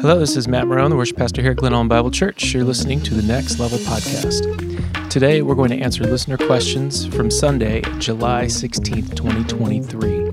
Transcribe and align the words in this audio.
Hello, 0.00 0.16
this 0.16 0.36
is 0.36 0.46
Matt 0.46 0.68
Marron, 0.68 0.90
the 0.90 0.96
worship 0.96 1.16
pastor 1.16 1.42
here 1.42 1.50
at 1.50 1.56
Glen 1.56 1.74
Allen 1.74 1.88
Bible 1.88 2.12
Church. 2.12 2.54
You're 2.54 2.62
listening 2.62 3.02
to 3.02 3.14
the 3.14 3.22
Next 3.22 3.58
Level 3.58 3.78
podcast. 3.78 5.10
Today, 5.10 5.42
we're 5.42 5.56
going 5.56 5.70
to 5.70 5.80
answer 5.80 6.04
listener 6.04 6.36
questions 6.36 7.04
from 7.04 7.32
Sunday, 7.32 7.82
July 7.98 8.44
16th, 8.44 9.16
2023. 9.16 10.30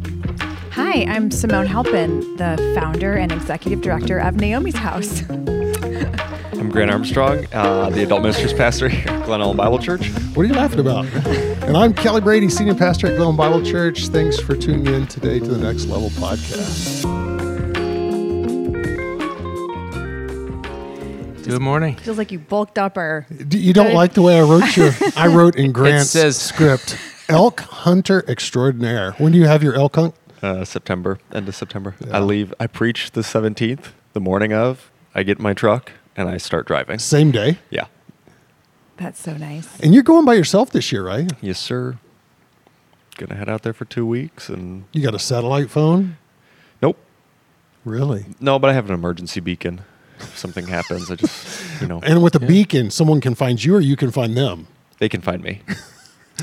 Hi, 0.70 1.06
I'm 1.12 1.32
Simone 1.32 1.66
Halpin, 1.66 2.20
the 2.38 2.74
founder 2.80 3.16
and 3.16 3.32
executive 3.32 3.82
director 3.82 4.20
of 4.20 4.36
Naomi's 4.36 4.76
House. 4.76 5.28
I'm 5.30 6.70
Grant 6.70 6.92
Armstrong, 6.92 7.48
uh, 7.52 7.90
the 7.90 8.04
adult 8.04 8.22
ministers 8.22 8.54
pastor 8.54 8.88
here 8.88 9.12
at 9.12 9.26
Glen 9.26 9.42
Allen 9.42 9.58
Bible 9.58 9.80
Church. 9.80 10.10
What 10.36 10.44
are 10.44 10.48
you 10.48 10.54
laughing 10.54 10.80
about? 10.80 11.06
and 11.64 11.76
I'm 11.76 11.92
Kelly 11.96 12.22
Brady, 12.22 12.50
senior 12.50 12.76
pastor 12.76 13.08
at 13.08 13.18
Glen 13.18 13.36
Bible 13.36 13.64
Church. 13.64 14.10
Thanks 14.10 14.40
for 14.40 14.56
tuning 14.56 14.94
in 14.94 15.08
today 15.08 15.40
to 15.40 15.48
the 15.48 15.58
Next 15.58 15.88
Level 15.88 16.12
podcast. 16.12 17.15
Good 21.46 21.62
morning. 21.62 21.96
Feels 21.98 22.18
like 22.18 22.32
you 22.32 22.40
bulked 22.40 22.80
up 22.80 22.98
or 22.98 23.28
D- 23.48 23.60
You 23.60 23.74
don't 23.74 23.94
like 23.94 24.14
the 24.14 24.22
way 24.24 24.40
I 24.40 24.42
wrote 24.42 24.76
your? 24.76 24.92
I 25.16 25.28
wrote 25.28 25.56
in 25.56 25.72
Grant's 25.72 26.10
says- 26.10 26.38
script, 26.42 26.98
elk 27.30 27.60
hunter 27.62 28.24
extraordinaire. 28.28 29.12
When 29.14 29.32
do 29.32 29.38
you 29.38 29.46
have 29.46 29.62
your 29.62 29.76
elk 29.76 29.96
hunt? 29.96 30.16
Uh, 30.42 30.66
September, 30.66 31.20
end 31.34 31.48
of 31.48 31.56
September. 31.56 31.96
I 32.12 32.20
leave, 32.20 32.54
I 32.60 32.68
preach 32.68 33.12
the 33.12 33.22
17th, 33.22 33.90
the 34.14 34.20
morning 34.20 34.54
of. 34.54 34.92
I 35.14 35.24
get 35.24 35.38
in 35.38 35.44
my 35.44 35.54
truck 35.54 35.92
and 36.16 36.28
I 36.30 36.38
start 36.38 36.66
driving. 36.68 37.00
Same 37.00 37.32
day. 37.32 37.60
Yeah. 37.70 37.86
that's 38.98 39.20
so 39.22 39.38
nice. 39.38 39.80
And 39.82 39.94
you're 39.94 40.04
going 40.04 40.26
by 40.26 40.34
yourself 40.34 40.72
this 40.72 40.92
year, 40.92 41.06
right? 41.06 41.32
Yes, 41.42 41.60
sir. 41.60 41.98
Gonna 43.18 43.36
head 43.36 43.48
out 43.50 43.62
there 43.64 43.74
for 43.74 43.86
two 43.86 44.06
weeks 44.06 44.50
and 44.50 44.86
You 44.92 45.02
got 45.04 45.14
a 45.16 45.20
satellite 45.20 45.70
phone? 45.70 46.18
nope. 46.82 46.98
Really? 47.86 48.26
No, 48.40 48.58
but 48.58 48.70
I 48.72 48.74
have 48.74 48.88
an 48.90 48.94
emergency 48.96 49.40
beacon. 49.40 49.82
If 50.20 50.38
something 50.38 50.68
happens, 50.68 51.10
I 51.12 51.16
just, 51.16 51.82
you 51.82 51.88
know, 51.88 52.00
And 52.04 52.22
with 52.24 52.36
a 52.36 52.40
beacon, 52.40 52.90
someone 52.92 53.22
can 53.22 53.36
find 53.36 53.64
you 53.64 53.76
or 53.76 53.82
you 53.82 53.96
can 53.96 54.12
find 54.12 54.36
them. 54.38 54.68
they 55.00 55.10
can 55.10 55.22
find 55.22 55.44
me. 55.44 55.62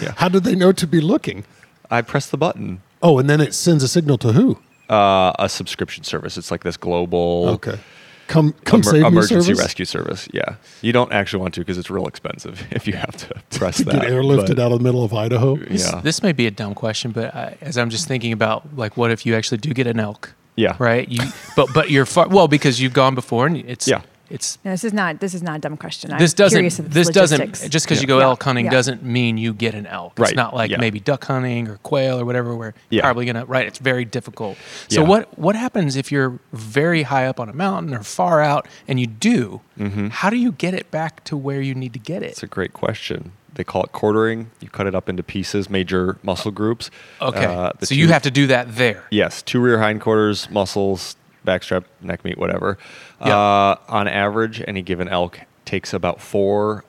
Yeah. 0.00 0.14
How 0.16 0.30
do 0.30 0.40
they 0.40 0.54
know 0.54 0.72
to 0.72 0.86
be 0.86 1.02
looking? 1.02 1.44
I 1.90 2.00
press 2.00 2.30
the 2.30 2.38
button. 2.38 2.80
Oh, 3.02 3.18
and 3.18 3.28
then 3.28 3.42
it 3.42 3.52
sends 3.52 3.84
a 3.84 3.88
signal 3.88 4.16
to 4.18 4.32
who? 4.32 4.58
Uh, 4.88 5.32
a 5.38 5.50
subscription 5.50 6.02
service. 6.02 6.38
It's 6.38 6.50
like 6.50 6.62
this 6.62 6.78
global 6.78 7.48
Okay. 7.56 7.78
Come 8.26 8.54
come 8.64 8.80
emer- 8.80 8.90
save 8.90 9.02
me 9.02 9.08
emergency 9.08 9.44
service? 9.48 9.58
rescue 9.60 9.84
service. 9.84 10.28
Yeah. 10.32 10.54
You 10.80 10.94
don't 10.94 11.12
actually 11.12 11.42
want 11.42 11.52
to 11.54 11.60
because 11.60 11.76
it's 11.76 11.90
real 11.90 12.06
expensive 12.06 12.66
if 12.70 12.86
you 12.86 12.94
have 12.94 13.14
to 13.18 13.34
press 13.58 13.76
To 13.78 13.84
that. 13.84 13.92
get 14.00 14.02
airlifted 14.10 14.48
but- 14.56 14.60
out 14.60 14.72
of 14.72 14.78
the 14.78 14.82
middle 14.84 15.04
of 15.04 15.12
Idaho. 15.12 15.58
Yeah. 15.70 16.00
This 16.02 16.22
may 16.22 16.32
be 16.32 16.46
a 16.46 16.50
dumb 16.50 16.74
question, 16.74 17.10
but 17.10 17.34
I, 17.34 17.58
as 17.60 17.76
I'm 17.76 17.90
just 17.90 18.08
thinking 18.08 18.32
about, 18.32 18.74
like, 18.74 18.96
what 18.96 19.10
if 19.10 19.26
you 19.26 19.34
actually 19.34 19.58
do 19.58 19.74
get 19.74 19.86
an 19.86 20.00
elk? 20.00 20.32
Yeah. 20.56 20.76
Right? 20.78 21.08
You, 21.08 21.22
but 21.56 21.68
but 21.74 21.90
you're 21.90 22.06
far, 22.06 22.28
well 22.28 22.48
because 22.48 22.80
you've 22.80 22.92
gone 22.92 23.14
before 23.14 23.46
and 23.46 23.56
it's 23.56 23.88
Yeah. 23.88 24.02
it's 24.30 24.58
No, 24.64 24.70
this 24.72 24.84
is 24.84 24.92
not. 24.92 25.20
This 25.20 25.32
is 25.34 25.42
not 25.42 25.56
a 25.56 25.58
dumb 25.60 25.76
question. 25.76 26.12
I'm 26.12 26.18
this 26.18 26.34
doesn't 26.34 26.64
of 26.78 26.92
this 26.92 27.06
logistics. 27.08 27.60
doesn't 27.60 27.70
just 27.70 27.86
because 27.86 28.00
you 28.02 28.06
go 28.06 28.18
Yeah. 28.18 28.24
elk 28.24 28.42
hunting 28.42 28.66
Yeah. 28.66 28.70
doesn't 28.70 29.02
mean 29.02 29.38
you 29.38 29.54
get 29.54 29.74
an 29.74 29.86
elk. 29.86 30.18
Right. 30.18 30.28
It's 30.30 30.36
not 30.36 30.54
like 30.54 30.70
Yeah. 30.70 30.78
maybe 30.78 31.00
duck 31.00 31.24
hunting 31.24 31.68
or 31.68 31.76
quail 31.82 32.18
or 32.20 32.24
whatever 32.26 32.54
where 32.54 32.74
Yeah. 32.90 32.96
you're 32.96 33.02
probably 33.02 33.24
gonna 33.26 33.44
right. 33.46 33.66
It's 33.66 33.78
very 33.78 34.04
difficult. 34.04 34.56
So 34.88 35.00
Yeah. 35.02 35.08
what 35.08 35.38
what 35.38 35.56
happens 35.56 35.96
if 35.96 36.12
you're 36.12 36.38
very 36.52 37.04
high 37.04 37.26
up 37.26 37.40
on 37.40 37.48
a 37.48 37.54
mountain 37.54 37.94
or 37.94 38.02
far 38.02 38.40
out 38.42 38.68
and 38.86 39.00
you 39.00 39.06
do? 39.06 39.60
Mm-hmm. 39.78 40.08
How 40.08 40.28
do 40.30 40.36
you 40.36 40.52
get 40.52 40.74
it 40.74 40.90
back 40.90 41.24
to 41.24 41.36
where 41.36 41.60
you 41.62 41.74
need 41.74 41.92
to 41.94 41.98
get 41.98 42.22
it? 42.22 42.30
It's 42.32 42.42
a 42.42 42.46
great 42.46 42.72
question. 42.74 43.32
They 43.54 43.64
call 43.64 43.84
it 43.84 43.92
quartering. 43.92 44.50
You 44.60 44.68
cut 44.68 44.86
it 44.86 44.94
up 44.94 45.08
into 45.08 45.22
pieces, 45.22 45.68
major 45.68 46.16
muscle 46.22 46.50
groups. 46.50 46.90
Okay, 47.20 47.44
Uh, 47.44 47.72
the 47.78 47.86
so 47.86 47.94
you 47.94 48.08
have 48.08 48.22
to 48.22 48.30
do 48.30 48.46
that 48.46 48.76
there. 48.76 49.04
Yes, 49.10 49.42
two 49.42 49.60
rear 49.60 49.78
hindquarters, 49.78 50.48
muscles, 50.50 51.16
backstrap, 51.46 51.84
neck 52.00 52.24
meat, 52.24 52.38
whatever. 52.38 52.78
Yeah. 53.20 53.36
Uh, 53.38 53.76
on 53.88 54.08
average, 54.08 54.62
any 54.66 54.80
given 54.82 55.08
elk 55.08 55.40
takes 55.64 55.92
about 55.92 56.20
four 56.20 56.84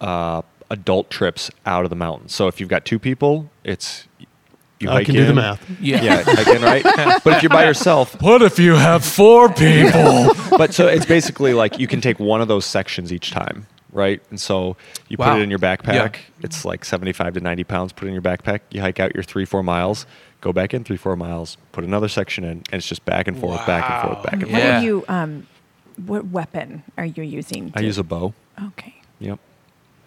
uh, 0.00 0.42
adult 0.70 1.10
trips 1.10 1.50
out 1.64 1.84
of 1.84 1.90
the 1.90 1.96
mountain. 1.96 2.28
So 2.28 2.48
if 2.48 2.58
you've 2.60 2.68
got 2.68 2.84
two 2.84 2.98
people, 2.98 3.50
it's 3.62 4.06
you 4.80 4.90
I 4.90 4.94
hike 4.94 5.06
can 5.06 5.14
do 5.14 5.24
the 5.26 5.34
math. 5.34 5.64
Yeah. 5.80 6.02
Yeah, 6.02 6.22
hike 6.24 6.48
in, 6.48 6.62
right? 6.62 6.82
but 7.24 7.34
if 7.36 7.42
you're 7.42 7.50
by 7.50 7.64
yourself, 7.64 8.20
What 8.20 8.42
if 8.42 8.58
you 8.58 8.74
have 8.74 9.04
four 9.04 9.48
people? 9.52 10.32
but 10.58 10.74
so 10.74 10.88
it's 10.88 11.06
basically 11.06 11.54
like 11.54 11.78
you 11.78 11.86
can 11.86 12.00
take 12.00 12.18
one 12.18 12.40
of 12.40 12.48
those 12.48 12.64
sections 12.66 13.12
each 13.12 13.30
time, 13.30 13.66
right? 13.94 14.20
And 14.28 14.38
so 14.38 14.76
you 15.08 15.16
Wow. 15.18 15.32
put 15.32 15.40
it 15.40 15.44
in 15.44 15.50
your 15.50 15.58
backpack. 15.58 15.94
Yeah. 15.94 16.10
It's 16.42 16.64
like 16.66 16.84
75 16.84 17.34
to 17.34 17.40
90 17.40 17.64
pounds. 17.64 17.92
Put 17.92 18.04
it 18.04 18.08
in 18.08 18.12
your 18.12 18.22
backpack. 18.22 18.60
You 18.70 18.82
hike 18.82 19.00
out 19.00 19.14
your 19.14 19.22
three, 19.22 19.44
four 19.46 19.62
miles, 19.62 20.04
go 20.42 20.52
back 20.52 20.74
in 20.74 20.84
three, 20.84 20.96
four 20.98 21.16
miles, 21.16 21.56
put 21.72 21.84
another 21.84 22.08
section 22.08 22.44
in, 22.44 22.50
and 22.50 22.74
it's 22.74 22.86
just 22.88 23.04
back 23.06 23.26
and 23.28 23.38
forth, 23.38 23.64
back 23.66 23.88
and 23.90 24.02
forth, 24.12 24.24
back 24.24 24.32
and 24.34 24.42
What 24.42 24.50
forth. 24.50 24.62
Yeah. 24.64 24.78
are 24.80 24.82
you? 24.82 25.04
Um, 25.08 25.46
what 26.04 26.26
weapon 26.26 26.82
are 26.98 27.04
you 27.06 27.22
using? 27.22 27.72
I 27.76 27.80
use 27.80 27.96
a 27.98 28.02
bow. 28.04 28.34
Okay, 28.62 28.94
Yep. 29.20 29.38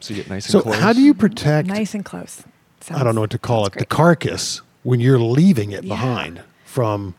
So 0.01 0.13
you 0.13 0.21
get 0.21 0.29
nice 0.29 0.45
and 0.53 0.61
So 0.63 0.71
how 0.71 0.93
do 0.93 1.01
you 1.01 1.13
protect 1.15 1.67
nice 1.67 1.95
and 1.95 2.05
close. 2.05 2.43
I 2.91 3.03
don't 3.03 3.15
know 3.15 3.21
what 3.21 3.31
to 3.31 3.39
call 3.39 3.65
it, 3.65 3.73
Sounds 3.73 3.79
the 3.79 3.85
carcass 3.87 4.61
when 4.83 4.99
you're 4.99 5.17
leaving 5.19 5.71
it 5.71 5.83
Yeah. 5.85 5.95
behind 5.95 6.41
from 6.65 7.15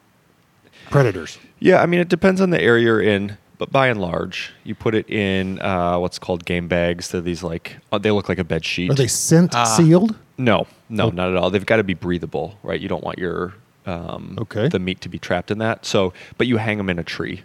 predators? 0.91 1.39
Yeah, 1.59 1.83
I 1.83 1.87
mean 1.87 2.01
it 2.01 2.09
depends 2.09 2.41
on 2.41 2.51
the 2.51 2.61
area 2.63 2.85
you're 2.85 3.01
in, 3.03 3.37
but 3.59 3.71
by 3.73 3.89
and 3.89 4.01
large, 4.01 4.53
you 4.65 4.75
put 4.75 4.95
it 4.95 5.09
in 5.11 5.61
uh, 5.61 5.99
what's 5.99 6.19
called 6.19 6.45
game 6.45 6.69
bags. 6.69 7.09
They're 7.11 7.21
these 7.21 7.43
like 7.43 7.77
uh, 7.93 7.99
they 7.99 8.11
look 8.11 8.29
like 8.29 8.39
a 8.39 8.45
bed 8.45 8.65
sheet. 8.65 8.91
Are 8.91 8.95
they 8.95 9.09
scent 9.09 9.55
Ah. 9.55 9.65
sealed? 9.65 10.15
No, 10.39 10.67
no, 10.89 11.07
Oh. 11.07 11.11
not 11.11 11.31
at 11.31 11.37
all. 11.37 11.51
They've 11.51 11.67
got 11.67 11.77
to 11.77 11.85
be 11.85 11.95
breathable, 11.95 12.57
right? 12.63 12.81
You 12.81 12.89
don't 12.89 13.03
want 13.05 13.19
your 13.19 13.55
um, 13.87 14.37
Okay. 14.41 14.69
the 14.69 14.79
meat 14.79 15.01
to 15.03 15.09
be 15.09 15.19
trapped 15.19 15.51
in 15.51 15.59
that. 15.59 15.85
So, 15.85 16.13
but 16.37 16.47
you 16.47 16.59
hang 16.59 16.77
them 16.79 16.89
in 16.91 16.99
a 16.99 17.03
tree, 17.05 17.43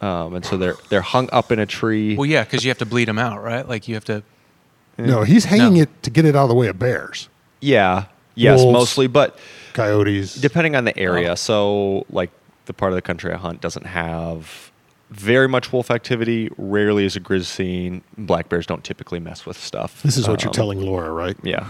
um, 0.00 0.34
and 0.34 0.44
so 0.44 0.56
they're 0.56 0.76
they're 0.88 1.02
hung 1.02 1.28
up 1.32 1.52
in 1.52 1.58
a 1.58 1.66
tree. 1.66 2.16
well, 2.16 2.26
yeah, 2.26 2.44
because 2.44 2.64
you 2.64 2.70
have 2.70 2.78
to 2.78 2.86
bleed 2.86 3.06
them 3.08 3.18
out, 3.18 3.42
right? 3.42 3.68
Like 3.68 3.86
you 3.88 3.94
have 3.94 4.04
to. 4.06 4.22
No, 4.98 5.22
he's 5.22 5.44
hanging 5.46 5.74
No. 5.74 5.82
it 5.82 6.02
to 6.02 6.10
get 6.10 6.24
it 6.24 6.36
out 6.36 6.44
of 6.44 6.48
the 6.50 6.54
way 6.54 6.66
of 6.68 6.78
bears, 6.78 7.28
yeah, 7.60 8.04
yes, 8.34 8.58
Wolves. 8.60 8.72
mostly, 8.72 9.06
but 9.06 9.38
coyotes. 9.72 10.34
depending 10.34 10.76
on 10.76 10.84
the 10.84 10.96
area. 10.98 11.32
Oh. 11.32 11.34
So, 11.36 12.06
like 12.10 12.30
the 12.66 12.72
part 12.74 12.92
of 12.92 12.96
the 12.96 13.02
country 13.02 13.32
I 13.32 13.36
hunt 13.38 13.60
doesn't 13.60 13.86
have 13.86 14.69
very 15.10 15.48
much 15.48 15.72
wolf 15.72 15.90
activity. 15.90 16.48
Rarely 16.56 17.04
is 17.04 17.16
a 17.16 17.20
grizz 17.20 17.46
seen. 17.46 18.02
Black 18.16 18.48
bears 18.48 18.66
don't 18.66 18.84
typically 18.84 19.20
mess 19.20 19.44
with 19.46 19.56
stuff. 19.58 20.02
this 20.02 20.16
is 20.16 20.28
what 20.28 20.42
you're 20.42 20.50
Um, 20.50 20.54
telling 20.54 20.80
Laura, 20.80 21.10
right? 21.10 21.36
Yeah, 21.42 21.68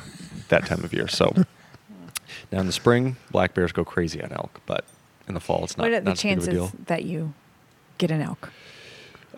that 0.49 0.67
time 0.67 0.85
of 0.85 0.93
year. 0.93 1.09
So 1.09 1.33
now 2.53 2.61
in 2.61 2.67
the 2.67 2.73
spring, 2.73 3.17
black 3.31 3.55
bears 3.55 3.73
go 3.73 3.85
crazy 3.85 4.23
on 4.23 4.33
elk, 4.33 4.61
but 4.67 4.85
in 5.29 5.35
the 5.35 5.41
fall, 5.41 5.65
it's 5.65 5.77
not. 5.77 5.85
What 5.85 5.93
are 5.93 6.01
the 6.01 6.05
not 6.11 6.13
as 6.13 6.23
big 6.23 6.33
of 6.39 6.43
a 6.43 6.47
chances 6.59 6.87
that 6.87 7.05
you 7.05 7.33
get 7.99 8.11
an 8.11 8.21
elk? 8.23 8.51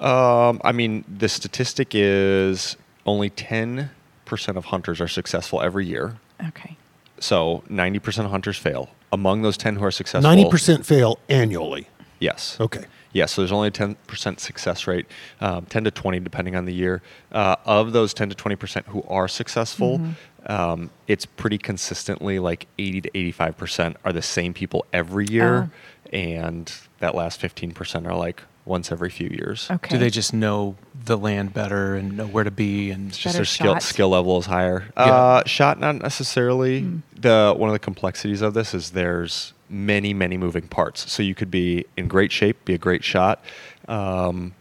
Um, 0.00 0.60
I 0.64 0.72
mean, 0.72 1.04
the 1.08 1.28
statistic 1.28 1.94
is 1.94 2.76
only 3.06 3.30
ten 3.30 3.90
percent 4.24 4.56
of 4.58 4.66
hunters 4.66 5.00
are 5.00 5.08
successful 5.08 5.60
every 5.60 5.86
year. 5.86 6.16
Okay. 6.48 6.76
So 7.20 7.62
ninety 7.68 7.98
percent 8.00 8.24
of 8.24 8.32
hunters 8.32 8.56
fail. 8.58 8.88
Among 9.12 9.42
those 9.42 9.56
ten 9.58 9.76
who 9.76 9.84
are 9.84 9.90
successful, 9.90 10.28
Ninety 10.28 10.48
percent 10.50 10.86
fail 10.86 11.18
annually. 11.28 11.86
Yes. 12.22 12.56
Okay. 12.60 12.84
Yeah, 13.12 13.26
so 13.26 13.42
there's 13.42 13.52
only 13.52 13.68
a 13.68 13.70
10% 13.70 14.40
success 14.40 14.86
rate, 14.86 15.06
um, 15.40 15.66
10 15.66 15.84
to 15.84 15.90
20 15.90 16.20
depending 16.20 16.56
on 16.56 16.64
the 16.64 16.72
year. 16.72 17.02
Uh, 17.30 17.56
of 17.66 17.92
those 17.92 18.14
10 18.14 18.30
to 18.30 18.34
20% 18.36 18.86
who 18.86 19.02
are 19.08 19.28
successful, 19.28 20.00
um, 20.46 20.90
it's 21.08 21.26
pretty 21.26 21.58
consistently 21.58 22.38
like 22.38 22.66
80 22.78 23.02
to 23.02 23.10
85% 23.10 23.96
are 24.04 24.12
the 24.12 24.22
same 24.22 24.54
people 24.54 24.86
every 24.92 25.26
year, 25.28 25.70
and 26.12 26.72
that 27.00 27.14
last 27.14 27.40
15% 27.40 28.06
are 28.06 28.14
like 28.16 28.42
once 28.64 28.92
every 28.92 29.10
few 29.10 29.28
years. 29.28 29.68
Okay. 29.70 29.90
Do 29.90 29.98
they 29.98 30.08
just 30.08 30.32
know 30.32 30.76
the 31.04 31.18
land 31.18 31.52
better 31.52 31.96
and 31.96 32.16
know 32.16 32.26
where 32.26 32.44
to 32.44 32.50
be? 32.50 32.90
And 32.92 33.08
It's 33.08 33.18
just 33.18 33.34
their 33.34 33.44
skill 33.44 33.74
shot? 33.74 33.82
skill 33.82 34.08
level 34.10 34.38
is 34.38 34.46
higher. 34.46 34.84
Yeah. 34.96 35.02
Uh, 35.02 35.42
shot 35.46 35.80
not 35.80 35.96
necessarily. 35.96 36.82
Hmm. 36.82 36.98
The 37.20 37.54
one 37.56 37.68
of 37.68 37.74
the 37.74 37.78
complexities 37.80 38.40
of 38.40 38.54
this 38.54 38.72
is 38.72 38.90
there's 38.92 39.52
many 39.72 40.12
many 40.14 40.36
moving 40.36 40.68
parts. 40.68 41.10
So 41.10 41.22
you 41.22 41.34
could 41.34 41.50
be 41.50 41.84
in 41.96 42.06
great 42.06 42.30
shape, 42.30 42.64
be 42.64 42.74
a 42.74 42.78
great 42.78 43.02
shot, 43.02 43.42
um, 43.88 44.54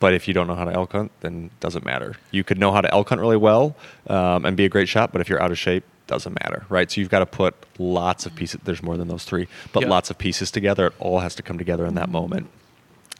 but 0.00 0.14
if 0.14 0.28
you 0.28 0.32
don't 0.34 0.46
know 0.46 0.54
how 0.54 0.64
to 0.64 0.72
elk 0.72 0.92
hunt, 0.92 1.10
then 1.20 1.46
it 1.52 1.60
doesn't 1.60 1.84
matter. 1.84 2.14
You 2.30 2.44
could 2.44 2.58
know 2.58 2.70
how 2.72 2.80
to 2.80 2.92
elk 2.94 3.08
hunt 3.08 3.20
really 3.20 3.36
well 3.36 3.74
um, 4.06 4.44
and 4.44 4.56
be 4.56 4.64
a 4.64 4.68
great 4.68 4.88
shot, 4.88 5.10
but 5.12 5.20
if 5.20 5.28
you're 5.28 5.42
out 5.42 5.50
of 5.50 5.58
shape, 5.58 5.84
doesn't 6.06 6.38
matter, 6.42 6.64
right? 6.70 6.90
So 6.90 7.00
you've 7.00 7.10
got 7.10 7.18
to 7.18 7.26
put 7.26 7.54
lots 7.78 8.24
of 8.24 8.34
pieces. 8.34 8.60
There's 8.64 8.82
more 8.82 8.96
than 8.96 9.08
those 9.08 9.24
three, 9.24 9.46
but 9.72 9.82
Yeah. 9.82 9.90
lots 9.90 10.08
of 10.08 10.16
pieces 10.16 10.50
together. 10.50 10.86
It 10.86 10.94
all 11.00 11.18
has 11.18 11.34
to 11.34 11.42
come 11.42 11.58
together 11.58 11.84
in 11.84 11.94
that 11.96 12.08
moment. 12.08 12.48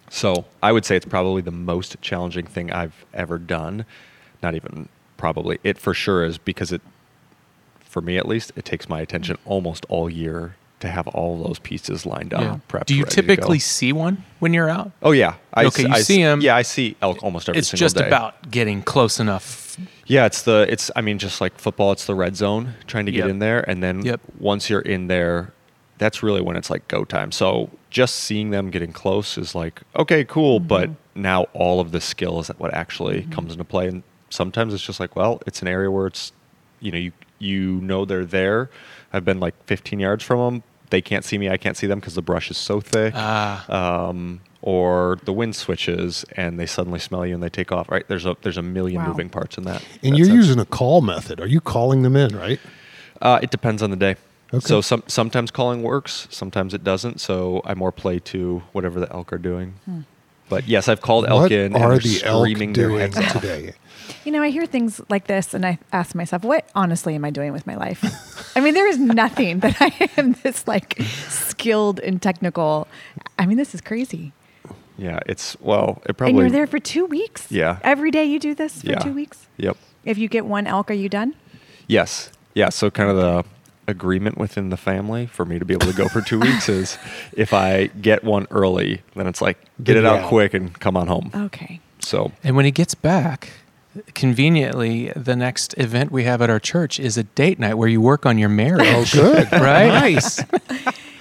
So 0.09 0.47
I 0.63 0.73
would 0.73 0.87
say 0.87 0.97
it's 0.97 1.05
probably 1.05 1.43
the 1.43 1.51
most 1.51 2.01
challenging 2.01 2.47
thing 2.47 2.73
I've 2.73 3.05
ever 3.13 3.39
done. 3.39 3.85
Not 4.43 4.55
even 4.55 4.89
probably. 5.19 5.59
It 5.63 5.77
for 5.79 5.93
sure 5.93 6.25
is 6.25 6.39
because 6.39 6.73
it, 6.73 6.81
for 7.81 8.01
me 8.01 8.17
at 8.17 8.27
least, 8.27 8.53
it 8.57 8.65
takes 8.65 8.89
my 8.89 9.01
attention 9.01 9.37
almost 9.45 9.85
all 9.91 10.09
year 10.09 10.57
to 10.81 10.89
have 10.89 11.07
all 11.09 11.43
those 11.43 11.59
pieces 11.59 12.07
lined 12.07 12.33
up. 12.33 12.41
Yeah. 12.41 12.59
Prepped, 12.69 12.87
Do 12.87 12.95
you 12.95 13.05
ready 13.05 13.15
to 13.17 13.23
go. 13.23 13.27
typically 13.29 13.59
see 13.59 13.93
one 13.93 14.25
when 14.39 14.53
you're 14.55 14.69
out? 14.69 14.93
Oh 15.03 15.13
yeah. 15.13 15.35
I, 15.55 15.65
Okay, 15.67 15.83
you 15.83 15.89
I 15.93 16.01
see 16.01 16.23
'em. 16.23 16.41
Yeah, 16.41 16.57
I 16.57 16.63
see 16.63 16.97
elk 17.03 17.23
almost 17.23 17.49
every 17.49 17.59
it's 17.59 17.69
single 17.69 17.85
just 17.85 17.97
day. 17.97 18.07
about 18.07 18.51
getting 18.51 18.83
close 18.83 19.19
enough. 19.19 19.77
Yeah, 20.07 20.27
it's 20.27 20.43
the 20.43 20.67
it's 20.69 20.91
I 20.97 21.01
mean 21.01 21.19
just 21.19 21.41
like 21.41 21.59
football, 21.59 21.93
it's 21.93 22.07
the 22.07 22.15
red 22.15 22.37
zone 22.37 22.75
trying 22.87 23.07
to 23.07 23.13
get 23.13 23.21
Yep. 23.25 23.29
in 23.29 23.39
there, 23.41 23.69
and 23.69 23.83
then 23.83 24.03
Yep. 24.05 24.21
once 24.39 24.71
you're 24.71 24.81
in 24.81 25.09
there, 25.09 25.53
that's 25.99 26.23
really 26.23 26.41
when 26.41 26.57
it's 26.57 26.71
like 26.71 26.87
go 26.89 27.05
time. 27.05 27.33
So 27.33 27.71
just 27.91 28.15
seeing 28.17 28.51
them 28.51 28.71
getting 28.71 28.93
close 28.93 29.37
is 29.37 29.55
like 29.55 29.83
okay, 29.97 30.25
cool, 30.25 30.59
mm-hmm. 30.61 30.69
but 30.69 30.91
now 31.15 31.45
all 31.53 31.81
of 31.81 31.91
the 31.91 32.01
skill 32.01 32.39
is 32.41 32.49
what 32.59 32.73
actually 32.73 33.23
mm-hmm. 33.23 33.33
comes 33.33 33.53
into 33.53 33.65
play. 33.65 33.89
And 33.89 34.03
sometimes 34.31 34.73
it's 34.73 34.85
just 34.85 35.01
like, 35.01 35.17
well, 35.17 35.43
it's 35.47 35.61
an 35.63 35.69
area 35.69 35.91
where 35.91 36.07
it's 36.07 36.33
you 36.81 36.93
know 36.93 36.99
you 36.99 37.13
you 37.39 37.81
know 37.81 38.05
they're 38.05 38.25
there. 38.25 38.71
I've 39.13 39.25
been 39.25 39.41
like 39.41 39.55
15 39.65 40.01
yards 40.01 40.23
from 40.25 40.39
them. 40.39 40.63
They 40.91 41.01
can't 41.01 41.25
see 41.25 41.39
me. 41.39 41.51
I 41.51 41.57
can't 41.57 41.77
see 41.77 41.87
them 41.87 41.99
because 42.01 42.15
the 42.15 42.23
brush 42.23 42.51
is 42.51 42.57
so 42.57 42.81
thick. 42.81 43.13
Ah. 43.17 44.09
um, 44.09 44.41
or 44.61 45.19
the 45.25 45.33
wind 45.33 45.55
switches 45.55 46.25
and 46.37 46.59
they 46.59 46.67
suddenly 46.67 46.99
smell 46.99 47.25
you 47.25 47.33
and 47.35 47.43
they 47.43 47.49
take 47.49 47.71
off. 47.71 47.89
Right? 47.91 48.07
There's 48.09 48.27
a 48.27 48.37
there's 48.43 48.57
a 48.59 48.63
million 48.63 49.03
Wow. 49.03 49.09
moving 49.09 49.29
parts 49.29 49.57
in 49.57 49.65
that. 49.65 49.85
And 50.03 50.15
that 50.15 50.19
you're 50.19 50.27
sense. 50.27 50.37
using 50.37 50.59
a 50.59 50.65
call 50.65 51.01
method. 51.01 51.41
Are 51.41 51.47
you 51.47 51.61
calling 51.61 52.03
them 52.03 52.17
in, 52.17 52.37
right? 52.37 52.59
Uh, 53.23 53.39
it 53.43 53.51
depends 53.51 53.83
on 53.83 53.91
the 53.91 53.97
day. 53.97 54.17
Okay. 54.53 54.65
So 54.67 54.81
some 54.81 55.03
sometimes 55.07 55.51
calling 55.51 55.83
works, 55.83 56.27
sometimes 56.31 56.73
it 56.75 56.83
doesn't. 56.83 57.21
So 57.21 57.61
I 57.65 57.75
more 57.75 57.93
play 57.93 58.19
to 58.21 58.63
whatever 58.73 58.99
the 58.99 59.13
elk 59.13 59.33
are 59.33 59.39
doing. 59.39 59.75
But 60.49 60.67
yes, 60.67 60.89
I've 60.89 61.03
called 61.03 61.27
elk 61.27 61.43
what 61.43 61.53
in 61.53 61.77
are 61.77 61.93
and 61.93 62.01
the 62.03 62.19
they're 62.21 62.29
elk 62.31 62.49
their 62.57 62.67
doing 62.89 62.99
heads 63.01 63.19
off. 63.19 63.33
today? 63.35 63.75
You 64.25 64.33
know, 64.33 64.43
I 64.43 64.51
hear 64.51 64.67
things 64.67 65.01
like 65.09 65.27
this 65.27 65.55
and 65.55 65.65
I 65.67 65.79
ask 65.93 66.15
myself, 66.15 66.43
what 66.45 66.69
honestly 66.75 67.15
am 67.15 67.25
I 67.25 67.31
doing 67.31 67.53
with 67.53 67.67
my 67.67 67.75
life? 67.77 68.03
I 68.57 68.61
mean, 68.61 68.75
there 68.75 68.87
is 68.89 68.99
nothing 68.99 69.61
that 69.61 69.77
I 69.81 70.11
am 70.17 70.33
this 70.43 70.67
like 70.67 71.01
skilled 71.29 72.01
and 72.01 72.21
technical. 72.21 72.89
I 73.39 73.47
mean, 73.47 73.57
this 73.59 73.75
is 73.75 73.81
crazy. 73.81 74.33
Yeah, 74.97 75.21
it's 75.27 75.57
well, 75.61 76.03
it 76.07 76.17
probably. 76.17 76.31
and 76.33 76.39
you're 76.39 76.51
there 76.51 76.67
for 76.67 76.81
two 76.81 77.07
weeks? 77.07 77.51
Yeah. 77.53 77.79
Every 77.83 78.11
day 78.11 78.25
you 78.25 78.39
do 78.41 78.55
this 78.55 78.83
for 78.83 78.89
Yeah. 78.91 78.99
two 78.99 79.13
weeks? 79.13 79.47
Yep. 79.57 79.77
If 80.05 80.19
you 80.19 80.29
get 80.29 80.45
one 80.45 80.67
elk, 80.67 80.91
are 80.91 80.95
you 80.95 81.09
done? 81.09 81.35
Yes. 81.87 82.31
Yeah. 82.55 82.71
So 82.71 82.91
kind 82.91 83.09
of 83.11 83.17
the 83.17 83.45
agreement 83.87 84.37
within 84.37 84.71
the 84.71 84.77
family 84.77 85.27
for 85.27 85.45
me 85.45 85.59
to 85.59 85.65
be 85.65 85.73
able 85.73 85.87
to 85.87 85.93
go 85.97 86.09
for 86.09 86.21
two 86.21 86.39
weeks 86.41 86.69
is 86.81 86.99
if 87.33 87.53
I 87.55 87.87
get 88.01 88.25
one 88.25 88.47
early, 88.51 89.03
then 89.15 89.27
it's 89.27 89.41
like 89.41 89.59
get 89.83 89.97
it 89.97 90.03
Get 90.03 90.11
out 90.13 90.21
out. 90.21 90.29
quick 90.29 90.53
and 90.53 90.79
come 90.81 90.97
on 90.97 91.07
home. 91.07 91.31
Okay. 91.35 91.81
So 92.01 92.33
And 92.43 92.57
when 92.57 92.65
he 92.65 92.71
gets 92.71 92.95
back, 92.95 93.51
conveniently, 94.15 95.11
the 95.15 95.37
next 95.37 95.75
event 95.79 96.11
we 96.11 96.25
have 96.25 96.43
at 96.43 96.51
our 96.51 96.61
church 96.61 96.99
is 97.01 97.17
a 97.17 97.25
date 97.25 97.59
night 97.59 97.75
where 97.75 97.89
you 97.89 98.01
work 98.01 98.27
on 98.27 98.39
your 98.39 98.49
marriage. 98.49 98.87
Oh, 98.89 99.05
good. 99.13 99.53
right? 99.53 99.89
Nice. 99.89 100.43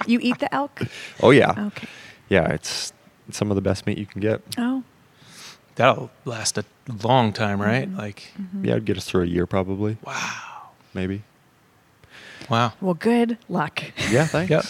You 0.05 0.19
eat 0.21 0.39
the 0.39 0.53
elk? 0.55 0.83
oh 1.21 1.31
yeah, 1.31 1.51
Okay. 1.67 1.85
yeah, 2.29 2.47
it's, 2.53 2.93
it's 3.27 3.37
some 3.37 3.51
of 3.51 3.55
the 3.55 3.61
best 3.61 3.85
meat 3.85 3.97
you 3.97 4.05
can 4.05 4.21
get. 4.21 4.41
Oh. 4.57 4.83
That'll 5.75 6.09
last 6.23 6.57
a 6.57 6.63
long 7.03 7.33
time, 7.33 7.61
right? 7.61 7.89
Mm-hmm. 7.89 7.99
Like, 7.99 8.31
mm-hmm. 8.39 8.63
Yeah, 8.63 8.71
it'd 8.73 8.85
get 8.85 8.95
us 8.95 9.03
through 9.03 9.23
a 9.23 9.27
year 9.27 9.45
probably, 9.45 9.97
wow. 10.05 10.69
maybe. 10.93 11.23
Wow. 12.49 12.71
Well, 12.79 12.93
good 12.93 13.37
luck. 13.49 13.83
Yeah, 14.09 14.25
thanks. 14.27 14.49
Yep. 14.49 14.65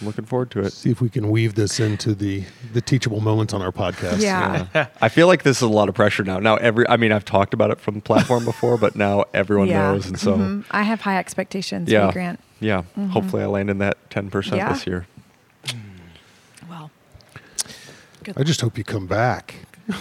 I'm 0.00 0.06
looking 0.06 0.24
forward 0.26 0.50
to 0.52 0.60
it. 0.60 0.72
See 0.72 0.90
if 0.90 1.00
we 1.00 1.08
can 1.08 1.28
weave 1.28 1.54
this 1.56 1.80
into 1.80 2.14
the 2.14 2.44
the 2.72 2.80
teachable 2.80 3.20
moments 3.20 3.52
on 3.52 3.62
our 3.62 3.72
podcast. 3.72 4.20
Yeah. 4.20 4.66
Yeah. 4.74 4.86
I 5.00 5.08
feel 5.08 5.26
like 5.26 5.42
this 5.42 5.56
is 5.56 5.62
a 5.62 5.68
lot 5.68 5.88
of 5.88 5.94
pressure 5.96 6.22
now. 6.22 6.38
Now 6.38 6.54
every 6.56 6.88
I 6.88 6.96
mean 6.96 7.10
I've 7.10 7.24
talked 7.24 7.52
about 7.52 7.70
it 7.72 7.80
from 7.80 7.94
the 7.96 8.00
platform 8.00 8.44
before, 8.52 8.78
but 8.78 8.94
now 8.94 9.24
everyone 9.34 9.66
Yeah. 9.68 9.92
knows 9.92 10.06
and 10.06 10.18
so 10.18 10.36
Mhm. 10.36 10.64
I 10.70 10.82
have 10.84 11.00
high 11.00 11.18
expectations 11.18 11.90
yeah. 11.90 12.06
for 12.06 12.12
Grant. 12.12 12.38
Yeah. 12.60 12.82
Hopefully 13.10 13.42
I 13.42 13.46
land 13.46 13.70
in 13.70 13.78
that 13.78 13.96
10% 14.10 14.56
Yeah. 14.56 14.72
this 14.72 14.86
year. 14.86 15.06
Well, 16.68 16.90
good 18.22 18.34
I 18.38 18.42
just 18.44 18.60
hope 18.60 18.78
you 18.78 18.84
come 18.84 19.06
back. 19.08 19.54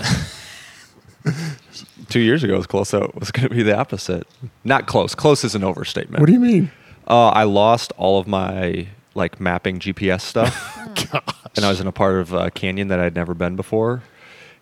2 2.10 2.20
years 2.20 2.44
ago 2.44 2.54
it 2.54 2.58
was 2.58 2.68
close 2.68 2.94
out. 2.94 3.10
It 3.10 3.16
was 3.20 3.32
going 3.32 3.50
to 3.50 3.56
be 3.56 3.64
the 3.64 3.76
opposite. 3.78 4.28
Not 4.64 4.86
close. 4.88 5.14
Close 5.16 5.44
is 5.44 5.56
an 5.56 5.64
overstatement. 5.64 6.20
What 6.22 6.28
do 6.28 6.34
you 6.34 6.40
mean? 6.40 6.72
Uh, 7.08 7.30
I 7.30 7.44
lost 7.44 7.92
all 7.98 8.20
of 8.20 8.28
my 8.28 8.88
like 9.18 9.42
mapping 9.42 9.80
GPS 9.80 10.22
stuff, 10.22 10.78
and 11.56 11.66
I 11.66 11.70
was 11.70 11.82
in 11.82 11.88
a 11.88 11.92
part 11.92 12.16
of 12.20 12.32
a 12.32 12.50
canyon 12.52 12.88
that 12.88 13.00
I'd 13.00 13.16
never 13.16 13.34
been 13.34 13.56
before, 13.56 14.04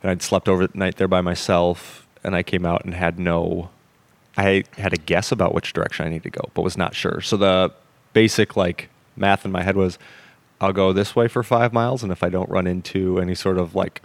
and 0.01 0.09
I'd 0.09 0.21
slept 0.21 0.49
over 0.49 0.65
the 0.65 0.77
night 0.77 0.95
there 0.95 1.07
by 1.07 1.21
myself, 1.21 2.07
and 2.23 2.35
I 2.35 2.41
came 2.41 2.65
out 2.65 2.85
and 2.85 2.93
had 2.93 3.19
no, 3.19 3.69
I 4.37 4.63
had 4.77 4.93
a 4.93 4.97
guess 4.97 5.31
about 5.31 5.53
which 5.53 5.73
direction 5.73 6.05
I 6.05 6.09
need 6.09 6.23
to 6.23 6.29
go, 6.29 6.49
but 6.53 6.63
was 6.63 6.77
not 6.77 6.95
sure. 6.95 7.21
So 7.21 7.37
the 7.37 7.71
basic 8.13 8.55
like 8.55 8.89
math 9.15 9.45
in 9.45 9.51
my 9.51 9.61
head 9.61 9.75
was, 9.75 9.99
I'll 10.59 10.73
go 10.73 10.93
this 10.93 11.15
way 11.15 11.27
for 11.27 11.43
five 11.43 11.73
miles, 11.73 12.01
and 12.01 12.11
if 12.11 12.23
I 12.23 12.29
don't 12.29 12.49
run 12.49 12.65
into 12.65 13.19
any 13.19 13.35
sort 13.35 13.57
of 13.57 13.75
like 13.75 14.01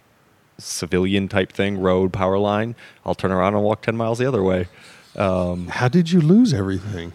civilian 0.58 1.28
type 1.28 1.52
thing, 1.52 1.78
road, 1.78 2.12
power 2.12 2.38
line, 2.38 2.74
I'll 3.06 3.14
turn 3.14 3.30
around 3.30 3.54
and 3.54 3.62
walk 3.62 3.82
ten 3.82 3.96
miles 3.96 4.18
the 4.18 4.26
other 4.26 4.42
way. 4.42 4.66
Um, 5.16 5.68
How 5.68 5.88
did 5.88 6.10
you 6.10 6.20
lose 6.20 6.52
everything? 6.52 7.12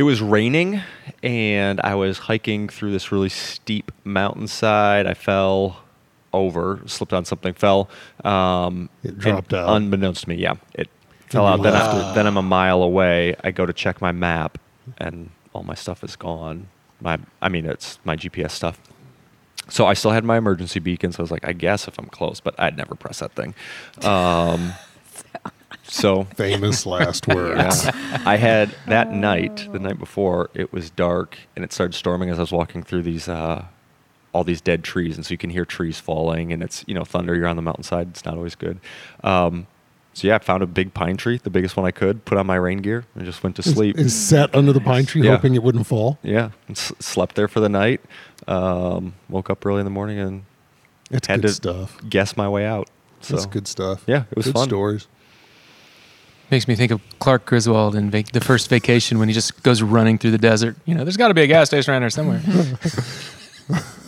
It 0.00 0.04
was 0.04 0.22
raining 0.22 0.80
and 1.22 1.78
I 1.84 1.94
was 1.94 2.16
hiking 2.16 2.70
through 2.70 2.90
this 2.90 3.12
really 3.12 3.28
steep 3.28 3.92
mountainside. 4.02 5.06
I 5.06 5.12
fell 5.12 5.82
over, 6.32 6.80
slipped 6.86 7.12
on 7.12 7.26
something, 7.26 7.52
fell. 7.52 7.90
Um, 8.24 8.88
It 9.02 9.18
dropped 9.18 9.52
out. 9.52 9.76
Unbeknownst 9.76 10.22
to 10.22 10.28
me, 10.30 10.36
yeah. 10.36 10.54
It 10.72 10.88
fell 11.28 11.46
out. 11.46 11.62
Then, 11.62 11.74
after, 11.74 12.14
then 12.14 12.26
I'm 12.26 12.38
a 12.38 12.42
mile 12.42 12.82
away. 12.82 13.36
I 13.44 13.50
go 13.50 13.66
to 13.66 13.74
check 13.74 14.00
my 14.00 14.10
map 14.10 14.56
and 14.96 15.28
all 15.52 15.64
my 15.64 15.74
stuff 15.74 16.02
is 16.02 16.16
gone. 16.16 16.68
My, 17.02 17.18
I 17.42 17.50
mean, 17.50 17.66
it's 17.66 17.98
my 18.02 18.16
GPS 18.16 18.52
stuff. 18.52 18.80
So 19.68 19.84
I 19.84 19.92
still 19.92 20.12
had 20.12 20.24
my 20.24 20.38
emergency 20.38 20.80
beacon. 20.80 21.12
So 21.12 21.20
I 21.20 21.24
was 21.24 21.30
like, 21.30 21.46
I 21.46 21.52
guess 21.52 21.86
if 21.86 21.98
I'm 21.98 22.06
close, 22.06 22.40
but 22.40 22.58
I'd 22.58 22.78
never 22.78 22.94
press 22.94 23.18
that 23.18 23.32
thing. 23.32 23.54
Um, 24.02 24.72
so 25.90 26.24
Famous 26.36 26.86
last 26.86 27.26
words. 27.28 27.84
yeah. 27.84 28.22
I 28.24 28.36
had 28.36 28.74
that 28.86 29.12
night, 29.12 29.66
the 29.72 29.78
night 29.78 29.98
before, 29.98 30.50
it 30.54 30.72
was 30.72 30.90
dark 30.90 31.36
and 31.56 31.64
it 31.64 31.72
started 31.72 31.94
storming 31.94 32.30
as 32.30 32.38
I 32.38 32.42
was 32.42 32.52
walking 32.52 32.82
through 32.82 33.02
these 33.02 33.28
uh, 33.28 33.64
all 34.32 34.44
these 34.44 34.60
dead 34.60 34.84
trees, 34.84 35.16
and 35.16 35.26
so 35.26 35.32
you 35.32 35.38
can 35.38 35.50
hear 35.50 35.64
trees 35.64 35.98
falling, 35.98 36.52
and 36.52 36.62
it's 36.62 36.84
you 36.86 36.94
know 36.94 37.04
thunder. 37.04 37.34
You're 37.34 37.48
on 37.48 37.56
the 37.56 37.62
mountainside; 37.62 38.08
it's 38.10 38.24
not 38.24 38.34
always 38.36 38.54
good. 38.54 38.78
Um, 39.24 39.66
so 40.12 40.28
yeah, 40.28 40.36
I 40.36 40.38
found 40.38 40.62
a 40.62 40.66
big 40.68 40.94
pine 40.94 41.16
tree, 41.16 41.38
the 41.42 41.50
biggest 41.50 41.76
one 41.76 41.84
I 41.86 41.90
could, 41.90 42.24
put 42.24 42.38
on 42.38 42.46
my 42.46 42.54
rain 42.56 42.78
gear, 42.78 43.04
and 43.16 43.24
just 43.24 43.42
went 43.42 43.56
to 43.56 43.62
sleep. 43.64 43.98
Is 43.98 44.14
set 44.14 44.54
under 44.54 44.72
the 44.72 44.80
pine 44.80 45.04
tree, 45.06 45.22
Yeah. 45.22 45.32
hoping 45.36 45.54
it 45.56 45.62
wouldn't 45.64 45.86
fall. 45.86 46.18
yeah, 46.22 46.50
and 46.68 46.76
s- 46.76 46.92
slept 47.00 47.34
there 47.34 47.48
for 47.48 47.58
the 47.60 47.68
night. 47.68 48.00
Um, 48.46 49.14
woke 49.28 49.50
up 49.50 49.64
early 49.66 49.80
in 49.80 49.84
the 49.84 49.90
morning 49.90 50.18
and 50.20 50.44
It's 51.10 51.26
had 51.26 51.42
good 51.42 51.48
to 51.48 51.54
stuff. 51.54 51.98
guess 52.08 52.36
my 52.36 52.48
way 52.48 52.64
out. 52.66 52.88
So 53.20 53.34
That's 53.34 53.46
good 53.46 53.66
stuff. 53.68 54.02
Yeah, 54.06 54.24
it 54.30 54.36
was 54.36 54.46
good 54.46 54.54
fun. 54.54 54.68
stories. 54.68 55.06
Makes 56.50 56.66
me 56.66 56.74
think 56.74 56.90
of 56.90 57.00
Clark 57.20 57.44
Griswold 57.46 57.94
in 57.94 58.10
vac- 58.10 58.32
the 58.32 58.40
first 58.40 58.68
vacation 58.68 59.18
when 59.20 59.28
he 59.28 59.34
just 59.34 59.62
goes 59.62 59.82
running 59.82 60.18
through 60.18 60.32
the 60.32 60.38
desert. 60.38 60.76
You 60.84 60.96
know, 60.96 61.04
there's 61.04 61.16
got 61.16 61.28
to 61.28 61.34
be 61.34 61.42
a 61.42 61.46
gas 61.46 61.68
station 61.68 61.92
around 61.92 62.02
here 62.02 62.10
somewhere. 62.10 62.42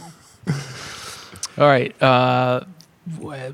All 1.58 1.68
right. 1.68 2.00
Uh, 2.02 2.64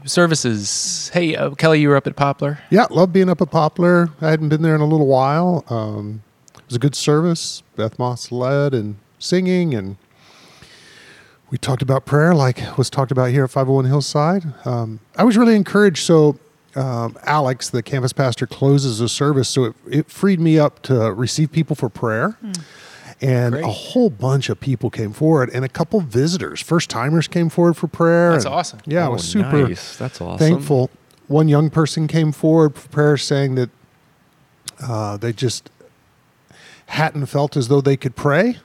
services. 0.06 1.10
Hey, 1.12 1.36
uh, 1.36 1.50
Kelly, 1.50 1.80
you 1.80 1.88
were 1.88 1.96
up 1.96 2.06
at 2.06 2.16
Poplar. 2.16 2.60
Yeah, 2.70 2.86
love 2.90 3.12
being 3.12 3.28
up 3.28 3.40
at 3.42 3.50
Poplar. 3.50 4.08
I 4.20 4.30
hadn't 4.30 4.48
been 4.48 4.62
there 4.62 4.74
in 4.74 4.80
a 4.80 4.86
little 4.86 5.06
while. 5.06 5.64
Um, 5.68 6.22
it 6.54 6.64
was 6.66 6.76
a 6.76 6.78
good 6.78 6.94
service. 6.94 7.62
Beth 7.76 7.98
Moss 7.98 8.30
led 8.32 8.72
and 8.72 8.96
singing, 9.18 9.74
and 9.74 9.96
we 11.50 11.58
talked 11.58 11.82
about 11.82 12.06
prayer, 12.06 12.34
like 12.34 12.78
was 12.78 12.88
talked 12.90 13.10
about 13.10 13.30
here 13.30 13.44
at 13.44 13.50
501 13.50 13.86
Hillside. 13.86 14.44
Um, 14.64 15.00
I 15.16 15.24
was 15.24 15.36
really 15.36 15.56
encouraged. 15.56 16.04
So, 16.04 16.38
um, 16.76 17.16
Alex, 17.24 17.70
the 17.70 17.82
campus 17.82 18.12
pastor, 18.12 18.46
closes 18.46 18.98
the 18.98 19.08
service, 19.08 19.48
so 19.48 19.64
it, 19.64 19.74
it 19.90 20.10
freed 20.10 20.40
me 20.40 20.58
up 20.58 20.82
to 20.82 21.12
receive 21.12 21.50
people 21.52 21.74
for 21.76 21.88
prayer. 21.88 22.38
And 23.20 23.54
Great. 23.54 23.64
a 23.64 23.68
whole 23.68 24.10
bunch 24.10 24.48
of 24.48 24.60
people 24.60 24.90
came 24.90 25.12
forward, 25.12 25.50
and 25.52 25.64
a 25.64 25.68
couple 25.68 26.00
visitors, 26.00 26.60
first 26.60 26.88
timers, 26.88 27.26
came 27.26 27.48
forward 27.48 27.76
for 27.76 27.88
prayer. 27.88 28.30
That's 28.32 28.44
and- 28.44 28.54
awesome. 28.54 28.78
Yeah, 28.86 29.04
I 29.04 29.08
Oh, 29.08 29.12
was 29.12 29.24
super 29.24 29.68
nice. 29.68 29.96
That's 29.96 30.20
awesome. 30.20 30.38
thankful. 30.38 30.90
One 31.26 31.48
young 31.48 31.68
person 31.68 32.06
came 32.06 32.30
forward 32.32 32.76
for 32.76 32.88
prayer 32.88 33.16
saying 33.16 33.56
that 33.56 33.70
uh, 34.80 35.16
they 35.16 35.32
just 35.32 35.70
hadn't 36.86 37.26
felt 37.26 37.56
as 37.56 37.68
though 37.68 37.80
they 37.80 37.96
could 37.96 38.14
pray, 38.14 38.58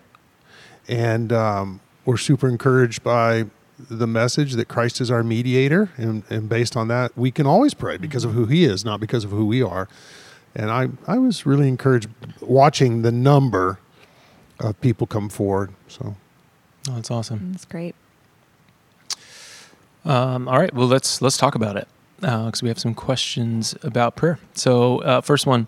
and 0.88 1.33
um, 1.33 1.79
were 2.05 2.17
super 2.17 2.48
encouraged 2.48 3.01
by 3.03 3.45
the 3.77 4.07
message 4.07 4.53
that 4.53 4.67
Christ 4.67 5.01
is 5.01 5.09
our 5.09 5.23
mediator, 5.23 5.89
and, 5.97 6.23
and 6.29 6.47
based 6.47 6.77
on 6.77 6.87
that, 6.89 7.17
we 7.17 7.31
can 7.31 7.45
always 7.45 7.73
pray 7.73 7.97
because 7.97 8.23
of 8.23 8.33
who 8.33 8.45
He 8.45 8.65
is, 8.65 8.85
not 8.85 8.99
because 8.99 9.23
of 9.23 9.31
who 9.31 9.45
we 9.45 9.61
are. 9.61 9.87
And 10.55 10.69
I, 10.69 10.89
I 11.07 11.17
was 11.17 11.45
really 11.45 11.67
encouraged 11.67 12.09
watching 12.39 13.01
the 13.01 13.11
number 13.11 13.79
of 14.59 14.79
people 14.81 15.07
come 15.07 15.29
forward. 15.29 15.73
So 15.87 16.15
Oh, 16.89 16.95
that's 16.95 17.11
awesome. 17.11 17.53
That's 17.53 17.65
great. 17.65 17.95
Um, 20.03 20.47
all 20.49 20.59
right. 20.59 20.73
Well, 20.73 20.87
let's 20.87 21.21
let's 21.21 21.37
talk 21.37 21.55
about 21.55 21.77
it 21.77 21.87
because 22.19 22.61
we 22.61 22.67
have 22.67 22.79
some 22.79 22.93
questions 22.93 23.75
about 23.83 24.15
prayer. 24.15 24.37
So, 24.53 24.99
uh, 24.99 25.21
first 25.21 25.45
one: 25.45 25.67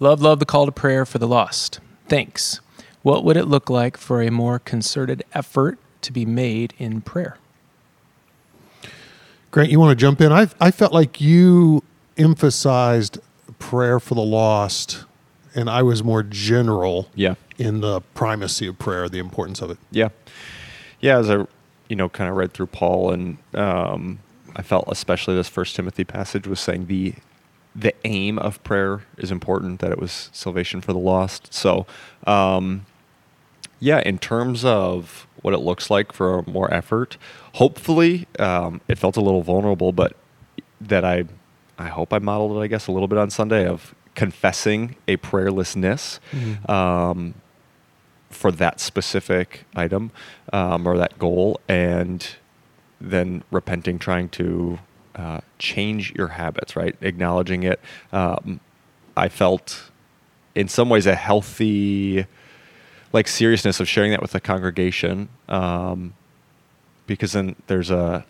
Love, 0.00 0.20
love 0.20 0.40
the 0.40 0.46
call 0.46 0.66
to 0.66 0.72
prayer 0.72 1.06
for 1.06 1.18
the 1.18 1.28
lost. 1.28 1.78
Thanks. 2.08 2.60
What 3.02 3.22
would 3.24 3.36
it 3.36 3.44
look 3.44 3.70
like 3.70 3.96
for 3.96 4.20
a 4.20 4.30
more 4.30 4.58
concerted 4.58 5.22
effort 5.32 5.78
to 6.02 6.12
be 6.12 6.26
made 6.26 6.74
in 6.78 7.00
prayer? 7.00 7.38
Grant, 9.56 9.70
you 9.70 9.80
want 9.80 9.98
to 9.98 10.00
jump 10.00 10.20
in? 10.20 10.32
I 10.32 10.48
I 10.60 10.70
felt 10.70 10.92
like 10.92 11.18
you 11.18 11.82
emphasized 12.18 13.18
prayer 13.58 13.98
for 13.98 14.14
the 14.14 14.20
lost 14.20 15.06
and 15.54 15.70
I 15.70 15.82
was 15.82 16.04
more 16.04 16.22
general 16.22 17.08
Yeah. 17.14 17.36
in 17.56 17.80
the 17.80 18.02
primacy 18.12 18.66
of 18.66 18.78
prayer, 18.78 19.08
the 19.08 19.18
importance 19.18 19.62
of 19.62 19.70
it. 19.70 19.78
Yeah, 19.90 20.10
yeah. 21.00 21.16
As 21.16 21.30
I, 21.30 21.46
you 21.88 21.96
know, 21.96 22.10
kind 22.10 22.28
of 22.28 22.36
read 22.36 22.52
through 22.52 22.66
Paul, 22.66 23.10
and 23.12 23.38
um, 23.54 24.18
I 24.54 24.60
felt 24.60 24.84
especially 24.88 25.36
this 25.36 25.48
First 25.48 25.74
Timothy 25.74 26.04
passage 26.04 26.46
was 26.46 26.60
saying 26.60 26.88
the 26.88 27.14
the 27.74 27.94
aim 28.04 28.38
of 28.38 28.62
prayer 28.62 29.04
is 29.16 29.30
important. 29.30 29.80
That 29.80 29.90
it 29.90 29.98
was 29.98 30.28
salvation 30.34 30.82
for 30.82 30.92
the 30.92 30.98
lost. 30.98 31.54
So, 31.54 31.86
um, 32.26 32.84
yeah, 33.80 34.02
in 34.04 34.18
terms 34.18 34.66
of 34.66 35.26
what 35.46 35.54
it 35.54 35.60
looks 35.60 35.90
like 35.90 36.12
for 36.12 36.42
more 36.42 36.72
effort, 36.74 37.16
hopefully 37.54 38.26
um, 38.40 38.80
it 38.88 38.98
felt 38.98 39.16
a 39.16 39.20
little 39.20 39.42
vulnerable, 39.42 39.92
but 39.92 40.16
that 40.80 41.04
I, 41.04 41.24
I 41.78 41.86
hope 41.86 42.12
I 42.12 42.18
modeled 42.18 42.56
it, 42.56 42.60
I 42.60 42.66
guess, 42.66 42.88
a 42.88 42.92
little 42.92 43.06
bit 43.06 43.16
on 43.16 43.30
Sunday 43.30 43.64
of 43.64 43.94
confessing 44.16 44.96
a 45.06 45.16
prayerlessness. 45.18 46.18
Um, 46.68 47.34
for 48.28 48.50
that 48.50 48.80
specific 48.80 49.64
item 49.74 50.10
um, 50.52 50.86
or 50.86 50.98
that 50.98 51.18
goal, 51.18 51.60
and 51.68 52.36
then 53.00 53.42
repenting, 53.50 53.98
trying 53.98 54.28
to 54.28 54.78
uh, 55.14 55.40
change 55.58 56.12
your 56.14 56.28
habits, 56.28 56.76
right? 56.76 56.96
Acknowledging 57.00 57.62
it. 57.62 57.80
Um, 58.12 58.60
I 59.16 59.28
felt 59.28 59.90
in 60.54 60.68
some 60.68 60.88
ways 60.88 61.06
a 61.06 61.14
healthy, 61.14 62.26
like 63.12 63.28
seriousness 63.28 63.80
of 63.80 63.88
sharing 63.88 64.10
that 64.10 64.22
with 64.22 64.32
the 64.32 64.40
congregation, 64.40 65.28
um, 65.48 66.14
because 67.06 67.32
then 67.32 67.56
there's 67.66 67.90
a 67.90 68.24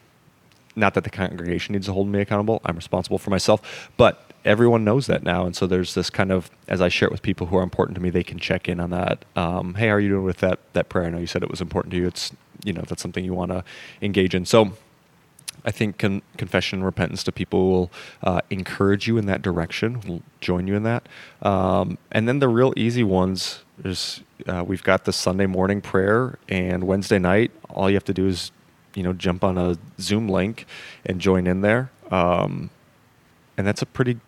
not 0.75 0.95
that 0.95 1.04
the 1.04 1.11
congregation 1.11 1.73
needs 1.73 1.87
to 1.87 1.92
hold 1.92 2.06
me 2.09 2.21
accountable. 2.21 2.61
I'm 2.64 2.76
responsible 2.76 3.18
for 3.18 3.30
myself, 3.30 3.90
but 3.97 4.30
everyone 4.45 4.85
knows 4.85 5.06
that 5.06 5.23
now, 5.23 5.47
and 5.47 5.56
so 5.56 5.66
there's 5.66 5.95
this 5.95 6.11
kind 6.11 6.30
of 6.30 6.50
as 6.68 6.80
I 6.80 6.88
share 6.88 7.09
it 7.09 7.12
with 7.12 7.23
people 7.23 7.47
who 7.49 7.56
are 7.56 7.62
important 7.62 7.95
to 7.97 8.00
me, 8.00 8.11
they 8.11 8.25
can 8.25 8.38
check 8.38 8.68
in 8.68 8.80
on 8.80 8.90
that. 8.90 9.25
Um, 9.35 9.75
hey, 9.75 9.88
how 9.88 9.95
are 9.95 10.00
you 10.00 10.11
doing 10.11 10.25
with 10.25 10.38
that 10.38 10.61
that 10.75 10.88
prayer? 10.88 11.06
I 11.06 11.11
know 11.11 11.18
you 11.18 11.26
said 11.26 11.42
it 11.42 11.50
was 11.50 11.61
important 11.61 11.92
to 11.92 11.99
you. 11.99 12.06
It's 12.06 12.33
you 12.64 12.73
know 12.73 12.83
that's 12.83 13.02
something 13.02 13.25
you 13.25 13.35
want 13.35 13.52
to 13.52 13.64
engage 14.02 14.35
in. 14.35 14.45
So. 14.47 14.73
I 15.67 15.73
think 15.73 15.99
con- 15.99 16.23
confession 16.37 16.79
and 16.79 16.87
repentance 16.87 17.25
to 17.25 17.33
people 17.33 17.71
will 17.71 17.91
uh, 18.23 18.41
encourage 18.51 19.09
you 19.09 19.19
in 19.19 19.27
that 19.27 19.43
direction, 19.43 20.01
will 20.07 20.23
join 20.41 20.69
you 20.69 20.77
in 20.77 20.85
that. 20.85 21.09
Um, 21.43 21.99
and 22.13 22.29
then 22.29 22.39
the 22.39 22.49
real 22.49 22.73
easy 22.77 23.03
ones 23.03 23.65
is 23.85 24.23
uh, 24.47 24.65
we've 24.67 24.85
got 24.85 25.05
the 25.05 25.13
Sunday 25.13 25.47
morning 25.47 25.81
prayer 25.81 26.39
and 26.49 26.85
Wednesday 26.85 27.19
night. 27.19 27.51
All 27.69 27.91
you 27.91 27.97
have 27.97 28.05
to 28.05 28.15
do 28.15 28.29
is, 28.29 28.53
you 28.95 29.03
know, 29.03 29.13
jump 29.13 29.43
on 29.43 29.59
a 29.59 29.77
Zoom 30.01 30.29
link 30.29 30.67
and 31.05 31.21
join 31.21 31.49
in 31.49 31.63
there. 31.63 31.91
Um, 32.13 32.71
and 33.59 33.67
that's 33.67 33.83
a 33.83 33.87
pretty 33.87 34.21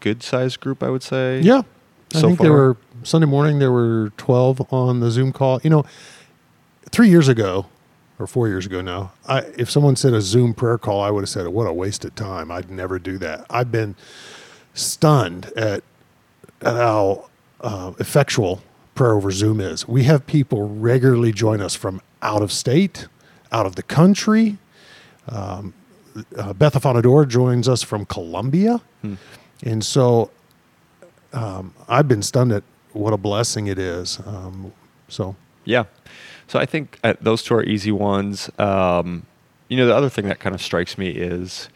good 0.00 0.22
sized 0.22 0.60
group, 0.60 0.82
I 0.82 0.88
would 0.88 1.02
say. 1.02 1.40
Yeah. 1.40 1.62
I 2.14 2.18
So 2.18 2.28
think 2.28 2.40
there 2.40 2.52
were 2.52 2.76
Sunday 3.02 3.26
morning 3.26 3.58
there 3.58 3.70
were 3.70 4.12
12 4.16 4.72
on 4.72 5.00
the 5.00 5.10
Zoom 5.10 5.32
call. 5.32 5.60
You 5.62 5.70
know, 5.70 5.84
3 6.90 7.08
years 7.10 7.28
ago 7.28 7.66
or 8.20 8.26
4 8.26 8.48
years 8.48 8.66
ago 8.66 8.80
now, 8.80 9.12
I 9.26 9.40
if 9.56 9.70
someone 9.70 9.96
said 9.96 10.12
a 10.12 10.20
Zoom 10.20 10.54
prayer 10.54 10.78
call, 10.78 11.00
I 11.00 11.10
would 11.10 11.22
have 11.22 11.28
said 11.28 11.48
what 11.48 11.66
a 11.66 11.72
waste 11.72 12.04
of 12.04 12.14
time. 12.14 12.50
I'd 12.50 12.70
never 12.70 12.98
do 12.98 13.18
that. 13.18 13.46
I've 13.50 13.72
been 13.72 13.96
stunned 14.74 15.46
at 15.56 15.82
at 16.62 16.76
how 16.76 17.30
uh, 17.60 17.92
effectual 17.98 18.62
prayer 18.94 19.14
over 19.14 19.30
Zoom 19.30 19.60
is. 19.60 19.88
We 19.88 20.04
have 20.04 20.26
people 20.26 20.68
regularly 20.68 21.32
join 21.32 21.60
us 21.60 21.74
from 21.74 22.02
out 22.22 22.42
of 22.42 22.52
state, 22.52 23.08
out 23.50 23.66
of 23.66 23.76
the 23.76 23.82
country. 23.82 24.58
Um, 25.28 25.74
uh, 26.36 27.24
joins 27.24 27.68
us 27.68 27.82
from 27.82 28.04
Colombia. 28.04 28.80
Hmm. 29.02 29.14
And 29.62 29.84
so 29.84 30.30
um, 31.32 31.74
I've 31.88 32.08
been 32.08 32.22
stunned 32.22 32.52
at 32.52 32.62
what 32.92 33.12
a 33.12 33.16
blessing 33.16 33.68
it 33.68 33.78
is. 33.78 34.18
Um, 34.26 34.72
so, 35.08 35.36
Yeah. 35.64 35.84
So 36.50 36.58
I 36.58 36.66
think 36.66 36.98
uh, 37.04 37.14
those 37.20 37.44
two 37.44 37.54
are 37.54 37.62
easy 37.62 37.92
ones. 37.92 38.50
Um, 38.58 39.24
you 39.68 39.76
know, 39.76 39.86
the 39.86 39.94
other 39.94 40.08
thing 40.08 40.26
that 40.26 40.40
kind 40.40 40.52
of 40.52 40.60
strikes 40.60 40.98
me 40.98 41.10
is 41.10 41.68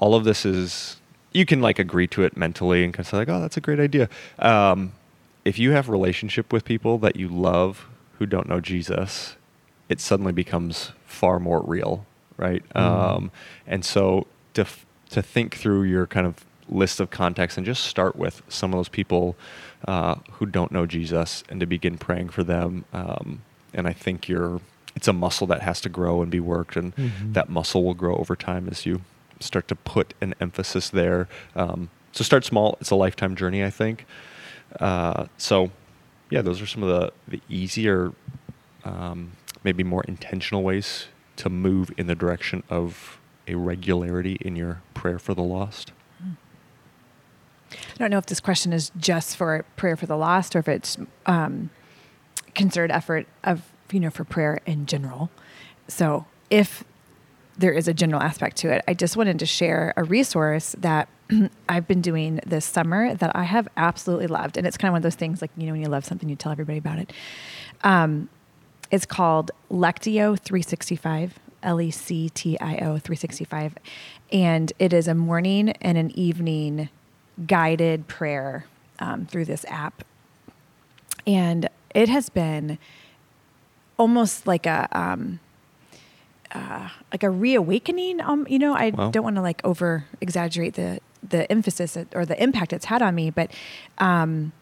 all 0.00 0.14
of 0.14 0.24
this 0.24 0.46
is 0.46 0.96
you 1.32 1.44
can 1.44 1.60
like 1.60 1.78
agree 1.78 2.06
to 2.06 2.22
it 2.22 2.34
mentally 2.34 2.82
and 2.82 2.94
kind 2.94 3.00
of 3.00 3.08
say 3.08 3.18
like, 3.18 3.28
oh, 3.28 3.42
that's 3.42 3.58
a 3.58 3.60
great 3.60 3.78
idea. 3.78 4.08
Um, 4.38 4.94
if 5.44 5.58
you 5.58 5.72
have 5.72 5.90
relationship 5.90 6.50
with 6.50 6.64
people 6.64 6.96
that 7.00 7.16
you 7.16 7.28
love 7.28 7.88
who 8.18 8.24
don't 8.24 8.48
know 8.48 8.58
Jesus, 8.58 9.36
it 9.90 10.00
suddenly 10.00 10.32
becomes 10.32 10.92
far 11.04 11.38
more 11.38 11.60
real, 11.60 12.06
right? 12.38 12.64
Um, 12.74 13.30
and 13.66 13.84
so 13.84 14.26
to 14.54 14.62
f- 14.62 14.86
to 15.10 15.20
think 15.20 15.56
through 15.56 15.82
your 15.82 16.06
kind 16.06 16.26
of 16.26 16.42
list 16.70 17.00
of 17.00 17.10
contacts 17.10 17.58
and 17.58 17.66
just 17.66 17.84
start 17.84 18.16
with 18.16 18.40
some 18.48 18.72
of 18.72 18.78
those 18.78 18.88
people 18.88 19.36
uh, 19.86 20.14
who 20.32 20.46
don't 20.46 20.72
know 20.72 20.86
Jesus 20.86 21.44
and 21.50 21.60
to 21.60 21.66
begin 21.66 21.98
praying 21.98 22.30
for 22.30 22.42
them. 22.42 22.86
Um, 22.94 23.42
and 23.76 23.86
I 23.86 23.92
think 23.92 24.28
you're 24.28 24.60
it's 24.96 25.06
a 25.08 25.12
muscle 25.12 25.46
that 25.48 25.60
has 25.60 25.80
to 25.82 25.90
grow 25.90 26.22
and 26.22 26.30
be 26.30 26.40
worked, 26.40 26.74
and 26.74 26.96
Mhm. 26.96 27.34
that 27.34 27.50
muscle 27.50 27.84
will 27.84 27.94
grow 27.94 28.16
over 28.16 28.34
time 28.34 28.66
as 28.70 28.86
you 28.86 29.02
start 29.40 29.68
to 29.68 29.74
put 29.76 30.14
an 30.22 30.34
emphasis 30.40 30.88
there. 30.88 31.28
Um, 31.54 31.90
so 32.12 32.24
start 32.24 32.46
small. 32.46 32.78
It's 32.80 32.90
a 32.90 32.94
lifetime 32.96 33.36
journey, 33.36 33.62
I 33.62 33.68
think. 33.68 34.06
Uh, 34.80 35.26
so, 35.36 35.70
yeah, 36.30 36.40
those 36.40 36.62
are 36.62 36.66
some 36.66 36.82
of 36.82 36.88
the 36.88 37.12
the 37.28 37.42
easier, 37.50 38.12
um, 38.84 39.32
maybe 39.62 39.84
more 39.84 40.02
intentional 40.08 40.62
ways 40.62 41.08
to 41.36 41.50
move 41.50 41.92
in 41.98 42.06
the 42.06 42.14
direction 42.14 42.62
of 42.70 43.18
a 43.46 43.54
regularity 43.54 44.38
in 44.40 44.56
your 44.56 44.80
prayer 44.94 45.18
for 45.18 45.34
the 45.34 45.42
lost. 45.42 45.92
I 47.72 47.98
don't 47.98 48.10
know 48.10 48.18
if 48.18 48.26
this 48.26 48.40
question 48.40 48.72
is 48.72 48.90
just 48.96 49.36
for 49.36 49.64
prayer 49.76 49.96
for 49.96 50.06
the 50.06 50.16
lost 50.16 50.56
or 50.56 50.60
if 50.60 50.68
it's 50.68 50.96
um, 51.26 51.68
concerted 52.56 52.90
effort 52.90 53.26
of 53.44 53.62
you 53.92 54.00
know 54.00 54.10
for 54.10 54.24
prayer 54.24 54.60
in 54.66 54.86
general. 54.86 55.30
So 55.88 56.26
if 56.50 56.82
there 57.56 57.72
is 57.72 57.86
a 57.86 57.94
general 57.94 58.20
aspect 58.22 58.56
to 58.58 58.70
it, 58.70 58.82
I 58.88 58.94
just 58.94 59.16
wanted 59.16 59.38
to 59.38 59.46
share 59.46 59.94
a 59.96 60.02
resource 60.02 60.74
that 60.78 61.08
I've 61.68 61.86
been 61.86 62.00
doing 62.00 62.40
this 62.44 62.64
summer 62.64 63.14
that 63.14 63.34
I 63.34 63.44
have 63.44 63.68
absolutely 63.76 64.26
loved, 64.26 64.56
and 64.56 64.66
it's 64.66 64.76
kind 64.76 64.88
of 64.88 64.92
one 64.92 64.98
of 64.98 65.02
those 65.04 65.14
things 65.14 65.40
like 65.40 65.50
you 65.56 65.66
know 65.66 65.72
when 65.72 65.82
you 65.82 65.88
love 65.88 66.04
something, 66.04 66.28
you 66.28 66.36
tell 66.36 66.52
everybody 66.52 66.78
about 66.78 66.98
it. 66.98 67.12
Um, 67.84 68.28
it's 68.90 69.06
called 69.06 69.50
Lectio 69.70 70.38
365, 70.38 71.38
L 71.62 71.80
E 71.80 71.90
C 71.90 72.28
T 72.30 72.58
I 72.60 72.74
O 72.76 72.98
365. 72.98 73.74
And 74.32 74.72
it 74.78 74.92
is 74.92 75.08
a 75.08 75.14
morning 75.14 75.70
and 75.70 75.98
an 75.98 76.10
evening 76.12 76.88
guided 77.46 78.08
prayer 78.08 78.66
um, 78.98 79.26
through 79.26 79.44
this 79.44 79.64
app. 79.68 80.04
And 81.26 81.68
it 81.96 82.08
has 82.08 82.28
been 82.28 82.78
almost 83.98 84.46
like 84.46 84.66
a. 84.66 84.86
Um, 84.92 85.40
uh, 86.54 86.88
like 87.12 87.24
a 87.24 87.28
reawakening. 87.28 88.20
Um, 88.20 88.46
you 88.48 88.58
know, 88.58 88.72
I 88.74 88.90
Wow. 88.90 89.10
don't 89.10 89.24
want 89.24 89.36
to 89.36 89.42
like 89.42 89.60
over 89.64 90.06
exaggerate 90.20 90.74
the 90.74 91.00
the 91.28 91.50
emphasis 91.50 91.98
or 92.14 92.24
the 92.24 92.40
impact 92.40 92.72
it's 92.72 92.84
had 92.86 93.02
on 93.02 93.14
me, 93.16 93.30
but 93.30 93.50
um, 93.98 94.52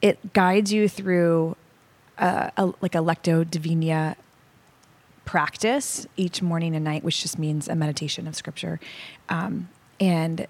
it 0.00 0.32
guides 0.32 0.72
you 0.72 0.88
through 0.88 1.56
uh, 2.18 2.50
a, 2.56 2.66
like 2.80 2.94
a 2.94 2.98
lectio 2.98 3.48
divina 3.50 4.16
practice 5.24 6.06
each 6.16 6.40
morning 6.42 6.76
and 6.76 6.84
night, 6.84 7.02
which 7.02 7.20
just 7.22 7.38
means 7.38 7.68
a 7.68 7.74
meditation 7.74 8.28
of 8.28 8.36
scripture, 8.36 8.78
um, 9.28 9.68
and 9.98 10.46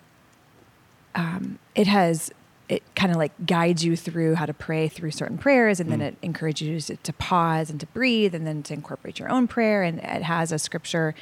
um, 1.15 1.59
it 1.75 1.87
has 1.87 2.31
it 2.69 2.83
kind 2.97 3.13
of 3.13 3.17
like 3.17 3.33
guides 3.47 3.85
you 3.85 3.95
through 3.97 4.35
how 4.35 4.45
to 4.45 4.53
pray 4.53 4.89
through 4.89 5.13
certain 5.13 5.39
prayers 5.39 5.79
and 5.79 5.91
then 5.91 6.01
Mm. 6.01 6.07
it 6.09 6.17
encourages 6.23 6.91
you 6.91 6.97
to 7.01 7.13
pause 7.13 7.71
and 7.71 7.79
to 7.79 7.87
breathe 7.87 8.35
and 8.35 8.45
then 8.47 8.63
to 8.65 8.75
incorporate 8.75 9.21
your 9.21 9.31
own 9.31 9.47
prayer 9.47 9.85
and 9.85 10.01
it 10.01 10.23
has 10.23 10.51
a 10.51 10.59
scripture 10.59 11.15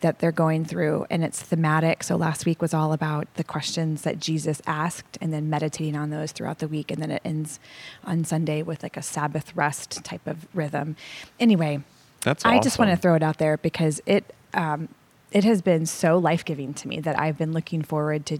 that 0.00 0.20
they're 0.20 0.32
going 0.32 0.64
through 0.64 1.04
and 1.10 1.22
it's 1.22 1.42
thematic. 1.42 2.02
So 2.02 2.16
last 2.16 2.46
week 2.46 2.62
was 2.62 2.72
all 2.72 2.92
about 2.94 3.26
the 3.34 3.44
questions 3.44 4.02
that 4.02 4.20
jesus 4.20 4.62
asked 4.66 5.18
and 5.20 5.32
then 5.34 5.50
meditating 5.50 5.96
on 5.96 6.08
those 6.10 6.32
throughout 6.32 6.60
the 6.60 6.68
week 6.68 6.90
and 6.90 7.02
then 7.02 7.10
it 7.10 7.20
ends 7.24 7.60
on 8.04 8.24
sunday 8.24 8.62
with 8.62 8.82
like 8.82 8.96
a 8.96 9.02
sabbath 9.02 9.54
rest 9.54 10.02
type 10.04 10.26
of 10.26 10.46
rhythm. 10.54 10.96
Anyway 11.38 11.80
That's 12.22 12.44
I 12.44 12.58
just 12.60 12.78
want 12.78 12.90
to 12.90 12.96
throw 12.96 13.14
it 13.16 13.22
out 13.22 13.36
there 13.38 13.58
because 13.58 14.00
it 14.06 14.32
um, 14.54 14.88
it 15.32 15.44
has 15.44 15.60
been 15.60 15.84
so 15.84 16.16
life 16.16 16.44
giving 16.44 16.72
to 16.74 16.88
me 16.88 17.00
that 17.00 17.18
I've 17.18 17.36
been 17.36 17.52
looking 17.52 17.82
forward 17.82 18.24
to 18.26 18.38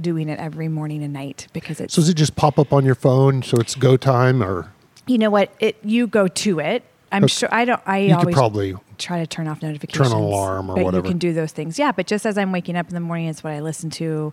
doing 0.00 0.28
it 0.28 0.38
every 0.38 0.68
morning 0.68 1.02
and 1.02 1.12
night 1.12 1.46
because 1.52 1.80
it's 1.80 1.94
so 1.94 2.02
does 2.02 2.08
it 2.08 2.14
just 2.14 2.36
pop 2.36 2.58
up 2.58 2.72
on 2.72 2.84
your 2.84 2.94
phone? 2.94 3.42
So 3.42 3.56
it's 3.58 3.74
go 3.74 3.96
time, 3.96 4.42
or 4.42 4.72
you 5.06 5.18
know 5.18 5.30
what 5.30 5.52
it 5.60 5.76
you 5.82 6.06
go 6.06 6.28
to 6.28 6.60
it. 6.60 6.84
I'm 7.12 7.24
Okay. 7.24 7.30
sure 7.32 7.48
I 7.52 7.64
don't. 7.64 7.80
I 7.86 7.98
you 7.98 8.14
always 8.14 8.34
probably 8.34 8.74
try 8.98 9.18
to 9.18 9.26
turn 9.26 9.48
off 9.48 9.62
notifications. 9.62 10.08
Turn 10.10 10.16
alarm 10.16 10.70
or 10.70 10.76
but 10.76 10.84
whatever. 10.84 11.06
You 11.06 11.10
can 11.10 11.18
do 11.18 11.32
those 11.32 11.52
things. 11.52 11.78
Yeah, 11.78 11.92
but 11.92 12.06
just 12.06 12.24
as 12.26 12.38
I'm 12.38 12.52
waking 12.52 12.76
up 12.76 12.88
in 12.88 12.94
the 12.94 13.00
morning, 13.00 13.26
it's 13.28 13.42
what 13.42 13.52
I 13.52 13.60
listen 13.60 13.90
to 13.90 14.32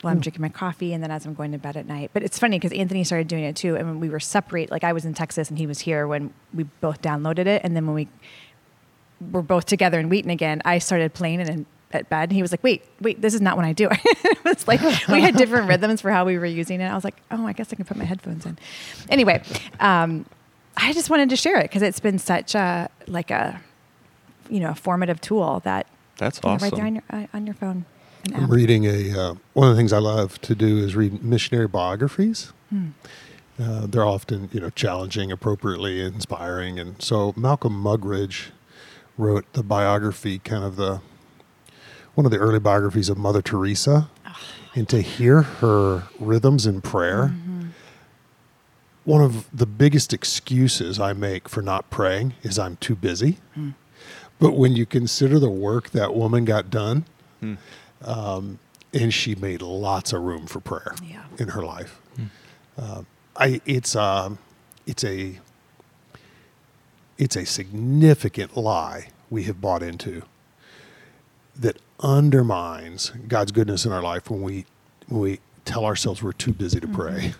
while 0.00 0.12
Hmm. 0.12 0.16
I'm 0.16 0.20
drinking 0.20 0.42
my 0.42 0.48
coffee, 0.48 0.92
and 0.92 1.02
then 1.02 1.10
as 1.10 1.26
I'm 1.26 1.34
going 1.34 1.52
to 1.52 1.58
bed 1.58 1.76
at 1.76 1.86
night. 1.86 2.10
But 2.12 2.22
it's 2.24 2.38
funny 2.38 2.58
because 2.58 2.72
Anthony 2.72 3.04
started 3.04 3.28
doing 3.28 3.44
it 3.44 3.54
too, 3.56 3.76
and 3.76 3.86
when 3.86 4.00
we 4.00 4.08
were 4.08 4.20
separate, 4.20 4.70
like 4.70 4.82
I 4.84 4.92
was 4.92 5.04
in 5.04 5.14
Texas 5.14 5.48
and 5.48 5.58
he 5.58 5.66
was 5.66 5.80
here 5.80 6.06
when 6.08 6.32
we 6.54 6.64
both 6.80 7.02
downloaded 7.02 7.46
it, 7.46 7.62
and 7.64 7.76
then 7.76 7.86
when 7.86 7.94
we 7.94 8.08
were 9.32 9.42
both 9.42 9.66
together 9.66 9.98
in 10.00 10.08
Wheaton 10.08 10.30
again, 10.30 10.62
I 10.64 10.78
started 10.78 11.14
playing 11.14 11.40
it 11.40 11.48
and 11.48 11.66
at 11.92 12.08
bed. 12.08 12.30
And 12.30 12.32
he 12.32 12.42
was 12.42 12.52
like, 12.52 12.62
"Wait, 12.62 12.84
wait, 13.00 13.20
this 13.20 13.34
is 13.34 13.40
not 13.40 13.56
when 13.56 13.66
I 13.66 13.72
do 13.72 13.88
it." 13.90 13.98
it 14.04 14.44
was 14.44 14.66
like 14.68 14.80
we 15.08 15.20
had 15.20 15.36
different 15.36 15.68
rhythms 15.68 16.00
for 16.00 16.10
how 16.10 16.24
we 16.24 16.38
were 16.38 16.46
using 16.46 16.80
it. 16.80 16.86
I 16.86 16.94
was 16.94 17.04
like, 17.04 17.16
"Oh, 17.30 17.46
I 17.46 17.52
guess 17.52 17.72
I 17.72 17.76
can 17.76 17.84
put 17.84 17.96
my 17.96 18.04
headphones 18.04 18.46
in." 18.46 18.58
Anyway, 19.08 19.42
um, 19.80 20.26
I 20.76 20.92
just 20.92 21.10
wanted 21.10 21.30
to 21.30 21.36
share 21.36 21.58
it 21.58 21.64
because 21.64 21.82
it's 21.82 22.00
been 22.00 22.18
such 22.18 22.54
a 22.54 22.88
like 23.06 23.30
a 23.30 23.60
you 24.48 24.60
know 24.60 24.70
a 24.70 24.74
formative 24.74 25.20
tool 25.20 25.60
that 25.60 25.86
That's 26.16 26.40
awesome. 26.44 26.64
right 26.64 26.74
there 26.74 26.86
on 26.86 26.94
your 26.94 27.04
uh, 27.10 27.26
on 27.32 27.46
your 27.46 27.54
phone. 27.54 27.84
I'm 28.34 28.50
reading 28.50 28.84
a 28.84 29.18
uh, 29.18 29.34
one 29.54 29.68
of 29.68 29.74
the 29.74 29.80
things 29.80 29.92
I 29.92 29.98
love 29.98 30.40
to 30.42 30.54
do 30.54 30.78
is 30.78 30.94
read 30.94 31.22
missionary 31.22 31.68
biographies. 31.68 32.52
Hmm. 32.70 32.88
Uh, 33.58 33.86
they're 33.86 34.04
often 34.04 34.48
you 34.52 34.60
know 34.60 34.70
challenging, 34.70 35.32
appropriately 35.32 36.00
inspiring, 36.00 36.78
and 36.78 37.00
so 37.02 37.32
Malcolm 37.36 37.82
Muggeridge 37.82 38.50
wrote 39.16 39.52
the 39.52 39.64
biography, 39.64 40.38
kind 40.38 40.62
of 40.62 40.76
the 40.76 41.00
one 42.18 42.24
of 42.24 42.32
the 42.32 42.38
early 42.38 42.58
biographies 42.58 43.08
of 43.08 43.16
Mother 43.16 43.40
Teresa, 43.40 44.08
and 44.74 44.88
to 44.88 45.00
hear 45.00 45.42
her 45.42 46.02
rhythms 46.18 46.66
in 46.66 46.80
prayer. 46.80 47.32
One 49.04 49.22
of 49.22 49.46
the 49.56 49.66
biggest 49.66 50.12
excuses 50.12 50.98
I 50.98 51.12
make 51.12 51.48
for 51.48 51.62
not 51.62 51.88
praying 51.90 52.34
is 52.42 52.58
I'm 52.58 52.74
too 52.78 52.96
busy. 52.96 53.38
But 54.40 54.54
when 54.56 54.72
you 54.74 54.84
consider 54.84 55.38
the 55.38 55.48
work 55.48 55.90
that 55.90 56.12
woman 56.12 56.44
got 56.44 56.70
done, 56.70 57.04
um, 58.02 58.58
and 58.92 59.14
she 59.14 59.36
made 59.36 59.62
lots 59.62 60.12
of 60.12 60.22
room 60.22 60.48
for 60.48 60.58
prayer 60.58 60.96
Yeah. 61.00 61.22
in 61.38 61.50
her 61.50 61.62
life. 61.62 62.00
Uh, 62.76 63.02
I 63.36 63.60
it's 63.64 63.94
um 63.94 64.38
it's 64.88 65.04
a 65.04 65.38
it's 67.16 67.36
a 67.36 67.46
significant 67.46 68.56
lie 68.56 69.10
we 69.30 69.44
have 69.44 69.60
bought 69.60 69.84
into 69.84 70.22
that 71.56 71.76
undermines 72.00 73.10
God's 73.26 73.52
goodness 73.52 73.84
in 73.84 73.92
our 73.92 74.02
life 74.02 74.30
when 74.30 74.42
we 74.42 74.66
when 75.08 75.20
we 75.20 75.40
tell 75.64 75.84
ourselves 75.84 76.22
we're 76.22 76.32
too 76.32 76.52
busy 76.52 76.80
to 76.80 76.86
mm-hmm. 76.86 76.96
pray. 76.96 77.34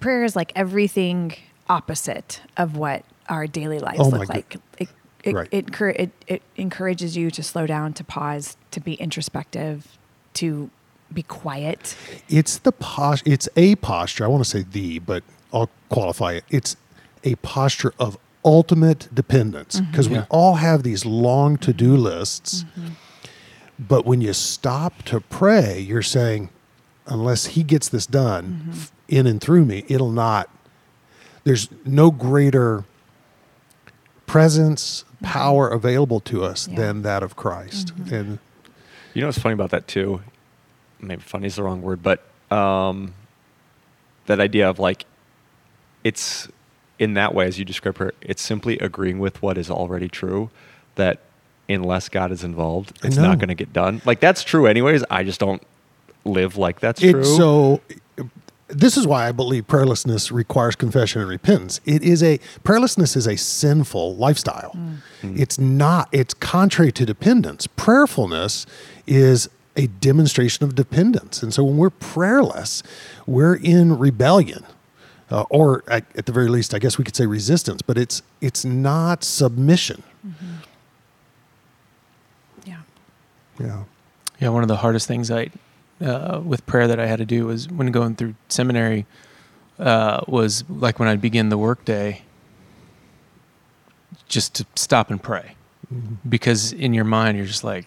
prayer 0.00 0.24
is 0.24 0.36
like 0.36 0.52
everything 0.54 1.34
opposite 1.68 2.40
of 2.56 2.76
what 2.76 3.04
our 3.28 3.46
daily 3.46 3.78
lives 3.78 4.00
Oh 4.00 4.08
look 4.08 4.28
like. 4.28 4.56
It, 4.78 4.88
it, 5.24 5.34
Right. 5.34 5.48
it, 5.52 5.70
it, 5.80 6.10
it 6.26 6.42
encourages 6.56 7.16
you 7.16 7.30
to 7.30 7.44
slow 7.44 7.64
down, 7.64 7.92
to 7.92 8.02
pause, 8.02 8.56
to 8.72 8.80
be 8.80 8.94
introspective, 8.94 9.96
to 10.34 10.68
be 11.12 11.22
quiet. 11.22 11.96
It's 12.28 12.58
the 12.58 12.72
posture. 12.72 13.30
It's 13.30 13.48
a 13.56 13.76
posture. 13.76 14.24
I 14.24 14.26
want 14.26 14.42
to 14.42 14.50
say 14.50 14.64
the, 14.68 14.98
but 14.98 15.22
I'll 15.52 15.70
qualify 15.90 16.32
it. 16.32 16.44
It's 16.50 16.76
a 17.22 17.36
posture 17.36 17.94
of 18.00 18.18
ultimate 18.44 19.08
dependence 19.14 19.80
because 19.80 20.06
mm-hmm. 20.06 20.14
Yeah. 20.16 20.20
we 20.22 20.26
all 20.30 20.54
have 20.56 20.82
these 20.82 21.04
long 21.06 21.56
to-do 21.58 21.96
lists. 21.96 22.64
Mm-hmm. 22.64 22.88
But 23.78 24.04
when 24.04 24.20
you 24.20 24.32
stop 24.32 25.02
to 25.04 25.20
pray, 25.20 25.80
you're 25.80 26.02
saying, 26.02 26.50
unless 27.06 27.46
He 27.46 27.62
gets 27.62 27.88
this 27.88 28.06
done 28.06 28.44
mm-hmm. 28.62 28.70
f- 28.72 28.92
in 29.08 29.26
and 29.26 29.40
through 29.40 29.64
me, 29.64 29.84
it'll 29.88 30.10
not. 30.10 30.48
There's 31.44 31.68
no 31.84 32.10
greater 32.10 32.84
presence, 34.26 35.04
power 35.22 35.68
available 35.68 36.20
to 36.20 36.44
us 36.44 36.68
Yeah. 36.68 36.76
than 36.76 37.02
that 37.02 37.22
of 37.22 37.36
Christ. 37.36 37.92
And 38.10 38.38
You 39.14 39.20
know 39.20 39.28
what's 39.28 39.38
funny 39.38 39.54
about 39.54 39.70
that 39.70 39.86
too? 39.86 40.22
Maybe 41.00 41.20
funny 41.22 41.46
is 41.46 41.56
the 41.56 41.64
wrong 41.64 41.82
word, 41.82 42.02
but 42.02 42.24
um, 42.50 43.14
that 44.26 44.40
idea 44.40 44.70
of 44.70 44.78
like, 44.78 45.04
it's 46.04 46.48
in 47.02 47.14
that 47.14 47.34
way 47.34 47.46
as 47.46 47.58
you 47.58 47.64
describe 47.64 47.98
her, 47.98 48.14
it's 48.20 48.40
simply 48.40 48.78
agreeing 48.78 49.18
with 49.18 49.42
what 49.42 49.58
is 49.58 49.68
already 49.68 50.08
true. 50.08 50.50
That 50.94 51.18
unless 51.68 52.08
God 52.08 52.30
is 52.30 52.44
involved, 52.44 52.96
it's 53.02 53.16
not 53.16 53.38
going 53.38 53.48
to 53.48 53.54
get 53.54 53.72
done. 53.72 54.00
Like 54.04 54.20
that's 54.20 54.44
true, 54.44 54.66
anyways. 54.66 55.02
I 55.10 55.24
just 55.24 55.40
don't 55.40 55.62
live 56.24 56.56
like 56.56 56.80
that's 56.80 57.00
true. 57.00 57.24
So. 57.24 57.80
This 58.68 58.96
is 58.96 59.06
why 59.06 59.28
I 59.28 59.32
believe 59.32 59.66
prayerlessness 59.66 60.32
requires 60.32 60.76
confession 60.76 61.20
and 61.20 61.28
repentance. 61.28 61.82
It 61.84 62.02
is 62.02 62.22
a 62.22 62.38
prayerlessness 62.64 63.18
is 63.18 63.26
a 63.26 63.36
sinful 63.36 64.16
lifestyle. 64.16 64.72
Mm. 65.20 65.38
It's 65.38 65.58
not. 65.58 66.08
It's 66.10 66.32
contrary 66.32 66.90
to 66.92 67.04
dependence. 67.04 67.66
Prayerfulness 67.66 68.64
is 69.06 69.50
a 69.76 69.88
demonstration 69.88 70.64
of 70.64 70.74
dependence, 70.74 71.42
and 71.42 71.52
so 71.52 71.64
when 71.64 71.76
we're 71.76 71.90
prayerless, 71.90 72.82
we're 73.26 73.56
in 73.56 73.98
rebellion, 73.98 74.64
uh, 75.32 75.44
or 75.48 75.82
at, 75.88 76.04
at 76.14 76.26
the 76.26 76.32
very 76.32 76.48
least, 76.48 76.74
I 76.74 76.78
guess 76.78 76.98
we 76.98 77.04
could 77.04 77.16
say 77.16 77.26
resistance. 77.26 77.82
But 77.82 77.96
it's 77.98 78.22
it's 78.40 78.64
not 78.64 79.24
submission. 79.24 80.02
Yeah. 82.64 82.82
Yeah. 83.58 83.84
Yeah, 84.38 84.48
one 84.48 84.62
of 84.62 84.68
the 84.68 84.76
hardest 84.76 85.06
things 85.06 85.30
I 85.30 85.50
uh, 86.00 86.40
with 86.44 86.66
prayer 86.66 86.88
that 86.88 86.98
I 86.98 87.06
had 87.06 87.18
to 87.18 87.24
do 87.24 87.46
was 87.46 87.68
when 87.68 87.90
going 87.92 88.16
through 88.16 88.34
seminary 88.48 89.06
uh, 89.78 90.20
was 90.26 90.64
like 90.68 90.98
when 90.98 91.08
I'd 91.08 91.20
begin 91.20 91.48
the 91.48 91.58
workday, 91.58 92.22
just 94.28 94.54
to 94.56 94.66
stop 94.74 95.10
and 95.10 95.22
pray, 95.22 95.54
because 96.28 96.72
in 96.72 96.92
your 96.92 97.04
mind 97.04 97.36
you're 97.36 97.46
just 97.46 97.64
like, 97.64 97.86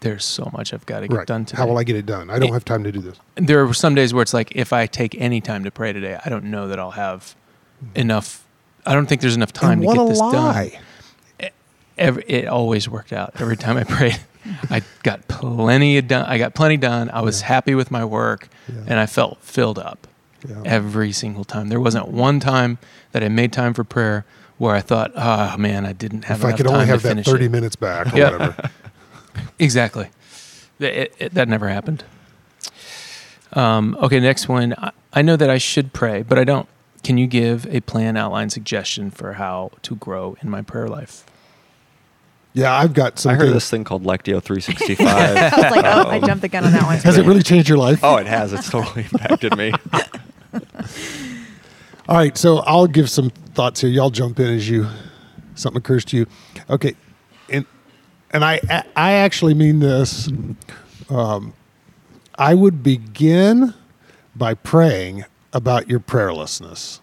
"There's 0.00 0.24
so 0.24 0.50
much 0.52 0.72
I've 0.74 0.86
got 0.86 1.00
to 1.00 1.08
get 1.08 1.16
Right. 1.16 1.26
done 1.26 1.44
today." 1.44 1.60
How 1.60 1.66
will 1.68 1.78
I 1.78 1.84
get 1.84 1.96
it 1.96 2.06
done? 2.06 2.30
I 2.30 2.38
don't 2.38 2.50
It- 2.50 2.52
have 2.52 2.64
time 2.64 2.84
to 2.84 2.92
do 2.92 3.00
this. 3.00 3.18
There 3.36 3.64
are 3.64 3.74
some 3.74 3.94
days 3.94 4.12
where 4.14 4.22
it's 4.22 4.34
like, 4.34 4.52
if 4.54 4.72
I 4.72 4.86
take 4.86 5.14
any 5.20 5.40
time 5.40 5.64
to 5.64 5.70
pray 5.70 5.92
today, 5.92 6.18
I 6.24 6.28
don't 6.28 6.44
know 6.44 6.68
that 6.68 6.78
I'll 6.78 6.92
have 6.92 7.34
hmm. 7.80 7.98
enough. 7.98 8.44
I 8.84 8.94
don't 8.94 9.06
think 9.06 9.20
there's 9.20 9.36
enough 9.36 9.52
time 9.52 9.80
and 9.82 9.90
to 9.90 9.96
get 9.96 10.08
this 10.08 10.18
done. 10.18 10.32
lie! 10.32 10.80
every, 11.98 12.24
it 12.26 12.46
always 12.46 12.88
worked 12.88 13.12
out 13.12 13.32
every 13.40 13.56
time 13.56 13.76
I 13.76 13.84
prayed. 13.84 14.20
I 14.70 14.82
got 15.02 15.26
plenty 15.28 15.98
of 15.98 16.08
done. 16.08 16.24
I 16.26 16.38
got 16.38 16.54
plenty 16.54 16.76
done. 16.76 17.10
I 17.10 17.20
was 17.20 17.40
Yeah. 17.40 17.48
happy 17.48 17.74
with 17.74 17.90
my 17.90 18.04
work, 18.04 18.48
Yeah. 18.68 18.82
and 18.86 18.98
I 19.00 19.06
felt 19.06 19.38
filled 19.40 19.78
up 19.78 20.06
Yeah. 20.48 20.56
every 20.64 21.12
single 21.12 21.44
time. 21.44 21.68
There 21.68 21.80
wasn't 21.80 22.08
one 22.08 22.38
time 22.38 22.78
that 23.12 23.24
I 23.24 23.28
made 23.28 23.52
time 23.52 23.74
for 23.74 23.82
prayer 23.82 24.24
where 24.58 24.74
I 24.74 24.80
thought, 24.80 25.12
"Oh 25.16 25.56
man, 25.56 25.84
I 25.84 25.92
didn't 25.92 26.26
have 26.26 26.40
if 26.40 26.44
I 26.44 26.52
could 26.52 26.66
only 26.66 26.86
have 26.86 27.02
that 27.02 27.24
30 27.24 27.46
it." 27.46 27.50
minutes 27.50 27.76
back 27.76 28.06
or 28.08 28.10
whatever. 28.10 28.70
Exactly. 29.58 30.08
It- 30.78 31.14
it- 31.18 31.34
that 31.34 31.48
never 31.48 31.68
happened. 31.68 32.04
Um, 33.52 33.96
okay, 34.00 34.20
next 34.20 34.48
one. 34.48 34.74
I, 34.76 34.90
I 35.12 35.22
know 35.22 35.36
that 35.36 35.48
I 35.48 35.58
should 35.58 35.92
pray, 35.92 36.22
but 36.22 36.38
I 36.38 36.44
don't. 36.44 36.68
Can 37.02 37.16
you 37.18 37.26
give 37.26 37.66
a 37.68 37.80
plan, 37.80 38.16
outline, 38.16 38.50
suggestion 38.50 39.10
for 39.10 39.34
how 39.34 39.70
to 39.82 39.94
grow 39.96 40.36
in 40.42 40.50
my 40.50 40.60
prayer 40.62 40.88
life? 40.88 41.24
Yeah, 42.52 42.74
I've 42.74 42.92
got 42.94 43.18
some 43.18 43.32
I 43.32 43.34
heard 43.34 43.52
this 43.52 43.70
thing 43.70 43.84
called 43.84 44.02
Lectio 44.04 44.42
365. 44.42 45.06
I 45.06 45.42
was 45.44 45.76
like, 45.76 45.84
oh, 45.84 46.08
I 46.10 46.16
Um, 46.18 46.26
jumped 46.26 46.42
the 46.42 46.48
gun 46.48 46.64
on 46.64 46.72
that 46.72 46.82
one. 46.84 46.96
Has 46.98 47.16
it 47.18 47.24
really 47.26 47.42
changed 47.42 47.68
your 47.68 47.78
life? 47.78 48.00
Oh, 48.02 48.16
it 48.16 48.26
has. 48.26 48.52
It's 48.52 48.68
totally 48.70 49.02
impacted 49.12 49.56
me. 49.56 49.72
All 52.08 52.16
right, 52.16 52.36
so 52.38 52.58
I'll 52.58 52.86
give 52.86 53.10
some 53.10 53.30
thoughts 53.30 53.80
here. 53.80 53.90
Y'all 53.90 54.10
jump 54.10 54.38
in 54.38 54.46
as 54.46 54.68
you 54.68 54.86
something 55.54 55.78
occurs 55.78 56.04
to 56.06 56.16
you. 56.16 56.26
Okay, 56.70 56.88
and 56.90 56.96
and 58.36 58.44
I 58.44 58.60
I 58.94 59.12
actually 59.12 59.54
mean 59.54 59.80
this. 59.80 60.28
Um, 61.08 61.54
I 62.36 62.54
would 62.54 62.82
begin 62.82 63.72
by 64.34 64.52
praying 64.52 65.24
about 65.54 65.88
your 65.88 66.00
prayerlessness. 66.00 67.00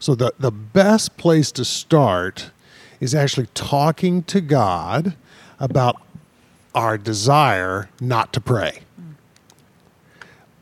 So 0.00 0.16
the 0.16 0.34
the 0.40 0.50
best 0.50 1.16
place 1.16 1.52
to 1.52 1.64
start 1.64 2.50
is 2.98 3.14
actually 3.14 3.46
talking 3.54 4.24
to 4.24 4.40
God 4.40 5.14
about 5.60 6.02
our 6.74 6.98
desire 6.98 7.88
not 8.00 8.32
to 8.32 8.40
pray 8.40 8.80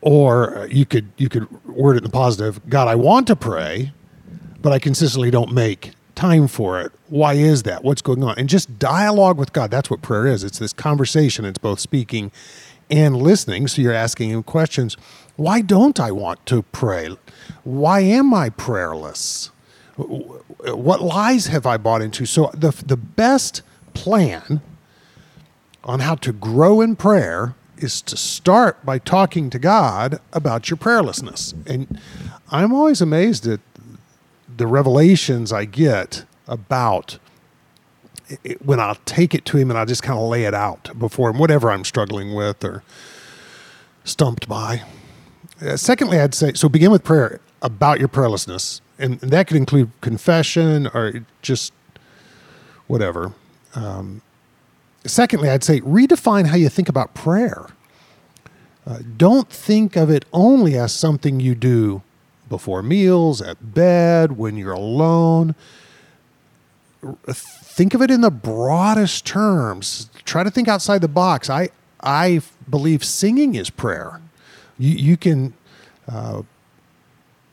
or 0.03 0.69
you 0.71 0.85
could 0.85 1.11
you 1.17 1.31
could 1.31 1.51
word 1.67 1.95
it 1.95 1.99
in 1.99 2.05
the 2.05 2.11
positive 2.11 2.61
god 2.69 2.87
i 2.87 2.95
want 2.95 3.27
to 3.27 3.35
pray 3.35 3.93
but 4.63 4.73
i 4.73 4.79
consistently 4.79 5.29
don't 5.29 5.53
make 5.53 5.94
time 6.15 6.49
for 6.49 6.81
it. 6.81 6.93
Why 7.09 7.35
is 7.35 7.63
that? 7.65 7.85
What's 7.85 8.03
going 8.03 8.23
on? 8.23 8.39
And 8.39 8.49
just 8.49 8.79
dialogue 8.79 9.39
with 9.39 9.53
god. 9.53 9.71
That's 9.71 9.91
what 9.91 10.03
prayer 10.03 10.27
is. 10.27 10.45
It's 10.45 10.59
this 10.59 10.73
conversation. 10.73 11.45
It's 11.45 11.59
both 11.59 11.81
speaking 11.81 12.33
and 12.91 13.17
listening. 13.17 13.69
So 13.69 13.83
you're 13.83 13.93
asking 13.93 14.31
him 14.31 14.43
questions. 14.43 14.97
Why 15.37 15.61
don't 15.61 15.99
i 15.99 16.11
want 16.11 16.45
to 16.47 16.63
pray? 16.63 17.17
Why 17.65 18.01
am 18.01 18.33
i 18.33 18.51
prayerless? 18.51 19.51
What 19.97 21.03
lies 21.03 21.47
have 21.47 21.67
i 21.67 21.77
bought 21.77 22.03
into? 22.03 22.27
So 22.27 22.51
the 22.55 22.71
the 22.87 22.97
best 22.97 23.63
plan 23.95 24.61
on 25.85 26.01
how 26.01 26.15
to 26.17 26.33
grow 26.33 26.81
in 26.81 26.97
prayer 26.97 27.55
is 27.77 28.01
to 28.03 28.17
start 28.17 28.85
by 28.85 28.99
talking 28.99 29.51
to 29.51 29.59
God 29.59 30.21
about 30.33 30.71
your 30.71 30.77
prayerlessness. 30.77 31.55
And 31.67 32.01
I'm 32.51 32.73
always 32.73 33.01
amazed 33.01 33.47
at 33.47 33.61
the 34.57 34.67
revelations 34.67 35.53
I 35.53 35.65
get 35.65 36.25
about 36.47 37.19
it, 38.43 38.65
when 38.65 38.81
I'll 38.81 38.99
take 39.05 39.35
it 39.35 39.45
to 39.47 39.57
Him 39.57 39.71
and 39.71 39.79
I 39.79 39.85
just 39.85 40.03
kind 40.03 40.19
of 40.19 40.29
lay 40.29 40.45
it 40.45 40.55
out 40.55 40.99
before 40.99 41.31
Him, 41.31 41.39
whatever 41.39 41.71
I'm 41.71 41.85
struggling 41.85 42.35
with 42.35 42.65
or 42.65 42.83
stumped 44.05 44.49
by. 44.49 44.83
Uh, 45.61 45.77
secondly, 45.77 46.19
I'd 46.19 46.35
say 46.35 46.53
so 46.55 46.69
begin 46.69 46.91
with 46.91 47.05
prayer 47.05 47.41
about 47.63 47.99
your 47.99 48.09
prayerlessness. 48.09 48.81
And 48.99 49.19
that 49.21 49.49
could 49.49 49.57
include 49.57 49.91
confession 50.01 50.87
or 50.89 51.25
just 51.43 51.73
whatever. 52.87 53.33
Um, 53.75 54.23
secondly, 55.05 55.49
I'd 55.49 55.65
say 55.65 55.81
redefine 55.81 56.47
how 56.47 56.57
you 56.57 56.69
think 56.69 56.89
about 56.89 57.15
prayer. 57.15 57.67
Uh, 58.87 58.99
don't 59.17 59.49
think 59.49 59.97
of 59.97 60.11
it 60.11 60.27
only 60.33 60.77
as 60.77 60.95
something 60.95 61.41
you 61.41 61.55
do 61.55 62.03
before 62.55 62.85
meals, 62.85 63.43
at 63.43 63.75
bed, 63.75 64.39
when 64.39 64.57
you're 64.57 64.71
alone. 64.71 65.57
Think 67.27 67.95
of 67.95 68.01
it 68.01 68.13
in 68.13 68.21
the 68.21 68.31
broadest 68.31 69.27
terms. 69.27 70.09
Try 70.25 70.45
to 70.45 70.53
think 70.53 70.69
outside 70.69 71.01
the 71.01 71.09
box. 71.09 71.51
I 71.51 71.71
I 72.01 72.43
believe 72.71 73.03
singing 73.03 73.57
is 73.57 73.71
prayer. 73.71 74.21
You 74.79 74.91
you 74.91 75.17
can 75.17 75.55
uh, 76.07 76.43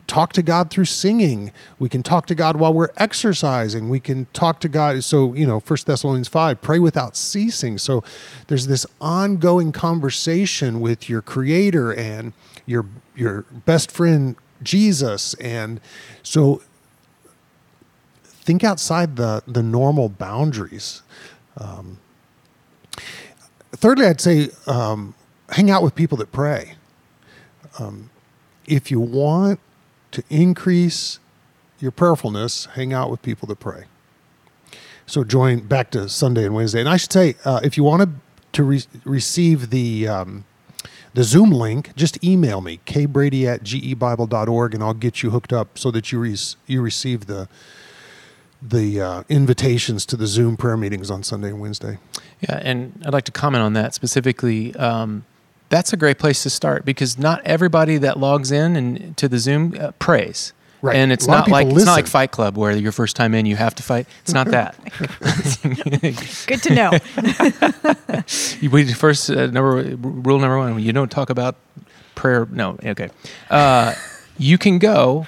talk 0.05 0.33
to 0.33 0.43
God 0.43 0.69
through 0.69 0.85
singing. 0.85 1.51
We 1.79 1.89
can 1.89 2.03
talk 2.03 2.27
to 2.27 2.35
God 2.35 2.57
while 2.57 2.73
we're 2.75 2.91
exercising. 2.97 3.89
We 3.89 3.99
can 3.99 4.27
talk 4.33 4.59
to 4.59 4.69
God. 4.69 5.03
So, 5.03 5.33
you 5.33 5.47
know, 5.47 5.59
First 5.59 5.87
Thessalonians 5.87 6.27
5, 6.27 6.61
pray 6.61 6.77
without 6.77 7.17
ceasing. 7.17 7.79
So 7.79 8.03
there's 8.47 8.67
this 8.67 8.85
ongoing 8.99 9.71
conversation 9.71 10.79
with 10.79 11.09
your 11.09 11.23
creator 11.23 11.91
and 11.91 12.33
your 12.67 12.85
your 13.15 13.45
best 13.65 13.89
friend 13.89 14.35
Jesus. 14.63 15.33
And 15.35 15.79
so 16.23 16.61
think 18.23 18.63
outside 18.63 19.15
the 19.15 19.43
the 19.47 19.63
normal 19.63 20.09
boundaries. 20.09 21.03
Um, 21.57 21.99
thirdly, 23.71 24.07
I'd 24.07 24.21
say 24.21 24.49
um, 24.67 25.13
hang 25.49 25.69
out 25.69 25.83
with 25.83 25.95
people 25.95 26.17
that 26.17 26.31
pray. 26.31 26.75
Um, 27.79 28.09
if 28.65 28.91
you 28.91 28.99
want 28.99 29.59
to 30.11 30.23
increase 30.29 31.19
your 31.79 31.91
prayerfulness, 31.91 32.65
hang 32.75 32.93
out 32.93 33.09
with 33.09 33.21
people 33.21 33.47
that 33.47 33.59
pray. 33.59 33.85
So 35.05 35.23
join 35.23 35.61
back 35.61 35.91
to 35.91 36.07
Sunday 36.09 36.45
and 36.45 36.55
Wednesday. 36.55 36.79
And 36.79 36.89
I 36.89 36.97
should 36.97 37.11
say, 37.11 37.35
uh, 37.43 37.59
if 37.63 37.77
you 37.77 37.83
want 37.83 38.03
to 38.03 38.09
to 38.53 38.63
re- 38.63 38.83
receive 39.05 39.69
the 39.69 40.07
um, 40.07 40.43
the 41.13 41.23
Zoom 41.23 41.51
link, 41.51 41.95
just 41.95 42.23
email 42.23 42.61
me 42.61 42.79
kbrady 42.85 43.45
at 43.45 43.63
gebible.org, 43.63 44.73
and 44.73 44.83
I'll 44.83 44.93
get 44.93 45.23
you 45.23 45.31
hooked 45.31 45.51
up 45.51 45.77
so 45.77 45.91
that 45.91 46.11
you 46.11 46.19
re- 46.19 46.37
you 46.67 46.81
receive 46.81 47.27
the 47.27 47.47
the 48.61 49.01
uh, 49.01 49.23
invitations 49.27 50.05
to 50.05 50.15
the 50.15 50.27
Zoom 50.27 50.55
prayer 50.55 50.77
meetings 50.77 51.09
on 51.09 51.23
Sunday 51.23 51.49
and 51.49 51.59
Wednesday. 51.59 51.97
Yeah, 52.41 52.59
and 52.61 53.01
I'd 53.05 53.13
like 53.13 53.25
to 53.25 53.31
comment 53.31 53.63
on 53.63 53.73
that 53.73 53.93
specifically. 53.93 54.75
Um, 54.75 55.25
that's 55.69 55.93
a 55.93 55.97
great 55.97 56.19
place 56.19 56.43
to 56.43 56.49
start 56.49 56.85
because 56.85 57.17
not 57.17 57.41
everybody 57.45 57.97
that 57.97 58.19
logs 58.19 58.51
in 58.51 58.75
and 58.75 59.17
to 59.17 59.27
the 59.27 59.39
Zoom 59.39 59.75
uh, 59.79 59.91
prays. 59.91 60.53
Right. 60.81 60.95
And 60.95 61.11
it's 61.11 61.27
A 61.27 61.29
lot 61.29 61.41
of 61.41 61.47
not 61.47 61.51
like 61.51 61.65
people 61.67 61.77
it's 61.77 61.85
not 61.85 61.93
like. 61.95 62.07
Fight 62.07 62.31
Club 62.31 62.57
where 62.57 62.75
your 62.75 62.91
first 62.91 63.15
time 63.15 63.35
in 63.35 63.45
you 63.45 63.55
have 63.55 63.75
to 63.75 63.83
fight. 63.83 64.07
It's 64.23 64.33
not 64.33 64.47
that. 64.47 64.75
Good 66.47 66.63
to 66.63 66.73
know. 66.73 66.91
We 68.71 68.91
first 68.93 69.29
uh, 69.29 69.47
number 69.47 69.83
rule 69.95 70.39
number 70.39 70.57
one: 70.57 70.79
you 70.79 70.93
don't 70.93 71.09
talk 71.11 71.29
about 71.29 71.55
prayer. 72.15 72.47
No, 72.51 72.77
okay. 72.83 73.09
Uh, 73.49 73.93
you 74.37 74.57
can 74.57 74.79
go 74.79 75.27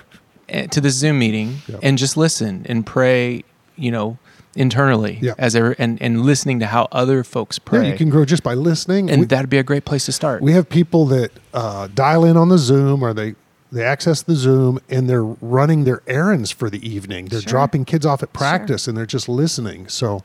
uh, 0.53 0.63
to 0.67 0.81
the 0.81 0.89
Zoom 0.89 1.19
meeting 1.19 1.57
Yep. 1.67 1.79
and 1.83 1.97
just 1.97 2.17
listen 2.17 2.65
and 2.67 2.85
pray. 2.85 3.43
You 3.75 3.91
know, 3.91 4.17
internally 4.55 5.17
Yep. 5.21 5.35
as 5.39 5.55
ever, 5.55 5.75
and 5.79 5.99
and 6.01 6.21
listening 6.21 6.59
to 6.59 6.67
how 6.67 6.87
other 6.91 7.23
folks 7.23 7.57
Yeah, 7.59 7.69
pray. 7.69 7.91
you 7.91 7.97
can 7.97 8.09
grow 8.09 8.23
just 8.25 8.43
by 8.43 8.53
listening. 8.53 9.09
and 9.09 9.21
We- 9.21 9.25
that'd 9.27 9.49
be 9.49 9.57
a 9.57 9.63
great 9.63 9.83
place 9.85 10.05
to 10.05 10.11
start. 10.11 10.41
We 10.43 10.53
have 10.53 10.69
people 10.69 11.05
that 11.07 11.31
uh, 11.53 11.87
dial 11.93 12.23
in 12.25 12.37
on 12.37 12.49
the 12.49 12.57
Zoom 12.59 13.01
or 13.03 13.13
they 13.13 13.33
they 13.73 13.83
access 13.83 14.21
the 14.21 14.35
Zoom 14.35 14.79
and 14.89 15.09
they're 15.09 15.23
running 15.23 15.83
their 15.83 16.01
errands 16.07 16.51
for 16.51 16.69
the 16.69 16.87
evening. 16.87 17.25
They're 17.25 17.41
Sure. 17.41 17.49
dropping 17.49 17.85
kids 17.85 18.05
off 18.05 18.21
at 18.23 18.31
practice 18.31 18.87
and 18.87 18.95
they're 18.95 19.05
just 19.05 19.27
listening. 19.27 19.87
So, 19.87 20.21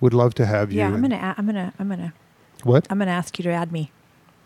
would 0.00 0.14
love 0.14 0.34
to 0.34 0.46
have 0.46 0.70
you. 0.72 0.78
yeah, 0.78 0.86
I'm 0.88 1.00
gonna, 1.02 1.16
a- 1.16 1.34
I'm 1.38 1.46
gonna, 1.46 1.72
I'm 1.78 1.88
gonna, 1.88 2.12
what? 2.62 2.86
I'm 2.90 2.98
gonna 2.98 3.10
ask 3.10 3.38
you 3.38 3.42
to 3.44 3.50
add 3.50 3.72
me 3.72 3.90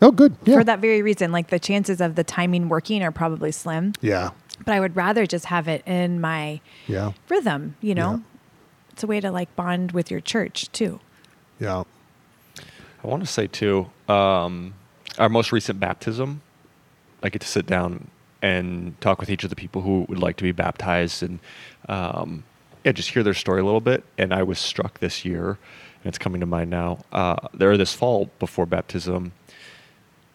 Oh, 0.01 0.11
good. 0.11 0.35
Yeah. 0.45 0.57
for 0.57 0.63
that 0.63 0.79
very 0.79 1.01
reason. 1.01 1.31
Like 1.31 1.49
the 1.49 1.59
chances 1.59 1.99
of 2.01 2.15
the 2.15 2.23
timing 2.23 2.69
working 2.69 3.03
are 3.03 3.11
probably 3.11 3.51
slim, 3.51 3.93
Yeah. 4.01 4.29
but 4.65 4.73
I 4.73 4.79
would 4.79 4.95
rather 4.95 5.25
just 5.25 5.45
have 5.45 5.67
it 5.67 5.85
in 5.85 6.19
my 6.21 6.61
Yeah. 6.87 7.11
rhythm. 7.29 7.75
You 7.81 7.95
know, 7.95 8.11
Yeah. 8.11 8.19
it's 8.91 9.03
a 9.03 9.07
way 9.07 9.19
to 9.19 9.29
like 9.31 9.53
bond 9.55 9.91
with 9.91 10.09
your 10.09 10.21
church 10.21 10.71
too. 10.71 10.99
Yeah. 11.59 11.83
I 13.03 13.07
want 13.07 13.21
to 13.23 13.27
say 13.27 13.47
too, 13.47 13.89
um, 14.07 14.73
our 15.17 15.29
most 15.29 15.51
recent 15.51 15.79
baptism, 15.79 16.41
I 17.21 17.29
get 17.29 17.41
to 17.41 17.47
sit 17.47 17.65
down 17.67 18.07
and 18.41 18.99
talk 19.01 19.19
with 19.19 19.29
each 19.29 19.43
of 19.43 19.49
the 19.49 19.55
people 19.55 19.81
who 19.81 20.05
would 20.09 20.19
like 20.19 20.37
to 20.37 20.43
be 20.43 20.51
baptized 20.51 21.23
and 21.23 21.39
um, 21.87 22.43
yeah, 22.83 22.91
just 22.91 23.09
hear 23.09 23.23
their 23.23 23.33
story 23.33 23.61
a 23.61 23.65
little 23.65 23.81
bit. 23.81 24.03
And 24.17 24.33
I 24.33 24.43
was 24.43 24.59
struck 24.59 24.99
this 24.99 25.25
year, 25.25 25.49
and 25.49 26.05
it's 26.05 26.17
coming 26.17 26.39
to 26.39 26.45
mind 26.45 26.69
now. 26.69 26.99
Uh, 27.11 27.35
there 27.53 27.75
this 27.77 27.93
fall 27.93 28.29
before 28.39 28.65
baptism, 28.65 29.33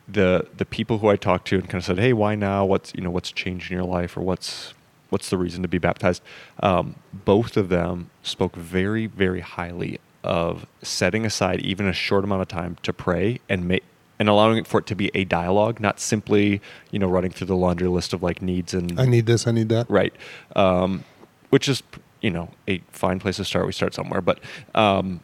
the 0.06 0.46
the 0.56 0.66
people 0.66 0.98
who 0.98 1.08
I 1.08 1.16
talked 1.16 1.48
to 1.48 1.56
and 1.56 1.64
kind 1.64 1.76
of 1.76 1.84
said, 1.84 1.98
"Hey, 1.98 2.12
why 2.12 2.34
now? 2.34 2.64
What's 2.64 2.92
you 2.94 3.02
know 3.02 3.10
what's 3.10 3.32
changed 3.32 3.70
in 3.70 3.76
your 3.76 3.86
life, 3.86 4.16
or 4.16 4.20
what's 4.20 4.74
what's 5.08 5.30
the 5.30 5.38
reason 5.38 5.62
to 5.62 5.68
be 5.68 5.78
baptized?" 5.78 6.22
Um, 6.62 6.96
both 7.12 7.56
of 7.56 7.70
them 7.70 8.10
spoke 8.22 8.56
very 8.56 9.06
very 9.06 9.40
highly 9.40 10.00
of 10.22 10.66
setting 10.82 11.26
aside 11.26 11.60
even 11.60 11.86
a 11.86 11.92
short 11.92 12.24
amount 12.24 12.42
of 12.42 12.48
time 12.48 12.76
to 12.82 12.92
pray 12.92 13.40
and 13.48 13.68
make 13.68 13.84
and 14.18 14.28
allowing 14.28 14.58
it 14.58 14.66
for 14.66 14.78
it 14.80 14.86
to 14.86 14.94
be 14.94 15.10
a 15.14 15.24
dialogue, 15.24 15.80
not 15.80 15.98
simply 16.00 16.60
you 16.90 16.98
know 16.98 17.08
running 17.08 17.30
through 17.30 17.48
the 17.48 17.56
laundry 17.56 17.88
list 17.88 18.12
of 18.12 18.22
like 18.22 18.40
needs 18.42 18.74
and 18.74 18.98
I 19.00 19.06
need 19.06 19.26
this. 19.26 19.46
I 19.46 19.50
need 19.52 19.68
that. 19.70 19.88
right 19.90 20.14
um, 20.56 21.04
which 21.50 21.68
is 21.68 21.82
you 22.20 22.30
know 22.30 22.50
a 22.68 22.78
fine 22.90 23.18
place 23.20 23.36
to 23.36 23.44
start 23.44 23.66
we 23.66 23.72
start 23.72 23.94
somewhere 23.94 24.20
but 24.20 24.38
um, 24.74 25.20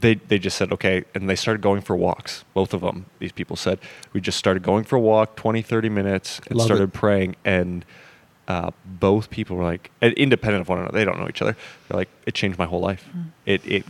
they, 0.00 0.14
they 0.14 0.38
just 0.38 0.56
said 0.56 0.72
okay 0.72 1.04
and 1.14 1.28
they 1.28 1.36
started 1.36 1.60
going 1.62 1.80
for 1.80 1.94
walks 1.94 2.44
both 2.54 2.72
of 2.74 2.80
them 2.80 3.06
these 3.18 3.32
people 3.32 3.54
said 3.56 3.78
we 4.12 4.20
just 4.20 4.38
started 4.38 4.62
going 4.62 4.82
for 4.84 4.96
a 4.96 5.00
walk 5.00 5.36
20 5.36 5.62
30 5.62 5.88
minutes 5.88 6.40
and 6.48 6.58
Love 6.58 6.66
started 6.66 6.84
it. 6.84 6.92
praying 6.92 7.36
and 7.44 7.84
uh, 8.48 8.70
both 8.84 9.30
people 9.30 9.56
were 9.56 9.62
like 9.64 9.90
independent 10.00 10.62
of 10.62 10.68
one 10.68 10.78
another 10.78 10.96
they 10.98 11.04
don't 11.04 11.18
know 11.20 11.28
each 11.28 11.42
other 11.42 11.56
they're 11.88 11.96
like 11.98 12.08
it 12.26 12.34
changed 12.34 12.58
my 12.58 12.66
whole 12.66 12.80
life 12.80 13.08
it, 13.46 13.64
it 13.66 13.84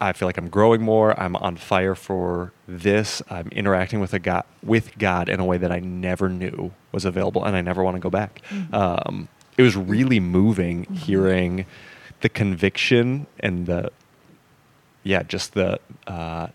I 0.00 0.12
feel 0.12 0.28
like 0.28 0.38
I'm 0.38 0.48
growing 0.48 0.80
more. 0.82 1.18
I'm 1.20 1.34
on 1.36 1.56
fire 1.56 1.94
for 1.96 2.52
this. 2.68 3.20
I'm 3.28 3.48
interacting 3.48 3.98
with 4.00 4.14
a 4.14 4.18
God, 4.20 4.44
with 4.62 4.96
God 4.98 5.28
in 5.28 5.40
a 5.40 5.44
way 5.44 5.58
that 5.58 5.72
I 5.72 5.80
never 5.80 6.28
knew 6.28 6.72
was 6.92 7.04
available, 7.04 7.44
and 7.44 7.56
I 7.56 7.62
never 7.62 7.82
want 7.82 7.96
to 7.96 8.00
go 8.00 8.10
back. 8.10 8.40
Um, 8.72 9.28
it 9.56 9.62
was 9.62 9.76
really 9.76 10.20
moving 10.20 10.84
hearing 10.84 11.66
the 12.20 12.28
conviction 12.28 13.26
and 13.40 13.66
the, 13.66 13.90
yeah, 15.02 15.24
just 15.24 15.54
the 15.54 15.80
uh, 16.06 16.48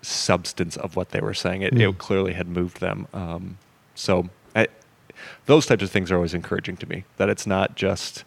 substance 0.00 0.76
of 0.78 0.96
what 0.96 1.10
they 1.10 1.20
were 1.20 1.34
saying. 1.34 1.62
It, 1.62 1.74
Mm. 1.74 1.90
it 1.90 1.98
clearly 1.98 2.32
had 2.32 2.48
moved 2.48 2.80
them. 2.80 3.06
Um, 3.12 3.58
so 3.94 4.30
I, 4.56 4.68
those 5.44 5.66
types 5.66 5.82
of 5.82 5.90
things 5.90 6.10
are 6.10 6.16
always 6.16 6.32
encouraging 6.34 6.78
to 6.78 6.88
me. 6.88 7.04
That 7.18 7.28
it's 7.28 7.46
not 7.46 7.76
just 7.76 8.24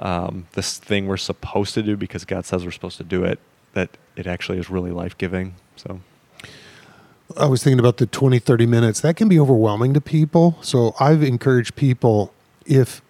um, 0.00 0.46
this 0.52 0.78
thing 0.78 1.06
we're 1.06 1.16
supposed 1.18 1.74
to 1.74 1.82
do 1.82 1.96
because 1.98 2.24
God 2.24 2.46
says 2.46 2.64
we're 2.64 2.70
supposed 2.70 2.96
to 2.96 3.04
do 3.04 3.24
it. 3.24 3.38
That 3.74 3.90
it 4.16 4.26
actually 4.26 4.58
is 4.58 4.70
really 4.70 4.90
life 4.90 5.16
giving. 5.18 5.54
So 5.76 6.00
I 7.36 7.46
was 7.46 7.62
thinking 7.62 7.80
about 7.80 7.96
the 7.96 8.06
20, 8.06 8.38
30 8.38 8.66
minutes. 8.66 9.00
That 9.00 9.16
can 9.16 9.28
be 9.28 9.38
overwhelming 9.38 9.94
to 9.94 10.00
people. 10.00 10.58
So 10.60 10.94
I've 11.00 11.22
encouraged 11.22 11.76
people 11.76 12.32
if 12.66 13.02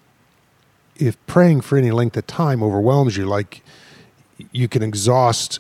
if 0.96 1.24
praying 1.27 1.61
for 1.61 1.77
any 1.77 1.90
length 1.90 2.16
of 2.16 2.27
time 2.27 2.62
overwhelms 2.62 3.16
you, 3.16 3.27
like 3.27 3.62
you 4.53 4.68
can 4.68 4.81
exhaust 4.81 5.59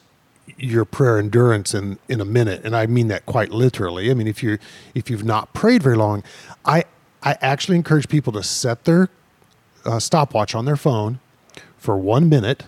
your 0.56 0.84
prayer 0.84 1.18
endurance 1.18 1.74
in, 1.74 1.98
in 2.08 2.20
a 2.20 2.24
minute. 2.24 2.64
And 2.64 2.76
I 2.76 2.86
mean 2.86 3.08
that 3.08 3.26
quite 3.26 3.50
literally. 3.50 4.10
I 4.10 4.14
mean 4.14 4.28
if 4.28 4.42
you're 4.42 4.58
if 4.94 5.10
you've 5.10 5.24
not 5.24 5.52
prayed 5.52 5.82
very 5.82 5.96
long, 5.96 6.22
I 6.64 6.84
I 7.22 7.36
actually 7.40 7.76
encourage 7.76 8.08
people 8.08 8.32
to 8.34 8.42
set 8.42 8.84
their 8.84 9.08
uh, 9.84 9.98
stopwatch 9.98 10.54
on 10.54 10.64
their 10.64 10.76
phone 10.76 11.20
for 11.76 11.96
one 11.98 12.28
minute, 12.28 12.64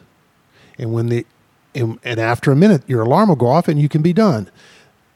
and 0.78 0.92
when 0.92 1.08
the 1.08 1.26
and, 1.76 1.98
and 2.02 2.18
after 2.18 2.50
a 2.50 2.56
minute, 2.56 2.82
your 2.86 3.02
alarm 3.02 3.28
will 3.28 3.36
go 3.36 3.46
off 3.46 3.68
and 3.68 3.80
you 3.80 3.88
can 3.88 4.02
be 4.02 4.12
done. 4.12 4.50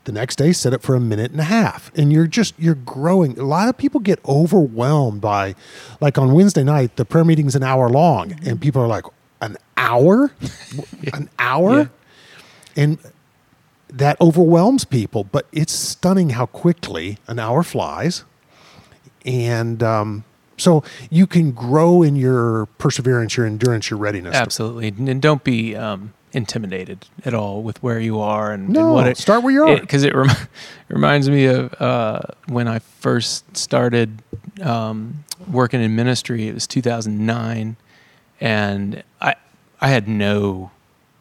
The 0.05 0.13
next 0.13 0.37
day, 0.37 0.53
set 0.53 0.73
it 0.73 0.83
for 0.83 0.95
a 0.95 1.01
minute 1.01 1.31
and 1.31 1.41
a 1.41 1.45
half, 1.45 1.93
and 1.95 2.11
you're 2.13 2.27
just 2.27 2.55
you're 2.59 2.75
growing. 2.75 3.39
A 3.39 3.45
lot 3.45 3.69
of 3.69 3.77
people 3.77 4.01
get 4.01 4.19
overwhelmed 4.27 5.21
by, 5.21 5.55
like 6.01 6.17
on 6.17 6.33
Wednesday 6.33 6.65
night, 6.65 6.97
the 6.97 7.05
prayer 7.05 7.25
meeting's 7.25 7.55
an 7.55 7.63
hour 7.63 7.89
long, 7.89 8.35
and 8.45 8.61
people 8.61 8.81
are 8.81 8.89
like, 8.89 9.05
an 9.43 9.59
hour, 9.77 10.33
an 11.13 11.29
hour, 11.39 11.91
and 12.77 12.99
that 13.91 14.19
overwhelms 14.23 14.87
people. 14.87 15.25
But 15.25 15.47
it's 15.53 15.73
stunning 15.73 16.31
how 16.31 16.47
quickly 16.47 17.19
an 17.29 17.39
hour 17.39 17.63
flies 17.63 18.25
and 19.25 19.83
um, 19.83 20.25
so 20.57 20.83
you 21.11 21.27
can 21.27 21.53
grow 21.53 22.03
in 22.03 22.17
your 22.17 22.67
perseverance, 22.79 23.37
your 23.37 23.47
endurance, 23.47 23.91
your 23.91 23.99
readiness. 23.99 24.35
Absolutely, 24.35 24.89
and 24.89 25.21
don't 25.21 25.45
be 25.45 25.77
um, 25.77 26.13
intimidated 26.33 27.07
at 27.25 27.35
all 27.35 27.63
with 27.63 27.83
where 27.83 27.99
you 28.01 28.21
are 28.21 28.53
and, 28.53 28.65
and 28.67 28.75
No, 28.75 28.93
what 28.93 29.07
it. 29.09 29.17
start 29.17 29.43
where 29.43 29.53
you 29.53 29.65
are. 29.65 29.81
Because 29.81 30.05
it, 30.05 30.15
rem- 30.15 30.29
reminds 30.89 31.29
me 31.29 31.47
of 31.47 31.75
uh, 31.81 32.21
when 32.47 32.69
I 32.69 32.79
first 32.79 33.57
started 33.57 34.23
um, 34.63 35.25
working 35.51 35.83
in 35.83 35.97
ministry. 35.97 36.47
It 36.49 36.55
was 36.55 36.67
2009, 36.67 37.77
and 38.41 39.03
I 39.21 39.35
I 39.81 39.89
had 39.89 40.09
no 40.09 40.71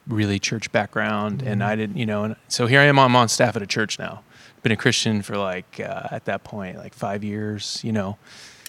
really 0.07 0.39
church 0.39 0.71
background, 0.71 1.41
and 1.41 1.63
I 1.63 1.75
didn't, 1.75 1.97
you 1.97 2.05
know, 2.05 2.23
and 2.23 2.35
so 2.47 2.65
here 2.67 2.81
I 2.81 2.85
am. 2.85 2.99
I'm 2.99 3.15
on 3.15 3.29
staff 3.29 3.55
at 3.55 3.61
a 3.61 3.67
church 3.67 3.99
now. 3.99 4.23
Been 4.63 4.71
a 4.73 4.77
Christian 4.77 5.21
for 5.21 5.37
like 5.37 5.79
uh, 5.79 6.07
at 6.11 6.25
that 6.25 6.43
point 6.43 6.77
like 6.77 6.93
five 6.93 7.23
years, 7.23 7.79
you 7.83 7.91
know, 7.93 8.17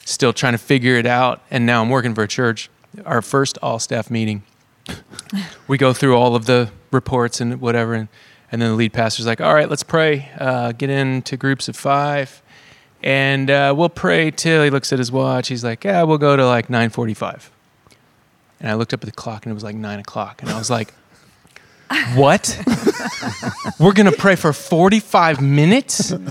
still 0.05 0.33
trying 0.33 0.53
to 0.53 0.59
figure 0.59 0.95
it 0.97 1.07
out, 1.07 1.43
and 1.51 1.67
now 1.67 1.83
I'm 1.83 1.91
working 1.91 2.15
for 2.15 2.23
a 2.23 2.29
church. 2.29 2.71
Our 3.05 3.23
first 3.23 3.59
all 3.63 3.79
staff 3.79 4.11
meeting, 4.11 4.43
we 5.69 5.79
go 5.79 5.93
through 5.93 6.17
all 6.17 6.35
of 6.35 6.47
the 6.47 6.71
reports 6.91 7.41
and 7.41 7.61
whatever, 7.61 7.95
and 7.95 8.09
and 8.53 8.61
then 8.61 8.71
the 8.71 8.75
lead 8.77 8.93
pastor's 8.93 9.27
like, 9.27 9.41
"All 9.41 9.55
right, 9.55 9.69
let's 9.69 9.83
pray. 9.83 10.29
Uh, 10.39 10.73
get 10.73 10.91
into 10.91 11.37
groups 11.37 11.69
of 11.69 11.77
five, 11.77 12.43
and 13.03 13.51
uh, 13.51 13.75
we'll 13.77 13.89
pray 13.89 14.31
till." 14.31 14.65
He 14.65 14.71
looks 14.71 14.93
at 14.93 14.99
his 14.99 15.13
watch. 15.13 15.49
He's 15.49 15.63
like, 15.65 15.85
"Yeah, 15.85 16.03
we'll 16.03 16.19
go 16.19 16.37
to 16.37 16.47
like 16.47 16.69
9:45." 16.69 17.51
And 18.61 18.71
I 18.71 18.75
looked 18.75 18.93
up 18.93 19.03
at 19.03 19.07
the 19.07 19.13
clock, 19.13 19.47
and 19.47 19.53
it 19.53 19.55
was 19.55 19.65
like 19.65 19.77
nine 19.77 20.01
o'clock, 20.01 20.43
and 20.43 20.51
I 20.51 20.59
was 20.59 20.69
like, 20.71 20.93
"What? 22.15 22.61
We're 23.79 23.93
gonna 23.93 24.13
pray 24.13 24.37
for 24.37 24.53
45 24.53 25.41
minutes?" 25.41 26.13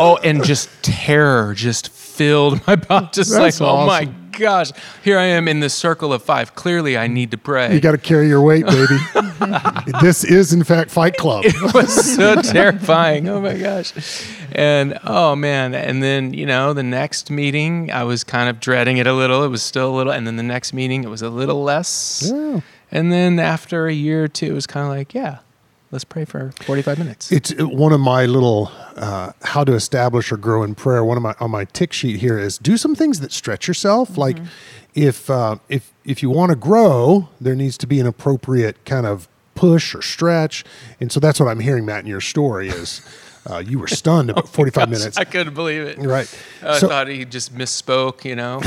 Oh, 0.00 0.16
and 0.18 0.44
just 0.44 0.68
terror 0.82 1.54
just 1.54 1.88
filled 2.18 2.60
my 2.66 2.76
body. 2.76 3.08
Just 3.12 3.30
That's 3.30 3.60
like, 3.60 3.68
"Oh 3.68 3.86
my 3.86 4.04
gosh, 4.32 4.72
here 5.02 5.18
I 5.18 5.24
am 5.24 5.48
in 5.48 5.60
the 5.60 5.70
circle 5.70 6.12
of 6.12 6.22
five. 6.22 6.54
Clearly, 6.54 6.98
I 6.98 7.06
need 7.06 7.30
to 7.30 7.38
pray." 7.38 7.72
You 7.72 7.80
got 7.80 7.92
to 7.92 7.98
carry 7.98 8.28
your 8.28 8.42
weight, 8.42 8.66
baby. 8.66 8.98
this 10.02 10.24
is, 10.24 10.52
in 10.52 10.64
fact, 10.64 10.90
Fight 10.90 11.16
Club. 11.16 11.44
it 11.46 11.74
was 11.74 12.14
so 12.16 12.42
terrifying. 12.42 13.28
Oh 13.28 13.40
my 13.40 13.56
gosh. 13.56 13.92
And 14.52 14.98
oh 15.04 15.36
man. 15.36 15.74
And 15.74 16.02
then, 16.02 16.34
you 16.34 16.44
know, 16.44 16.72
the 16.72 16.82
next 16.82 17.30
meeting, 17.30 17.90
I 17.92 18.04
was 18.04 18.24
kind 18.24 18.50
of 18.50 18.60
dreading 18.60 18.98
it 18.98 19.06
a 19.06 19.14
little. 19.14 19.44
It 19.44 19.48
was 19.48 19.62
still 19.62 19.90
a 19.90 19.96
little. 19.96 20.12
And 20.12 20.26
then 20.26 20.36
the 20.36 20.42
next 20.42 20.72
meeting, 20.72 21.04
it 21.04 21.08
was 21.08 21.22
a 21.22 21.30
little 21.30 21.62
less. 21.62 22.30
Yeah. 22.34 22.60
And 22.90 23.12
then 23.12 23.38
after 23.38 23.86
a 23.86 23.92
year 23.92 24.24
or 24.24 24.28
two, 24.28 24.46
it 24.46 24.54
was 24.54 24.66
kind 24.66 24.84
of 24.84 24.90
like, 24.90 25.14
yeah, 25.14 25.38
let's 25.90 26.04
pray 26.04 26.24
for 26.24 26.52
45 26.62 26.98
minutes. 26.98 27.32
It's 27.32 27.52
uh, 27.58 27.66
one 27.68 27.92
of 27.92 28.00
my 28.00 28.26
little 28.26 28.70
uh, 28.96 29.32
how 29.42 29.64
to 29.64 29.74
establish 29.74 30.30
or 30.32 30.36
grow 30.36 30.62
in 30.62 30.74
prayer. 30.74 31.04
One 31.04 31.16
of 31.16 31.22
my 31.22 31.34
on 31.40 31.50
my 31.50 31.64
tick 31.64 31.92
sheet 31.92 32.20
here 32.20 32.38
is 32.38 32.58
do 32.58 32.76
some 32.76 32.94
things 32.94 33.20
that 33.20 33.32
stretch 33.32 33.68
yourself. 33.68 34.16
Like 34.18 34.38
if 34.94 35.28
uh, 35.30 35.56
if 35.68 35.92
if 36.04 36.22
you 36.22 36.30
want 36.30 36.50
to 36.50 36.56
grow, 36.56 37.28
there 37.40 37.54
needs 37.54 37.78
to 37.78 37.86
be 37.86 38.00
an 38.00 38.06
appropriate 38.06 38.84
kind 38.84 39.06
of 39.06 39.28
push 39.54 39.94
or 39.94 40.02
stretch. 40.02 40.64
And 41.00 41.10
so 41.10 41.18
that's 41.20 41.40
what 41.40 41.48
I'm 41.48 41.60
hearing, 41.60 41.84
Matt, 41.84 42.00
in 42.00 42.06
your 42.06 42.20
story 42.20 42.68
is 42.68 43.00
uh, 43.50 43.58
you 43.58 43.78
were 43.80 43.88
stunned 43.88 44.30
about 44.30 44.48
45 44.48 44.84
Gosh, 44.84 44.98
minutes. 44.98 45.16
I 45.16 45.24
couldn't 45.24 45.54
believe 45.54 45.82
it. 45.82 45.98
Right. 45.98 46.32
I 46.62 46.78
So- 46.78 46.88
thought 46.88 47.08
he 47.08 47.24
just 47.24 47.54
misspoke, 47.54 48.24
you 48.24 48.36
know. 48.36 48.60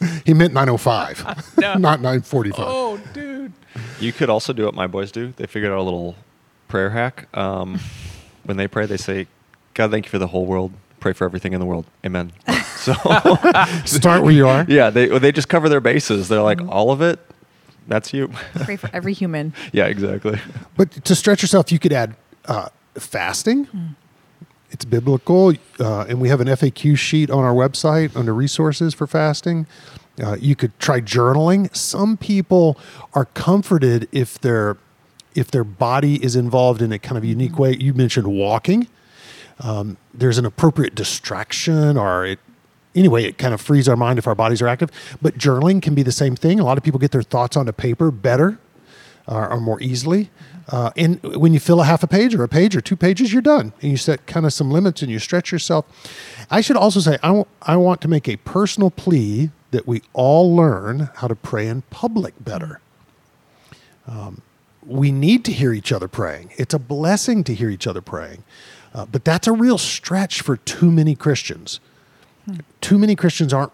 I 0.00 0.04
was 0.04 0.12
like, 0.14 0.26
He 0.26 0.34
meant 0.34 0.52
905, 0.54 1.52
No. 1.58 1.74
not 1.74 2.00
945. 2.00 2.64
oh, 2.66 3.00
dude. 3.12 3.52
You 4.00 4.12
could 4.12 4.30
also 4.30 4.52
do 4.52 4.64
what 4.64 4.74
my 4.74 4.86
boys 4.86 5.12
do. 5.12 5.32
They 5.36 5.46
figured 5.46 5.72
out 5.72 5.78
a 5.78 5.82
little 5.82 6.16
prayer 6.68 6.90
hack. 6.90 7.28
Um, 7.36 7.78
when 8.44 8.56
they 8.56 8.68
pray, 8.68 8.86
they 8.86 8.96
say, 8.96 9.26
"God, 9.74 9.90
thank 9.90 10.06
you 10.06 10.10
for 10.10 10.18
the 10.18 10.28
whole 10.28 10.46
world. 10.46 10.72
Pray 11.00 11.12
for 11.12 11.24
everything 11.24 11.52
in 11.52 11.60
the 11.60 11.66
world. 11.66 11.84
Amen." 12.04 12.32
So 12.76 12.94
Start 13.84 14.22
where 14.22 14.32
you 14.32 14.46
are. 14.48 14.64
yeah, 14.68 14.90
they 14.90 15.06
they 15.18 15.32
just 15.32 15.48
cover 15.48 15.68
their 15.68 15.80
bases. 15.80 16.28
They're 16.28 16.40
like, 16.42 16.60
all 16.68 16.90
of 16.90 17.00
it. 17.02 17.18
That's 17.88 18.12
you. 18.14 18.30
Pray 18.64 18.76
for 18.76 18.88
every 18.92 19.12
human. 19.12 19.52
yeah, 19.72 19.86
exactly. 19.86 20.38
But 20.76 20.92
to 21.04 21.14
stretch 21.14 21.42
yourself, 21.42 21.70
you 21.72 21.78
could 21.78 21.92
add 21.92 22.14
uh, 22.46 22.68
fasting. 22.94 23.66
It's 24.70 24.84
biblical, 24.84 25.52
uh, 25.78 26.06
and 26.08 26.20
we 26.20 26.28
have 26.28 26.40
an 26.40 26.48
FAQ 26.48 26.98
sheet 26.98 27.30
on 27.30 27.44
our 27.44 27.54
website 27.54 28.16
under 28.16 28.34
resources 28.34 28.94
for 28.94 29.06
fasting. 29.06 29.66
Uh, 30.22 30.36
you 30.40 30.56
could 30.56 30.76
try 30.78 31.00
journaling. 31.00 31.74
Some 31.74 32.16
people 32.16 32.78
are 33.14 33.26
comforted 33.26 34.08
if 34.12 34.40
their 34.40 34.76
if 35.34 35.50
their 35.50 35.64
body 35.64 36.22
is 36.24 36.34
involved 36.34 36.80
in 36.80 36.92
a 36.92 36.98
kind 36.98 37.18
of 37.18 37.24
unique 37.24 37.58
way. 37.58 37.76
You 37.76 37.92
mentioned 37.92 38.26
walking. 38.26 38.88
Um, 39.60 39.98
there's 40.14 40.38
an 40.38 40.46
appropriate 40.46 40.94
distraction, 40.94 41.96
or 41.96 42.24
it 42.24 42.38
anyway, 42.94 43.24
it 43.24 43.38
kind 43.38 43.54
of 43.54 43.60
frees 43.60 43.88
our 43.88 43.96
mind 43.96 44.18
if 44.18 44.26
our 44.26 44.34
bodies 44.34 44.60
are 44.62 44.68
active. 44.68 44.90
But 45.20 45.38
journaling 45.38 45.82
can 45.82 45.94
be 45.94 46.02
the 46.02 46.12
same 46.12 46.34
thing. 46.34 46.58
A 46.58 46.64
lot 46.64 46.78
of 46.78 46.84
people 46.84 46.98
get 46.98 47.12
their 47.12 47.22
thoughts 47.22 47.56
onto 47.56 47.72
paper 47.72 48.10
better 48.10 48.58
uh, 49.28 49.48
or 49.48 49.60
more 49.60 49.80
easily. 49.80 50.30
Uh, 50.68 50.90
and 50.96 51.22
when 51.22 51.54
you 51.54 51.60
fill 51.60 51.80
a 51.80 51.84
half 51.84 52.02
a 52.02 52.08
page 52.08 52.34
or 52.34 52.42
a 52.42 52.48
page 52.48 52.74
or 52.74 52.80
two 52.80 52.96
pages, 52.96 53.32
you're 53.32 53.42
done. 53.42 53.72
And 53.80 53.90
you 53.90 53.96
set 53.96 54.26
kind 54.26 54.44
of 54.44 54.52
some 54.52 54.70
limits 54.70 55.00
and 55.00 55.10
you 55.10 55.18
stretch 55.18 55.52
yourself. 55.52 55.84
I 56.50 56.60
should 56.60 56.76
also 56.76 57.00
say, 57.00 57.18
I 57.22 57.76
want 57.76 58.00
to 58.00 58.08
make 58.08 58.28
a 58.28 58.36
personal 58.36 58.90
plea 58.90 59.50
that 59.70 59.86
we 59.86 60.02
all 60.12 60.54
learn 60.54 61.10
how 61.16 61.28
to 61.28 61.36
pray 61.36 61.68
in 61.68 61.82
public 61.82 62.34
better. 62.40 62.80
Um, 64.08 64.42
we 64.84 65.10
need 65.10 65.44
to 65.44 65.52
hear 65.52 65.72
each 65.72 65.92
other 65.92 66.08
praying. 66.08 66.50
It's 66.56 66.74
a 66.74 66.78
blessing 66.78 67.44
to 67.44 67.54
hear 67.54 67.70
each 67.70 67.86
other 67.86 68.00
praying. 68.00 68.42
Uh, 68.94 69.04
but 69.06 69.24
that's 69.24 69.46
a 69.46 69.52
real 69.52 69.78
stretch 69.78 70.40
for 70.40 70.56
too 70.56 70.90
many 70.90 71.14
Christians. 71.14 71.80
Too 72.80 72.98
many 72.98 73.14
Christians 73.16 73.52
aren't 73.52 73.72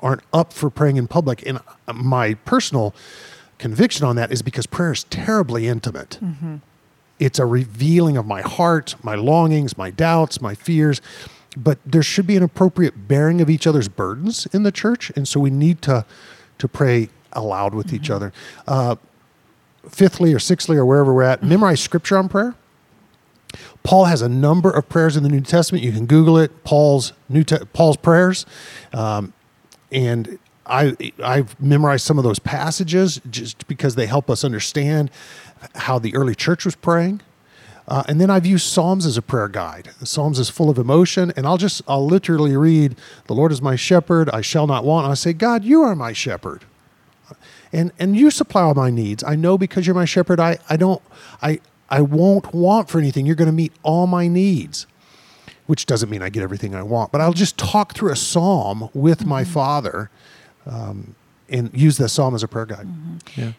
aren't 0.00 0.22
up 0.32 0.52
for 0.52 0.68
praying 0.68 0.96
in 0.96 1.06
public. 1.06 1.46
And 1.46 1.60
uh, 1.88 1.92
my 1.94 2.34
personal 2.34 2.94
conviction 3.64 4.04
on 4.04 4.14
that 4.16 4.30
is 4.30 4.42
because 4.42 4.66
prayer 4.66 4.92
is 4.92 5.04
terribly 5.04 5.66
intimate. 5.66 6.18
It's 7.18 7.38
a 7.38 7.46
revealing 7.46 8.18
of 8.18 8.26
my 8.26 8.42
heart, 8.42 8.94
my 9.02 9.14
longings, 9.14 9.78
my 9.78 9.90
doubts, 9.90 10.42
my 10.42 10.54
fears. 10.54 11.00
But 11.56 11.78
there 11.86 12.02
should 12.02 12.26
be 12.26 12.36
an 12.36 12.42
appropriate 12.42 13.08
bearing 13.08 13.40
of 13.40 13.48
each 13.48 13.66
other's 13.66 13.88
burdens 13.88 14.46
in 14.52 14.64
the 14.64 14.72
church. 14.72 15.10
And 15.16 15.26
so 15.26 15.40
we 15.40 15.48
need 15.48 15.80
to, 15.82 16.04
to 16.58 16.68
pray 16.68 17.08
aloud 17.32 17.74
with 17.74 17.94
each 17.94 18.10
other. 18.10 18.34
Uh, 18.68 18.96
fifthly 19.88 20.34
or 20.34 20.38
sixthly 20.38 20.76
or 20.76 20.84
wherever 20.84 21.14
we're 21.14 21.22
at, 21.22 21.42
memorize 21.42 21.80
scripture 21.80 22.18
on 22.18 22.28
prayer. 22.28 22.54
Paul 23.82 24.04
has 24.06 24.20
a 24.20 24.28
number 24.28 24.70
of 24.70 24.90
prayers 24.90 25.16
in 25.16 25.22
the 25.22 25.30
New 25.30 25.40
Testament. 25.40 25.82
You 25.82 25.92
can 25.92 26.04
Google 26.04 26.36
it. 26.36 26.64
Paul's 26.64 27.14
New 27.30 27.44
Te- 27.44 27.64
Paul's 27.72 27.96
prayers, 27.96 28.44
um, 28.92 29.32
and 29.90 30.38
I 30.66 30.96
I've 31.22 31.60
memorized 31.60 32.04
some 32.04 32.18
of 32.18 32.24
those 32.24 32.38
passages 32.38 33.20
just 33.30 33.66
because 33.68 33.94
they 33.94 34.06
help 34.06 34.30
us 34.30 34.44
understand 34.44 35.10
how 35.74 35.98
the 35.98 36.14
early 36.14 36.34
church 36.34 36.64
was 36.64 36.74
praying. 36.74 37.20
Uh, 37.86 38.02
and 38.08 38.18
then 38.18 38.30
I've 38.30 38.46
used 38.46 38.66
Psalms 38.66 39.04
as 39.04 39.18
a 39.18 39.22
prayer 39.22 39.48
guide. 39.48 39.90
The 40.00 40.06
Psalms 40.06 40.38
is 40.38 40.48
full 40.48 40.70
of 40.70 40.78
emotion, 40.78 41.32
and 41.36 41.46
I'll 41.46 41.58
just 41.58 41.82
I'll 41.86 42.06
literally 42.06 42.56
read, 42.56 42.96
"The 43.26 43.34
Lord 43.34 43.52
is 43.52 43.60
my 43.60 43.76
shepherd; 43.76 44.30
I 44.30 44.40
shall 44.40 44.66
not 44.66 44.84
want." 44.84 45.04
And 45.04 45.12
I 45.12 45.14
say, 45.14 45.32
"God, 45.34 45.64
you 45.64 45.82
are 45.82 45.94
my 45.94 46.12
shepherd." 46.12 46.64
and 47.74 47.90
and 47.98 48.16
you 48.16 48.30
supply 48.30 48.62
all 48.62 48.74
my 48.74 48.90
needs. 48.90 49.24
I 49.24 49.34
know 49.34 49.58
because 49.58 49.86
you're 49.86 49.94
my 49.94 50.04
shepherd. 50.04 50.40
I 50.40 50.58
I 50.70 50.76
don't 50.76 51.02
I 51.42 51.60
I 51.90 52.00
won't 52.00 52.54
want 52.54 52.88
for 52.88 52.98
anything. 52.98 53.26
You're 53.26 53.34
going 53.34 53.46
to 53.46 53.52
meet 53.52 53.72
all 53.82 54.06
my 54.06 54.28
needs, 54.28 54.86
which 55.66 55.84
doesn't 55.84 56.08
mean 56.08 56.22
I 56.22 56.28
get 56.28 56.42
everything 56.42 56.74
I 56.74 56.82
want. 56.82 57.12
But 57.12 57.20
I'll 57.20 57.32
just 57.32 57.58
talk 57.58 57.94
through 57.94 58.12
a 58.12 58.16
psalm 58.16 58.88
with 58.94 59.26
my 59.26 59.44
Father, 59.44 60.08
um, 60.66 61.14
and 61.48 61.70
use 61.74 61.98
the 61.98 62.08
psalm 62.08 62.34
as 62.34 62.42
a 62.42 62.48
prayer 62.48 62.66
guide. 62.66 62.88
Yeah. 63.36 63.52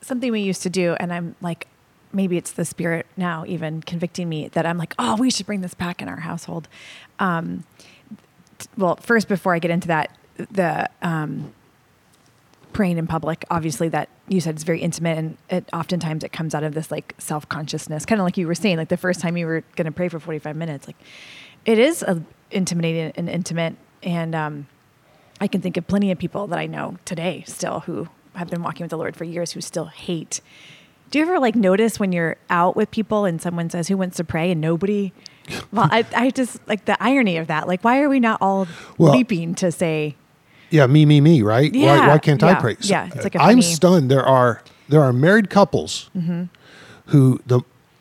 something 0.00 0.30
we 0.32 0.40
used 0.40 0.62
to 0.62 0.70
do 0.70 0.94
and 1.00 1.12
i'm 1.12 1.34
like 1.40 1.66
maybe 2.12 2.36
it's 2.36 2.52
the 2.52 2.64
spirit 2.64 3.06
now 3.16 3.44
even 3.46 3.82
convicting 3.82 4.28
me 4.28 4.48
that 4.48 4.64
i'm 4.64 4.78
like 4.78 4.94
oh 4.98 5.16
we 5.16 5.30
should 5.30 5.46
bring 5.46 5.60
this 5.60 5.74
back 5.74 6.00
in 6.00 6.08
our 6.08 6.20
household 6.20 6.68
um, 7.18 7.64
t- 8.58 8.68
well 8.78 8.96
first 8.96 9.28
before 9.28 9.54
i 9.54 9.58
get 9.58 9.70
into 9.70 9.88
that 9.88 10.10
the 10.50 10.88
um, 11.02 11.52
praying 12.72 12.98
in 12.98 13.06
public 13.06 13.44
obviously 13.50 13.88
that 13.88 14.08
you 14.28 14.40
said 14.40 14.56
is 14.56 14.62
very 14.64 14.80
intimate 14.80 15.16
and 15.18 15.36
it 15.50 15.68
oftentimes 15.72 16.22
it 16.22 16.30
comes 16.32 16.54
out 16.54 16.62
of 16.62 16.74
this 16.74 16.90
like 16.90 17.14
self-consciousness 17.18 18.04
kind 18.06 18.20
of 18.20 18.24
like 18.24 18.36
you 18.36 18.46
were 18.46 18.54
saying 18.54 18.76
like 18.76 18.88
the 18.88 18.96
first 18.96 19.20
time 19.20 19.36
you 19.36 19.46
were 19.46 19.62
going 19.76 19.86
to 19.86 19.92
pray 19.92 20.08
for 20.08 20.20
45 20.20 20.54
minutes 20.56 20.86
like 20.86 20.96
it 21.64 21.78
is 21.78 22.02
a, 22.02 22.22
intimidating 22.50 23.12
and 23.16 23.28
intimate 23.28 23.74
and 24.02 24.34
um, 24.34 24.66
I 25.40 25.46
can 25.48 25.60
think 25.60 25.76
of 25.76 25.86
plenty 25.86 26.10
of 26.10 26.18
people 26.18 26.46
that 26.48 26.58
I 26.58 26.66
know 26.66 26.96
today 27.04 27.44
still 27.46 27.80
who 27.80 28.08
have 28.34 28.48
been 28.50 28.62
walking 28.62 28.84
with 28.84 28.90
the 28.90 28.98
Lord 28.98 29.16
for 29.16 29.24
years 29.24 29.52
who 29.52 29.60
still 29.60 29.86
hate. 29.86 30.40
Do 31.10 31.18
you 31.18 31.24
ever 31.24 31.38
like 31.38 31.54
notice 31.54 32.00
when 32.00 32.12
you're 32.12 32.36
out 32.50 32.74
with 32.76 32.90
people 32.90 33.24
and 33.24 33.40
someone 33.40 33.70
says 33.70 33.88
who 33.88 33.96
wants 33.96 34.16
to 34.16 34.24
pray 34.24 34.50
and 34.50 34.60
nobody? 34.60 35.12
Well, 35.70 35.88
I, 35.92 36.04
I 36.16 36.30
just 36.30 36.58
like 36.66 36.86
the 36.86 37.00
irony 37.00 37.36
of 37.36 37.46
that. 37.46 37.68
Like, 37.68 37.84
why 37.84 38.00
are 38.00 38.08
we 38.08 38.18
not 38.18 38.38
all 38.40 38.66
Well- 38.98 39.12
leaping 39.12 39.54
to 39.56 39.70
say, 39.70 40.16
Yeah, 40.70 40.86
me, 40.88 41.06
me, 41.06 41.20
me. 41.20 41.40
Right? 41.42 41.72
why, 41.72 41.78
Yeah, 41.78 42.08
why 42.08 42.18
can't 42.18 42.42
I 42.42 42.48
yeah, 42.50 42.60
pray? 42.60 42.76
yeah, 42.80 43.06
it's 43.14 43.22
like 43.22 43.36
uh, 43.36 43.40
I 43.40 43.52
am 43.52 43.62
stunned. 43.62 44.10
There 44.10 44.24
are 44.24 44.60
there 44.88 45.00
are 45.02 45.12
married 45.12 45.48
couples 45.48 46.10
mm-hmm. 46.16 46.44
who 47.06 47.40
the 47.46 47.60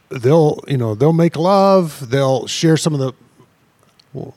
they'll 0.10 0.64
you 0.68 0.78
know 0.78 0.96
they'll 0.96 1.14
make 1.14 1.36
love. 1.36 2.10
They'll 2.10 2.48
share 2.48 2.78
some 2.78 2.96
of 2.96 3.00
the 3.00 3.14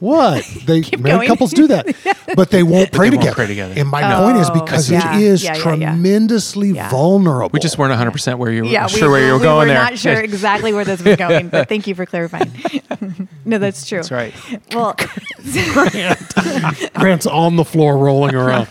what 0.01 0.45
they 0.67 0.81
married 0.99 1.03
going. 1.03 1.29
couples 1.29 1.53
do 1.53 1.67
that, 1.69 1.87
but 2.39 2.51
they 2.51 2.63
won't 2.63 2.93
pray 2.93 3.11
they 3.11 3.17
won't 3.17 3.23
together. 3.23 3.35
pray 3.35 3.47
together. 3.49 3.75
And 3.77 3.89
my 3.89 4.15
oh, 4.15 4.23
point 4.23 4.37
is 4.39 4.49
Oh, 4.49 4.55
because 4.55 4.89
yeah, 4.89 5.17
it 5.17 5.23
is 5.25 5.43
yeah, 5.43 5.57
yeah, 5.57 5.57
yeah. 5.57 5.63
tremendously 5.91 6.71
Yeah. 6.71 6.89
vulnerable. 6.89 7.51
We 7.53 7.59
just 7.59 7.77
weren't 7.79 7.93
100% 7.93 8.39
where 8.39 8.53
you 8.53 8.63
were 8.65 8.71
yeah, 8.71 8.87
sure 8.87 9.11
where 9.11 9.27
you 9.27 9.33
were 9.33 9.39
we 9.39 9.43
going 9.45 9.69
were 9.69 9.75
there. 9.75 9.83
not 9.83 9.99
sure 9.99 10.21
exactly 10.21 10.73
where 10.73 10.85
this 10.85 11.03
was 11.03 11.17
going, 11.27 11.49
but 11.49 11.69
thank 11.69 11.89
you 11.89 11.97
for 11.97 12.07
clarifying. 12.07 12.53
no, 13.45 13.59
that's 13.59 13.85
true. 13.89 13.99
That's 13.99 14.13
right. 14.13 14.33
Well, 14.73 14.95
Grant. 15.73 16.95
Grant's 16.95 17.27
on 17.27 17.57
the 17.57 17.65
floor 17.65 17.99
rolling 17.99 18.35
around. 18.37 18.69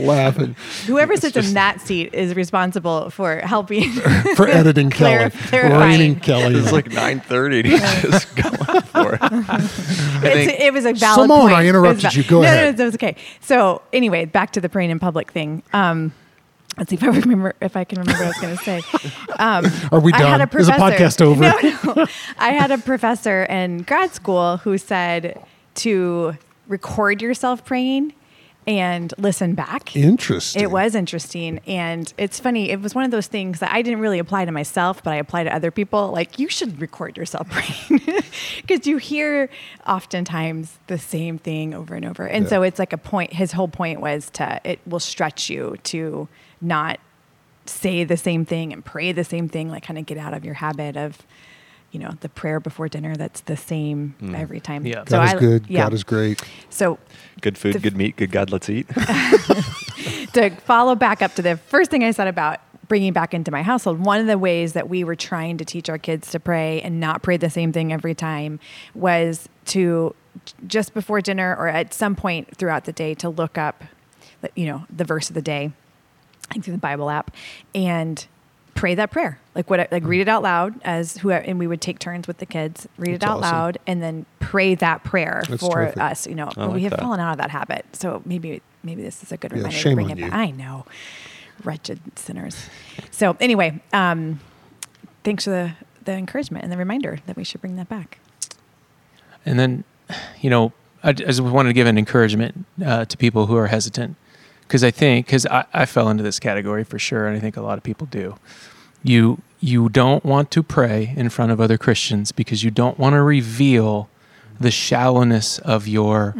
laughing 0.00 0.56
Whoever 0.86 1.16
sits 1.18 1.36
in 1.36 1.52
that 1.54 1.80
seat 1.82 2.14
is 2.14 2.34
responsible 2.34 3.10
for 3.10 3.36
helping. 3.40 3.90
for 4.36 4.48
editing 4.48 4.88
Kelly, 4.88 5.28
clarifying. 5.30 5.72
raining 5.80 6.20
Kelly. 6.20 6.54
It's 6.54 6.72
like 6.72 6.86
9:30 6.86 7.58
and 7.58 7.66
he's 7.66 8.02
just 8.02 8.34
going 8.36 8.80
for 8.84 9.14
it. 9.14 9.20
It's, 10.24 10.62
it 10.62 10.72
was 10.72 10.86
a 10.86 10.92
valid 10.94 11.24
Simone, 11.24 11.40
point. 11.42 11.52
I 11.54 11.66
interrupted 11.66 12.02
val- 12.04 12.12
you. 12.14 12.22
Go 12.24 12.40
no, 12.40 12.48
ahead. 12.48 12.78
No, 12.78 12.90
okay. 12.94 13.16
So 13.40 13.82
anyway, 13.92 14.24
back 14.24 14.52
to 14.52 14.60
the 14.60 14.68
praying 14.68 14.90
in 14.90 14.98
public 14.98 15.30
thing. 15.32 15.62
Um, 15.72 16.12
let's 16.78 16.90
see 16.90 16.96
if 16.96 17.02
I 17.02 17.08
remember 17.08 17.54
if 17.60 17.76
I 17.76 17.84
can 17.84 17.98
remember 18.00 18.24
what 18.24 18.24
I 18.24 18.28
was 18.28 18.38
going 18.38 18.56
to 18.56 18.64
say. 18.64 18.82
Um, 19.38 19.64
Are 19.90 19.98
we 19.98 20.12
I 20.12 20.18
had 20.18 20.38
done? 20.38 20.48
a 20.52 20.56
Is 20.58 20.66
the 20.66 20.72
podcast 20.74 21.20
over? 21.26 21.40
No, 21.40 21.94
no. 21.96 22.06
I 22.38 22.50
had 22.50 22.70
a 22.70 22.78
professor 22.78 23.44
in 23.44 23.78
grad 23.82 24.12
school 24.14 24.58
who 24.58 24.78
said 24.78 25.42
to 25.76 26.36
record 26.68 27.20
yourself 27.22 27.64
praying 27.64 28.12
and 28.66 29.12
listen 29.18 29.54
back. 29.54 29.96
Interesting. 29.96 30.62
It 30.62 30.70
was 30.70 30.94
interesting. 30.94 31.60
And 31.66 32.12
it's 32.16 32.38
funny. 32.38 32.70
It 32.70 32.80
was 32.80 32.94
one 32.94 33.04
of 33.04 33.10
those 33.10 33.26
things 33.26 33.58
that 33.60 33.72
I 33.72 33.82
didn't 33.82 34.00
really 34.00 34.18
apply 34.20 34.44
to 34.44 34.52
myself, 34.52 35.02
but 35.02 35.12
I 35.12 35.16
apply 35.16 35.44
to 35.44 35.54
other 35.54 35.70
people. 35.70 36.10
Like, 36.12 36.38
you 36.38 36.48
should 36.48 36.80
record 36.80 37.16
yourself 37.16 37.48
praying 37.50 38.00
because 38.60 38.86
you 38.86 38.98
hear 38.98 39.48
oftentimes 39.86 40.78
the 40.86 40.98
same 40.98 41.38
thing 41.38 41.74
over 41.74 41.94
and 41.94 42.04
over. 42.04 42.26
And 42.26 42.44
Yeah. 42.44 42.50
so 42.50 42.62
it's 42.62 42.78
like 42.78 42.92
a 42.92 42.98
point. 42.98 43.32
His 43.32 43.52
whole 43.52 43.68
point 43.68 44.00
was 44.00 44.30
to, 44.34 44.60
it 44.64 44.78
will 44.86 45.00
stretch 45.00 45.50
you 45.50 45.76
to 45.84 46.28
not 46.60 46.98
say 47.66 48.04
the 48.04 48.16
same 48.16 48.44
thing 48.44 48.72
and 48.72 48.84
pray 48.84 49.12
the 49.12 49.24
same 49.24 49.48
thing, 49.48 49.70
like 49.70 49.84
kind 49.84 49.98
of 49.98 50.06
get 50.06 50.18
out 50.18 50.34
of 50.34 50.44
your 50.44 50.54
habit 50.54 50.96
of, 50.96 51.18
you 51.92 52.00
know, 52.00 52.10
the 52.20 52.28
prayer 52.28 52.58
before 52.58 52.88
dinner 52.88 53.14
that's 53.14 53.42
the 53.42 53.56
same 53.56 54.14
mm. 54.20 54.36
every 54.36 54.60
time. 54.60 54.84
Yeah. 54.84 55.04
So 55.06 55.18
God 55.18 55.24
is 55.24 55.34
I- 55.34 55.38
good. 55.38 55.66
Yeah. 55.68 55.84
God 55.84 55.92
is 55.92 56.04
great. 56.04 56.42
So 56.70 56.98
Good 57.40 57.56
food, 57.56 57.74
The- 57.74 57.78
good 57.78 57.96
meat, 57.96 58.16
good 58.16 58.32
God, 58.32 58.50
let's 58.50 58.68
eat. 58.68 58.88
to 60.32 60.50
follow 60.64 60.94
back 60.94 61.22
up 61.22 61.34
to 61.34 61.42
the 61.42 61.56
first 61.56 61.90
thing 61.90 62.02
I 62.02 62.10
said 62.10 62.26
about 62.26 62.60
bringing 62.88 63.12
back 63.12 63.32
into 63.32 63.50
my 63.50 63.62
household, 63.62 64.04
one 64.04 64.20
of 64.20 64.26
the 64.26 64.36
ways 64.36 64.72
that 64.72 64.88
we 64.88 65.04
were 65.04 65.16
trying 65.16 65.56
to 65.58 65.64
teach 65.64 65.88
our 65.88 65.98
kids 65.98 66.30
to 66.30 66.40
pray 66.40 66.80
and 66.82 67.00
not 67.00 67.22
pray 67.22 67.36
the 67.36 67.50
same 67.50 67.72
thing 67.72 67.92
every 67.92 68.14
time 68.14 68.58
was 68.94 69.48
to 69.66 70.14
just 70.66 70.92
before 70.94 71.20
dinner 71.20 71.54
or 71.56 71.68
at 71.68 71.94
some 71.94 72.14
point 72.14 72.56
throughout 72.56 72.84
the 72.84 72.92
day 72.92 73.14
to 73.14 73.28
look 73.28 73.56
up, 73.56 73.84
you 74.54 74.66
know, 74.66 74.84
the 74.94 75.04
verse 75.04 75.30
of 75.30 75.34
the 75.34 75.42
day, 75.42 75.72
like 76.50 76.64
through 76.64 76.72
the 76.72 76.78
Bible 76.78 77.08
app, 77.08 77.30
and 77.74 78.26
pray 78.74 78.94
that 78.94 79.10
prayer. 79.10 79.38
Like 79.54 79.68
what, 79.68 79.90
like 79.92 80.04
read 80.04 80.20
it 80.22 80.28
out 80.28 80.42
loud 80.42 80.80
as 80.82 81.18
who, 81.18 81.30
and 81.30 81.58
we 81.58 81.66
would 81.66 81.80
take 81.80 81.98
turns 81.98 82.26
with 82.26 82.38
the 82.38 82.46
kids, 82.46 82.88
read 82.98 83.14
it 83.14 83.22
out 83.22 83.38
awesome. 83.38 83.50
loud, 83.56 83.78
and 83.86 84.02
then 84.02 84.24
pray 84.40 84.74
that 84.76 85.04
prayer 85.04 85.42
That's 85.48 85.60
for 85.62 85.74
terrific. 85.76 85.98
us. 86.00 86.26
You 86.26 86.34
know, 86.34 86.50
I 86.56 86.66
we 86.66 86.72
like 86.74 86.82
have 86.84 86.90
that. 86.92 87.00
fallen 87.00 87.20
out 87.20 87.32
of 87.32 87.38
that 87.38 87.50
habit, 87.50 87.84
so 87.92 88.22
maybe 88.24 88.62
maybe 88.82 89.02
this 89.02 89.22
is 89.22 89.30
a 89.32 89.36
good 89.36 89.52
Yeah, 89.52 89.58
reminder 89.58 89.78
to 89.82 89.94
bring 89.94 90.10
it 90.10 90.18
you. 90.18 90.24
back. 90.24 90.34
I 90.34 90.50
know, 90.50 90.86
wretched 91.64 92.00
sinners. 92.16 92.68
So 93.10 93.36
anyway, 93.40 93.80
um, 93.92 94.40
thanks 95.24 95.44
for 95.44 95.50
the 95.50 95.72
the 96.04 96.12
encouragement 96.12 96.64
and 96.64 96.72
the 96.72 96.76
reminder 96.78 97.18
that 97.26 97.36
we 97.36 97.44
should 97.44 97.60
bring 97.60 97.76
that 97.76 97.88
back. 97.88 98.18
And 99.44 99.58
then, 99.58 99.84
you 100.40 100.50
know, 100.50 100.72
I 101.04 101.10
I 101.10 101.12
just 101.12 101.40
wanted 101.40 101.68
to 101.68 101.74
give 101.74 101.86
an 101.86 101.98
encouragement 101.98 102.64
uh, 102.84 103.04
to 103.04 103.16
people 103.16 103.46
who 103.46 103.56
are 103.56 103.66
hesitant. 103.66 104.16
Because 104.72 104.84
I 104.84 104.90
think, 104.90 105.26
because 105.26 105.44
I, 105.44 105.66
I 105.74 105.84
fell 105.84 106.08
into 106.08 106.22
this 106.22 106.40
category 106.40 106.82
for 106.82 106.98
sure, 106.98 107.26
and 107.26 107.36
I 107.36 107.40
think 107.40 107.58
a 107.58 107.60
lot 107.60 107.76
of 107.76 107.84
people 107.84 108.06
do. 108.06 108.36
You 109.04 109.42
you 109.60 109.90
don't 109.90 110.24
want 110.24 110.50
to 110.52 110.62
pray 110.62 111.12
in 111.14 111.28
front 111.28 111.52
of 111.52 111.60
other 111.60 111.76
Christians 111.76 112.32
because 112.32 112.64
you 112.64 112.70
don't 112.70 112.98
want 112.98 113.12
to 113.12 113.20
reveal 113.20 114.08
the 114.58 114.70
shallowness 114.70 115.58
of 115.58 115.86
your 115.86 116.32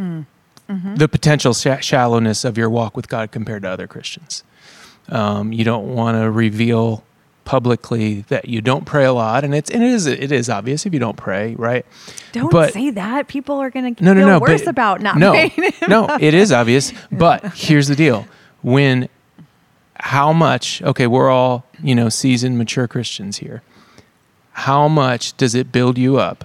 the 0.95 1.09
potential 1.09 1.53
sha- 1.53 1.81
shallowness 1.81 2.43
of 2.47 2.57
your 2.57 2.71
walk 2.71 2.97
with 2.97 3.07
God 3.07 3.33
compared 3.33 3.65
to 3.65 3.69
other 3.69 3.87
Christians. 3.87 4.45
Um, 5.11 5.53
you 5.53 5.63
don't 5.63 5.95
want 5.95 6.17
to 6.17 6.31
reveal 6.31 7.05
publicly 7.45 8.23
that 8.29 8.49
you 8.49 8.61
don't 8.61 8.85
pray 8.85 9.05
a 9.05 9.13
lot, 9.13 9.45
and 9.45 9.55
it's 9.55 9.71
and 9.71 9.83
it 9.83 9.91
is 9.91 10.07
it 10.07 10.33
is 10.33 10.49
obvious 10.49 10.87
if 10.87 10.93
you 10.93 10.99
don't 11.01 11.17
pray, 11.17 11.55
right? 11.57 11.85
Don't 12.33 12.51
But- 12.51 12.73
say 12.73 12.91
that. 12.91 13.29
People 13.29 13.57
are 13.57 13.71
going 13.71 13.95
to 13.95 14.05
no, 14.05 14.13
no, 14.15 14.21
feel 14.21 14.29
no. 14.29 14.39
worse 14.39 14.63
but- 14.63 14.71
about 14.71 15.01
not 15.01 15.17
no, 15.19 15.33
praying. 15.33 15.53
no, 15.89 16.17
it 16.21 16.35
is 16.35 16.53
obvious. 16.53 16.93
But 17.11 17.45
here's 17.55 17.89
the 17.89 17.97
deal: 17.97 18.27
when 18.63 19.09
how 19.97 20.33
much? 20.33 20.83
Okay, 20.83 21.07
we're 21.07 21.31
all 21.31 21.65
you 21.83 21.95
know 21.95 22.09
seasoned, 22.09 22.59
mature 22.59 22.87
Christians 22.89 23.39
here. 23.39 23.63
How 24.53 24.87
much 24.89 25.37
does 25.37 25.55
it 25.55 25.73
build 25.73 25.97
you 25.99 26.19
up 26.19 26.45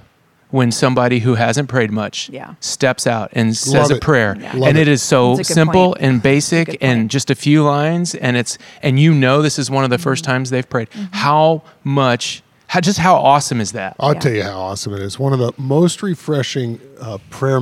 when 0.49 0.71
somebody 0.71 1.19
who 1.19 1.36
hasn't 1.36 1.67
prayed 1.69 1.91
much 1.91 2.29
Yeah. 2.29 2.53
steps 2.62 3.05
out 3.05 3.29
and 3.33 3.55
says 3.55 3.73
Love 3.73 3.91
a 3.91 3.95
prayer, 3.99 4.38
Yeah. 4.39 4.51
And 4.53 4.77
it. 4.77 4.81
it 4.83 4.88
is 4.88 5.01
so 5.01 5.36
That's 5.36 5.49
a 5.49 5.53
good 5.53 5.55
simple 5.55 5.86
point. 5.93 5.97
and 6.01 6.23
basic 6.23 6.77
and 6.81 7.10
just 7.10 7.29
a 7.29 7.36
few 7.36 7.63
lines, 7.63 8.15
and 8.15 8.38
it's 8.38 8.57
and 8.81 8.99
you 8.99 9.13
know 9.13 9.41
this 9.41 9.60
is 9.60 9.69
one 9.69 9.83
of 9.83 9.89
the 9.89 9.97
first 9.97 10.23
Mm-hmm. 10.23 10.31
times 10.31 10.49
they've 10.49 10.69
prayed. 10.69 10.88
How 11.12 11.63
much? 11.83 12.43
How 12.67 12.79
just 12.81 12.99
how 12.99 13.15
awesome 13.15 13.60
is 13.62 13.71
that? 13.73 13.95
I'll 13.99 14.13
Yeah. 14.13 14.19
tell 14.19 14.31
you 14.33 14.43
how 14.43 14.60
awesome 14.60 14.93
it 14.93 15.01
is. 15.01 15.17
One 15.19 15.33
of 15.33 15.39
the 15.39 15.51
most 15.57 16.01
refreshing 16.03 16.79
uh, 17.01 17.17
prayer 17.29 17.62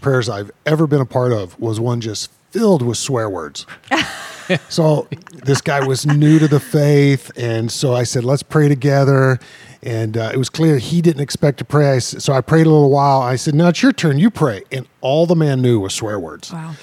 prayers 0.00 0.28
I've 0.28 0.50
ever 0.66 0.86
been 0.86 1.00
a 1.00 1.06
part 1.06 1.32
of 1.32 1.58
was 1.58 1.80
one 1.80 2.00
just 2.02 2.30
filled 2.50 2.82
with 2.82 2.98
swear 2.98 3.28
words. 3.30 3.64
so 4.68 5.08
this 5.44 5.60
guy 5.60 5.80
was 5.86 6.06
new 6.06 6.38
to 6.38 6.46
the 6.48 6.60
faith, 6.60 7.30
and 7.36 7.70
so 7.72 7.94
I 7.94 8.02
said, 8.04 8.24
"Let's 8.24 8.42
pray 8.42 8.68
together." 8.68 9.40
And 9.84 10.16
uh, 10.16 10.30
it 10.32 10.38
was 10.38 10.48
clear 10.48 10.78
he 10.78 11.02
didn't 11.02 11.20
expect 11.20 11.58
to 11.58 11.64
pray. 11.64 11.90
I 11.92 11.96
s 11.96 12.14
so 12.24 12.32
I 12.32 12.40
prayed 12.40 12.66
a 12.66 12.70
little 12.70 12.90
while. 12.90 13.20
I 13.20 13.36
said, 13.36 13.54
"Now 13.54 13.68
it's 13.68 13.82
your 13.82 13.92
turn. 13.92 14.18
You 14.18 14.30
pray." 14.30 14.62
And 14.72 14.86
all 15.02 15.26
the 15.26 15.36
man 15.36 15.60
knew 15.60 15.78
was 15.80 15.92
swear 15.94 16.18
words 16.18 16.50
Wow. 16.52 16.74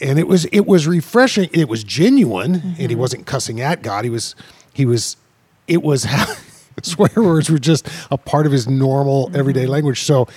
and 0.00 0.18
it 0.18 0.28
was 0.28 0.44
it 0.46 0.66
was 0.66 0.86
refreshing. 0.86 1.48
It 1.52 1.68
was 1.68 1.82
genuine, 1.84 2.54
and 2.54 2.62
Mm-hmm. 2.76 2.88
he 2.88 2.94
wasn't 2.94 3.26
cussing 3.26 3.60
at 3.60 3.82
God. 3.82 4.04
He 4.04 4.10
was 4.10 4.36
he 4.72 4.86
was 4.86 5.16
it 5.66 5.82
was 5.82 6.04
how 6.04 6.26
swear 6.82 7.10
words 7.16 7.50
were 7.50 7.58
just 7.58 7.88
a 8.10 8.16
part 8.16 8.46
of 8.46 8.52
his 8.52 8.68
normal 8.68 9.26
Mm-hmm. 9.26 9.36
everyday 9.40 9.66
language. 9.66 10.02
So 10.02 10.28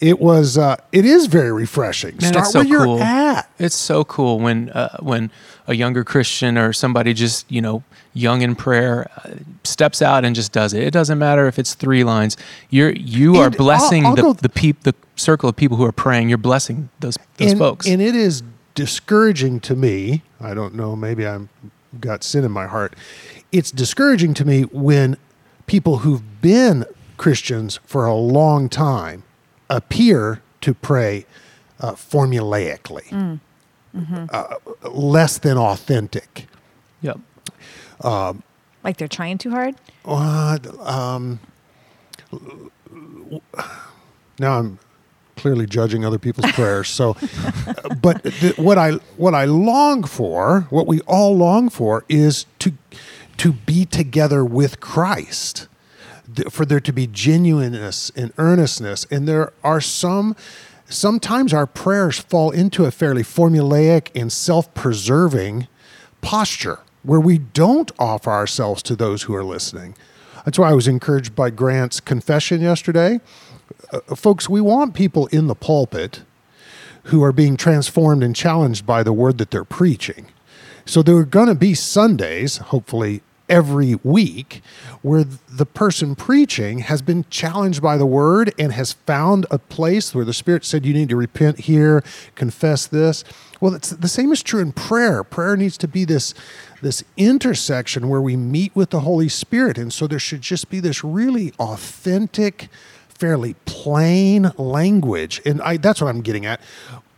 it 0.00 0.20
was 0.20 0.56
uh, 0.56 0.76
it 0.92 1.04
is 1.04 1.26
very 1.26 1.52
refreshing. 1.52 2.16
Man, 2.20 2.32
Start 2.32 2.44
it's 2.44 2.52
so 2.52 2.58
where 2.60 2.68
you're 2.68 2.84
cool. 2.84 3.02
at. 3.02 3.50
It's 3.58 3.74
so 3.76 4.04
cool 4.04 4.38
when 4.38 4.70
uh, 4.70 4.96
when 5.00 5.30
a 5.66 5.74
younger 5.74 6.04
Christian 6.04 6.56
or 6.56 6.72
somebody 6.72 7.12
just 7.14 7.50
you 7.50 7.60
know 7.60 7.82
young 8.14 8.42
in 8.42 8.54
prayer 8.54 9.10
uh, 9.24 9.30
steps 9.64 10.02
out 10.02 10.24
and 10.24 10.34
just 10.34 10.52
does 10.52 10.74
it. 10.74 10.82
It 10.82 10.90
doesn't 10.92 11.18
matter 11.18 11.46
if 11.46 11.58
it's 11.58 11.74
three 11.74 12.04
lines. 12.04 12.36
You're 12.70 12.90
you 12.92 13.36
are 13.36 13.46
And 13.46 13.54
I'll- 13.54 13.58
blessing 13.58 14.06
I'll 14.06 14.14
the 14.14 14.22
go- 14.22 14.32
the 14.34 14.48
peop, 14.48 14.82
the 14.82 14.94
circle 15.16 15.48
of 15.48 15.56
people 15.56 15.76
who 15.76 15.84
are 15.84 15.92
praying. 15.92 16.28
You're 16.28 16.38
blessing 16.38 16.88
those 17.00 17.16
those 17.38 17.50
and, 17.52 17.58
folks. 17.58 17.86
And 17.86 18.02
it 18.02 18.14
is 18.14 18.42
discouraging 18.74 19.60
to 19.60 19.76
me. 19.76 20.22
I 20.40 20.54
don't 20.54 20.74
know. 20.74 20.94
Maybe 20.96 21.26
I'm 21.26 21.48
got 22.00 22.22
sin 22.24 22.44
in 22.44 22.50
my 22.50 22.66
heart. 22.66 22.94
It's 23.52 23.70
discouraging 23.70 24.32
to 24.34 24.44
me 24.44 24.62
when 24.62 25.16
people 25.66 25.98
who've 25.98 26.40
been 26.40 26.84
Christians 27.18 27.78
for 27.86 28.06
a 28.06 28.14
long 28.14 28.68
time 28.70 29.22
appear 29.68 30.40
to 30.62 30.74
pray 30.74 31.26
uh, 31.80 31.92
formulaically, 31.92 33.08
Mm. 33.94 34.28
uh, 34.32 34.54
less 34.88 35.38
than 35.38 35.58
authentic. 35.58 36.46
yep. 37.02 37.18
Like 38.02 38.96
they're 38.96 39.08
trying 39.08 39.38
too 39.38 39.50
hard. 39.50 39.76
Uh, 40.04 40.58
um, 40.80 41.38
now 44.38 44.58
I'm 44.58 44.78
clearly 45.36 45.66
judging 45.66 46.04
other 46.04 46.18
people's 46.18 46.50
prayers. 46.52 46.88
So, 46.88 47.16
but 48.00 48.22
th- 48.24 48.58
what 48.58 48.78
I 48.78 48.92
what 49.16 49.34
I 49.34 49.44
long 49.44 50.04
for, 50.04 50.66
what 50.70 50.86
we 50.86 51.00
all 51.02 51.36
long 51.36 51.68
for, 51.68 52.04
is 52.08 52.46
to 52.60 52.72
to 53.38 53.52
be 53.52 53.84
together 53.84 54.44
with 54.44 54.80
Christ, 54.80 55.68
Th- 56.34 56.48
for 56.48 56.64
there 56.64 56.80
to 56.80 56.92
be 56.92 57.06
genuineness 57.06 58.10
and 58.16 58.32
earnestness. 58.38 59.06
And 59.10 59.26
there 59.28 59.52
are 59.62 59.80
some. 59.80 60.36
Sometimes 60.86 61.54
our 61.54 61.66
prayers 61.66 62.18
fall 62.18 62.50
into 62.50 62.84
a 62.84 62.90
fairly 62.90 63.22
formulaic 63.22 64.08
and 64.14 64.30
self-preserving 64.30 65.66
posture 66.20 66.80
where 67.02 67.20
we 67.20 67.38
don't 67.38 67.90
offer 67.98 68.30
ourselves 68.30 68.82
to 68.84 68.96
those 68.96 69.22
who 69.22 69.34
are 69.34 69.44
listening. 69.44 69.94
That's 70.44 70.58
why 70.58 70.70
I 70.70 70.74
was 70.74 70.88
encouraged 70.88 71.34
by 71.34 71.50
Grant's 71.50 72.00
confession 72.00 72.60
yesterday. 72.60 73.20
Uh, 73.92 74.14
folks, 74.14 74.48
we 74.48 74.60
want 74.60 74.94
people 74.94 75.26
in 75.28 75.46
the 75.46 75.54
pulpit 75.54 76.22
who 77.04 77.22
are 77.22 77.32
being 77.32 77.56
transformed 77.56 78.22
and 78.22 78.34
challenged 78.34 78.86
by 78.86 79.02
the 79.02 79.12
word 79.12 79.38
that 79.38 79.50
they're 79.50 79.64
preaching. 79.64 80.26
So 80.84 81.02
there 81.02 81.16
are 81.16 81.24
going 81.24 81.48
to 81.48 81.54
be 81.54 81.74
Sundays, 81.74 82.58
hopefully 82.58 83.22
every 83.48 83.96
week, 84.02 84.62
where 85.02 85.24
the 85.24 85.66
person 85.66 86.14
preaching 86.14 86.78
has 86.80 87.02
been 87.02 87.24
challenged 87.28 87.82
by 87.82 87.96
the 87.96 88.06
word 88.06 88.52
and 88.58 88.72
has 88.72 88.92
found 88.92 89.46
a 89.50 89.58
place 89.58 90.14
where 90.14 90.24
the 90.24 90.32
Spirit 90.32 90.64
said, 90.64 90.86
You 90.86 90.94
need 90.94 91.10
to 91.10 91.16
repent 91.16 91.60
here, 91.60 92.02
confess 92.34 92.86
this. 92.86 93.24
Well, 93.60 93.72
the 93.72 94.08
same 94.08 94.32
is 94.32 94.42
true 94.42 94.60
in 94.60 94.72
prayer. 94.72 95.22
Prayer 95.22 95.56
needs 95.56 95.76
to 95.78 95.88
be 95.88 96.04
this, 96.04 96.34
this 96.82 97.04
intersection 97.16 98.08
where 98.08 98.20
we 98.20 98.36
meet 98.36 98.74
with 98.76 98.90
the 98.90 99.00
Holy 99.00 99.28
Spirit. 99.28 99.78
And 99.78 99.92
so 99.92 100.06
there 100.06 100.18
should 100.18 100.42
just 100.42 100.68
be 100.68 100.80
this 100.80 101.02
really 101.02 101.52
authentic, 101.58 102.68
fairly 103.08 103.54
plain 103.64 104.52
language. 104.58 105.40
And 105.46 105.62
I, 105.62 105.78
that's 105.78 106.00
what 106.00 106.08
I'm 106.08 106.20
getting 106.20 106.44
at. 106.44 106.60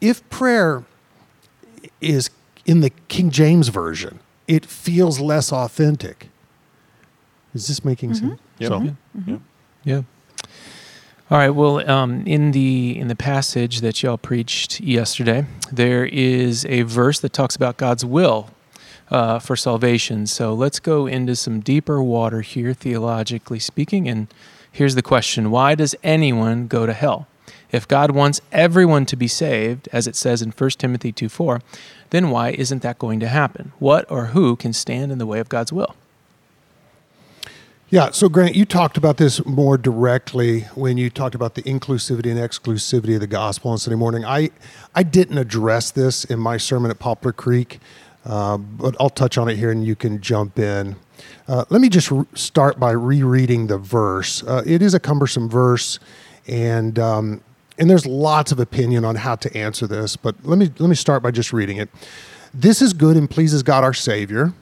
If 0.01 0.29
prayer 0.31 0.85
is 2.01 2.31
in 2.67 2.81
the 2.81 2.91
King 3.09 3.31
James 3.31 3.69
version, 3.69 4.21
it 4.47 4.67
feels 4.67 5.19
less 5.19 5.53
authentic. 5.53 6.29
Is 7.55 7.67
this 7.69 7.85
making 7.85 8.15
sense? 8.15 8.41
Yep. 8.59 8.69
So, 8.69 8.95
Yeah. 9.27 9.39
Yeah. 9.85 10.03
All 11.31 11.39
right. 11.39 11.51
Well, 11.51 11.89
um, 11.89 12.27
in 12.27 12.51
the 12.51 12.99
in 12.99 13.09
the 13.09 13.17
passage 13.17 13.81
that 13.81 14.03
y'all 14.03 14.19
preached 14.19 14.81
yesterday, 14.81 15.47
there 15.73 16.05
is 16.05 16.67
a 16.67 16.83
verse 16.83 17.21
that 17.21 17.33
talks 17.33 17.57
about 17.57 17.79
God's 17.79 18.05
will 18.05 18.51
uh, 19.11 19.39
for 19.39 19.57
salvation. 19.57 20.27
So 20.27 20.55
let's 20.55 20.81
go 20.81 21.07
into 21.07 21.37
some 21.37 21.61
deeper 21.61 22.03
water 22.03 22.41
here, 22.41 22.75
theologically 22.75 23.59
speaking. 23.59 24.09
And 24.09 24.29
here's 24.71 24.95
the 24.95 25.03
question: 25.03 25.51
Why 25.51 25.75
does 25.75 25.95
anyone 26.03 26.67
go 26.67 26.87
to 26.87 26.93
hell? 26.93 27.27
If 27.73 27.89
God 27.89 28.13
wants 28.13 28.41
everyone 28.53 29.05
to 29.07 29.17
be 29.17 29.27
saved, 29.27 29.89
as 29.93 30.07
it 30.07 30.15
says 30.15 30.43
in 30.43 30.53
1 30.53 30.71
Timothy 30.71 31.11
2 31.11 31.29
4, 31.29 31.61
then 32.11 32.31
why 32.31 32.51
isn't 32.51 32.83
that 32.83 33.01
going 33.01 33.19
to 33.21 33.29
happen? 33.29 33.73
What 33.81 34.09
or 34.11 34.27
who 34.27 34.55
can 34.55 34.73
stand 34.73 35.11
in 35.11 35.19
the 35.19 35.27
way 35.27 35.41
of 35.41 35.49
God's 35.49 35.73
will? 35.73 35.97
Yeah, 37.91 38.11
so 38.13 38.29
Grant, 38.29 38.57
you 38.57 38.65
talked 38.65 38.97
about 38.97 39.19
this 39.19 39.45
more 39.45 39.77
directly 39.77 40.63
when 40.75 40.97
you 40.99 41.11
talked 41.11 41.35
about 41.35 41.55
the 41.55 41.63
inclusivity 41.63 42.31
and 42.31 42.41
exclusivity 42.41 43.15
of 43.15 43.21
the 43.21 43.27
gospel 43.27 43.71
on 43.71 43.79
Sunday 43.79 43.97
morning. 43.97 44.25
I, 44.25 44.51
I 44.95 45.03
didn't 45.03 45.39
address 45.39 45.91
this 45.91 46.25
in 46.25 46.39
my 46.39 46.57
sermon 46.57 46.91
at 46.91 46.99
Poplar 46.99 47.33
Creek, 47.33 47.79
uh, 48.25 48.57
but 48.57 48.97
I'll 49.01 49.11
touch 49.11 49.39
on 49.39 49.49
it 49.49 49.57
here 49.57 49.71
and 49.71 49.85
you 49.85 49.97
can 49.97 50.21
jump 50.21 50.59
in. 50.59 50.97
Uh, 51.47 51.65
let 51.71 51.81
me 51.81 51.89
just 51.89 52.11
re- 52.11 52.25
start 52.35 52.81
by 52.81 52.91
rereading 52.91 53.67
the 53.67 53.79
verse. 53.79 54.43
Uh, 54.43 54.63
it 54.67 54.83
is 54.83 54.95
a 54.95 55.01
cumbersome 55.01 55.49
verse, 55.49 55.99
and 56.47 56.99
um, 56.99 57.41
and 57.79 57.91
there's 57.91 58.07
lots 58.07 58.53
of 58.53 58.59
opinion 58.59 59.05
on 59.05 59.17
how 59.17 59.37
to 59.37 59.57
answer 59.57 59.87
this. 59.87 60.17
But 60.17 60.37
let 60.45 60.59
me 60.59 60.71
let 60.79 60.89
me 60.89 60.97
start 60.97 61.23
by 61.23 61.31
just 61.31 61.53
reading 61.53 61.77
it. 61.77 61.89
This 62.53 62.81
is 62.81 62.93
good 62.93 63.17
and 63.17 63.29
pleases 63.29 63.63
God 63.63 63.85
our 63.85 63.95
Savior 63.95 64.55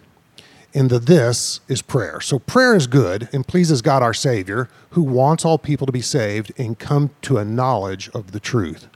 and 0.75 0.91
the 0.91 0.99
this 0.99 1.61
is 1.69 1.83
prayer. 1.83 2.21
So 2.21 2.39
prayer 2.39 2.75
is 2.75 2.87
good 2.87 3.29
and 3.33 3.47
pleases 3.47 3.83
God 3.83 4.03
our 4.03 4.15
Savior, 4.15 4.69
who 4.91 5.03
wants 5.03 5.45
all 5.45 5.59
people 5.59 5.87
to 5.87 5.93
be 5.93 6.01
saved 6.01 6.53
and 6.57 6.79
come 6.79 7.11
to 7.23 7.39
a 7.39 7.45
knowledge 7.45 8.09
of 8.15 8.33
the 8.33 8.41
truth. 8.41 8.89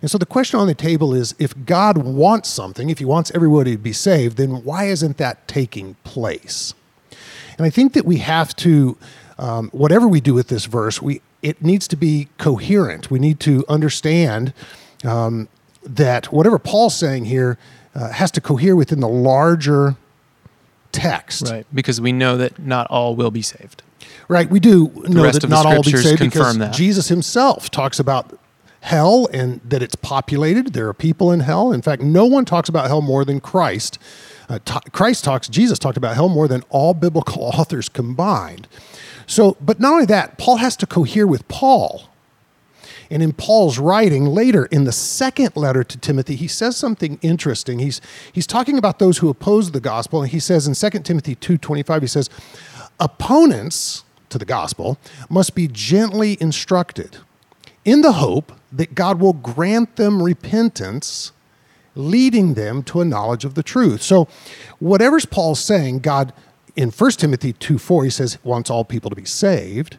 And 0.00 0.10
so 0.10 0.18
the 0.18 0.26
question 0.26 0.58
on 0.60 0.66
the 0.66 0.74
table 0.74 1.14
is 1.14 1.34
if 1.38 1.54
God 1.64 1.98
wants 1.98 2.48
something, 2.48 2.90
if 2.90 2.98
he 2.98 3.04
wants 3.04 3.30
everybody 3.34 3.72
to 3.72 3.78
be 3.78 3.92
saved, 3.92 4.36
then 4.36 4.64
why 4.64 4.84
isn't 4.84 5.16
that 5.18 5.46
taking 5.48 5.94
place? 6.04 6.74
And 7.56 7.66
I 7.66 7.70
think 7.70 7.92
that 7.94 8.04
we 8.04 8.18
have 8.18 8.54
to, 8.56 8.96
um, 9.38 9.70
whatever 9.70 10.06
we 10.06 10.20
do 10.20 10.34
with 10.34 10.48
this 10.48 10.66
verse, 10.66 11.02
we 11.02 11.20
it 11.42 11.62
needs 11.62 11.86
to 11.88 11.96
be 11.96 12.28
coherent. 12.38 13.10
We 13.10 13.18
need 13.18 13.38
to 13.40 13.64
understand 13.68 14.52
um, 15.04 15.48
that 15.84 16.32
whatever 16.32 16.58
Paul's 16.58 16.96
saying 16.96 17.26
here 17.26 17.58
uh, 17.94 18.10
has 18.10 18.30
to 18.32 18.40
cohere 18.40 18.74
within 18.74 19.00
the 19.00 19.08
larger 19.08 19.96
text. 20.92 21.48
Right. 21.48 21.66
Because 21.72 22.00
we 22.00 22.12
know 22.12 22.36
that 22.36 22.58
not 22.58 22.88
all 22.88 23.14
will 23.14 23.30
be 23.30 23.42
saved. 23.42 23.82
Right, 24.28 24.50
we 24.50 24.60
do 24.60 24.92
know 25.08 25.30
that 25.30 25.48
not 25.48 25.64
all 25.64 25.76
will 25.76 25.82
be 25.82 25.96
saved 25.96 26.20
because 26.20 26.58
that. 26.58 26.74
Jesus 26.74 27.08
himself 27.08 27.70
talks 27.70 27.98
about 27.98 28.37
hell 28.80 29.28
and 29.32 29.60
that 29.64 29.82
it's 29.82 29.96
populated. 29.96 30.72
There 30.72 30.88
are 30.88 30.94
people 30.94 31.32
in 31.32 31.40
hell. 31.40 31.72
In 31.72 31.82
fact, 31.82 32.02
no 32.02 32.26
one 32.26 32.44
talks 32.44 32.68
about 32.68 32.86
hell 32.86 33.02
more 33.02 33.24
than 33.24 33.40
Christ. 33.40 33.98
Uh, 34.48 34.58
ta- 34.64 34.80
Christ 34.92 35.24
talks, 35.24 35.48
Jesus 35.48 35.78
talked 35.78 35.96
about 35.96 36.14
hell 36.14 36.28
more 36.28 36.48
than 36.48 36.62
all 36.70 36.94
biblical 36.94 37.42
authors 37.54 37.88
combined. 37.88 38.68
So, 39.26 39.56
but 39.60 39.78
not 39.78 39.92
only 39.92 40.06
that, 40.06 40.38
Paul 40.38 40.56
has 40.56 40.76
to 40.78 40.86
cohere 40.86 41.26
with 41.26 41.46
Paul. 41.48 42.04
And 43.10 43.22
in 43.22 43.32
Paul's 43.32 43.78
writing 43.78 44.26
later 44.26 44.66
in 44.66 44.84
the 44.84 44.92
second 44.92 45.56
letter 45.56 45.82
to 45.82 45.98
Timothy, 45.98 46.36
he 46.36 46.46
says 46.46 46.76
something 46.76 47.18
interesting. 47.22 47.78
He's, 47.78 48.00
he's 48.32 48.46
talking 48.46 48.76
about 48.76 48.98
those 48.98 49.18
who 49.18 49.30
oppose 49.30 49.70
the 49.70 49.80
gospel. 49.80 50.22
And 50.22 50.30
he 50.30 50.40
says 50.40 50.66
in 50.66 50.74
2 50.74 50.98
Timothy 51.00 51.34
2.25, 51.34 52.02
he 52.02 52.06
says, 52.06 52.28
opponents 53.00 54.04
to 54.28 54.38
the 54.38 54.44
gospel 54.44 54.98
must 55.30 55.54
be 55.54 55.68
gently 55.68 56.36
instructed 56.40 57.18
in 57.88 58.02
the 58.02 58.12
hope 58.12 58.52
that 58.70 58.94
God 58.94 59.20
will 59.20 59.32
grant 59.32 59.96
them 59.96 60.22
repentance, 60.22 61.32
leading 61.94 62.54
them 62.54 62.82
to 62.84 63.00
a 63.00 63.04
knowledge 63.04 63.44
of 63.44 63.54
the 63.54 63.62
truth. 63.62 64.02
So, 64.02 64.28
whatever's 64.78 65.24
Paul's 65.24 65.60
saying, 65.60 66.00
God 66.00 66.32
in 66.76 66.90
1 66.90 67.10
Timothy 67.12 67.54
2 67.54 67.78
4, 67.78 68.04
he 68.04 68.10
says, 68.10 68.38
wants 68.44 68.70
all 68.70 68.84
people 68.84 69.10
to 69.10 69.16
be 69.16 69.24
saved. 69.24 69.96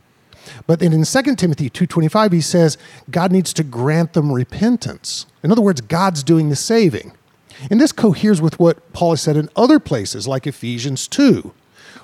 But 0.66 0.80
then 0.80 0.94
in 0.94 1.04
2 1.04 1.36
Timothy 1.36 1.70
2:25 1.70 2.32
he 2.32 2.42
says 2.42 2.78
God 3.12 3.32
needs 3.32 3.54
to 3.54 3.64
grant 3.64 4.14
them 4.14 4.32
repentance. 4.32 5.26
In 5.44 5.52
other 5.52 5.62
words, 5.62 5.82
God's 5.82 6.24
doing 6.24 6.50
the 6.50 6.56
saving. 6.56 7.12
And 7.70 7.80
this 7.80 7.92
coheres 7.92 8.42
with 8.42 8.60
what 8.60 8.94
Paul 8.94 9.12
has 9.12 9.22
said 9.22 9.36
in 9.36 9.50
other 9.56 9.80
places 9.80 10.28
like 10.28 10.48
Ephesians 10.48 11.08
2, 11.10 11.54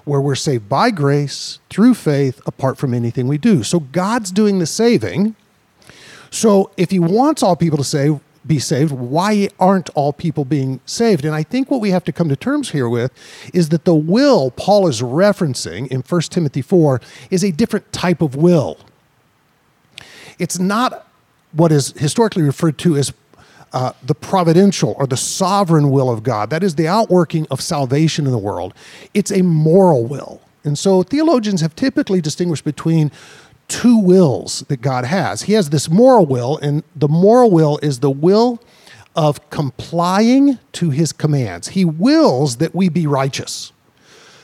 where 0.04 0.20
we're 0.20 0.36
saved 0.36 0.68
by 0.68 0.92
grace 0.92 1.60
through 1.70 1.94
faith 1.94 2.42
apart 2.46 2.78
from 2.78 2.94
anything 2.94 3.28
we 3.28 3.38
do. 3.38 3.64
So 3.64 3.80
God's 3.80 4.32
doing 4.32 4.60
the 4.60 4.66
saving. 4.66 5.36
So 6.36 6.70
if 6.76 6.92
he 6.92 7.00
wants 7.00 7.42
all 7.42 7.56
people 7.56 7.78
to 7.78 7.84
save, 7.86 8.20
be 8.46 8.60
saved, 8.60 8.92
why 8.92 9.48
aren't 9.58 9.90
all 9.92 10.12
people 10.12 10.44
being 10.44 10.82
saved? 10.86 11.24
And 11.24 11.34
I 11.34 11.44
think 11.44 11.72
what 11.72 11.80
we 11.80 11.92
have 11.92 12.04
to 12.04 12.12
come 12.12 12.28
to 12.28 12.36
terms 12.36 12.72
here 12.72 12.90
with 12.90 13.14
is 13.54 13.70
that 13.70 13.86
the 13.86 13.96
will 13.96 14.52
Paul 14.52 14.90
is 14.90 15.02
referencing 15.02 15.88
in 15.88 16.02
1 16.02 16.22
Timothy 16.24 16.62
4 16.62 17.00
is 17.32 17.42
a 17.42 17.52
different 17.54 17.90
type 17.94 18.22
of 18.22 18.36
will. 18.36 18.78
It's 20.38 20.60
not 20.60 21.08
what 21.54 21.72
is 21.72 21.94
historically 21.94 22.44
referred 22.44 22.78
to 22.80 22.98
as 22.98 23.14
uh, 23.72 23.94
the 24.04 24.14
providential 24.14 24.94
or 24.98 25.08
the 25.08 25.16
sovereign 25.16 25.90
will 25.90 26.10
of 26.10 26.22
God. 26.22 26.50
That 26.50 26.64
is 26.64 26.76
the 26.76 26.88
outworking 26.88 27.48
of 27.50 27.62
salvation 27.62 28.26
in 28.26 28.34
the 28.34 28.38
world. 28.38 28.74
It's 29.14 29.32
a 29.32 29.42
moral 29.42 30.06
will. 30.06 30.42
And 30.66 30.78
so 30.78 31.02
theologians 31.04 31.62
have 31.62 31.76
typically 31.76 32.20
distinguished 32.20 32.66
between 32.66 33.12
two 33.68 33.98
wills 33.98 34.62
that 34.68 34.82
God 34.82 35.06
has. 35.06 35.44
He 35.44 35.54
has 35.54 35.70
this 35.70 35.90
moral 35.90 36.26
will, 36.26 36.58
and 36.58 36.84
the 36.96 37.08
moral 37.08 37.52
will 37.52 37.80
is 37.82 38.00
the 38.00 38.10
will 38.10 38.62
of 39.16 39.50
complying 39.50 40.60
to 40.74 40.90
his 40.90 41.12
commands. 41.12 41.70
He 41.70 41.86
wills 41.86 42.58
that 42.58 42.76
we 42.76 42.90
be 42.90 43.08
righteous. 43.08 43.72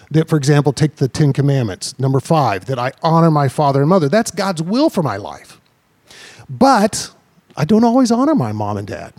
That, 0.10 0.28
for 0.28 0.38
example, 0.38 0.74
take 0.74 0.98
the 0.98 1.08
Ten 1.08 1.34
Commandments, 1.34 1.98
number 2.00 2.20
five, 2.20 2.66
that 2.66 2.80
I 2.80 2.92
honor 3.02 3.32
my 3.32 3.48
father 3.48 3.82
and 3.82 3.90
mother. 3.90 4.10
That's 4.10 4.32
God's 4.32 4.62
will 4.62 4.90
for 4.90 5.04
my 5.04 5.18
life. 5.18 5.60
But 6.50 7.12
I 7.56 7.66
don't 7.66 7.84
always 7.84 8.12
honor 8.12 8.36
my 8.36 8.52
mom 8.52 8.78
and 8.78 8.88
dad. 8.88 9.14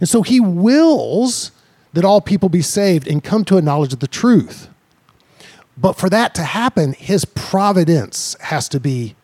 And 0.00 0.08
so 0.08 0.22
he 0.22 0.40
wills 0.40 1.52
that 1.92 2.04
all 2.04 2.20
people 2.20 2.48
be 2.48 2.62
saved 2.62 3.06
and 3.08 3.22
come 3.22 3.44
to 3.44 3.56
a 3.56 3.62
knowledge 3.62 3.92
of 3.92 4.00
the 4.00 4.08
truth. 4.08 4.68
But 5.76 5.94
for 5.94 6.10
that 6.10 6.34
to 6.34 6.42
happen, 6.42 6.92
his 6.92 7.24
providence 7.24 8.36
has 8.40 8.68
to 8.70 8.80
be 8.80 9.14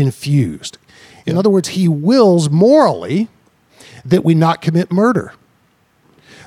infused. 0.00 0.78
In 1.26 1.36
other 1.36 1.50
words, 1.50 1.68
he 1.68 1.88
wills 1.88 2.48
morally 2.48 3.28
that 4.04 4.24
we 4.24 4.34
not 4.34 4.62
commit 4.62 4.90
murder. 4.90 5.34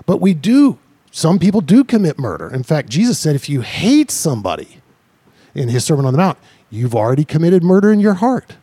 But 0.06 0.20
we 0.20 0.34
do, 0.34 0.80
some 1.12 1.38
people 1.38 1.62
do 1.62 1.84
commit 1.84 2.18
murder. 2.18 2.52
In 2.52 2.64
fact, 2.64 2.90
Jesus 2.90 3.20
said 3.20 3.36
if 3.36 3.50
you 3.50 3.62
hate 3.62 4.10
somebody 4.10 4.78
in 5.54 5.70
his 5.70 5.86
Sermon 5.86 6.06
on 6.06 6.14
the 6.14 6.18
Mount, 6.18 6.38
you've 6.70 6.96
already 6.96 7.26
committed 7.26 7.64
murder 7.64 7.92
in 7.92 8.00
your 8.00 8.16
heart. 8.16 8.56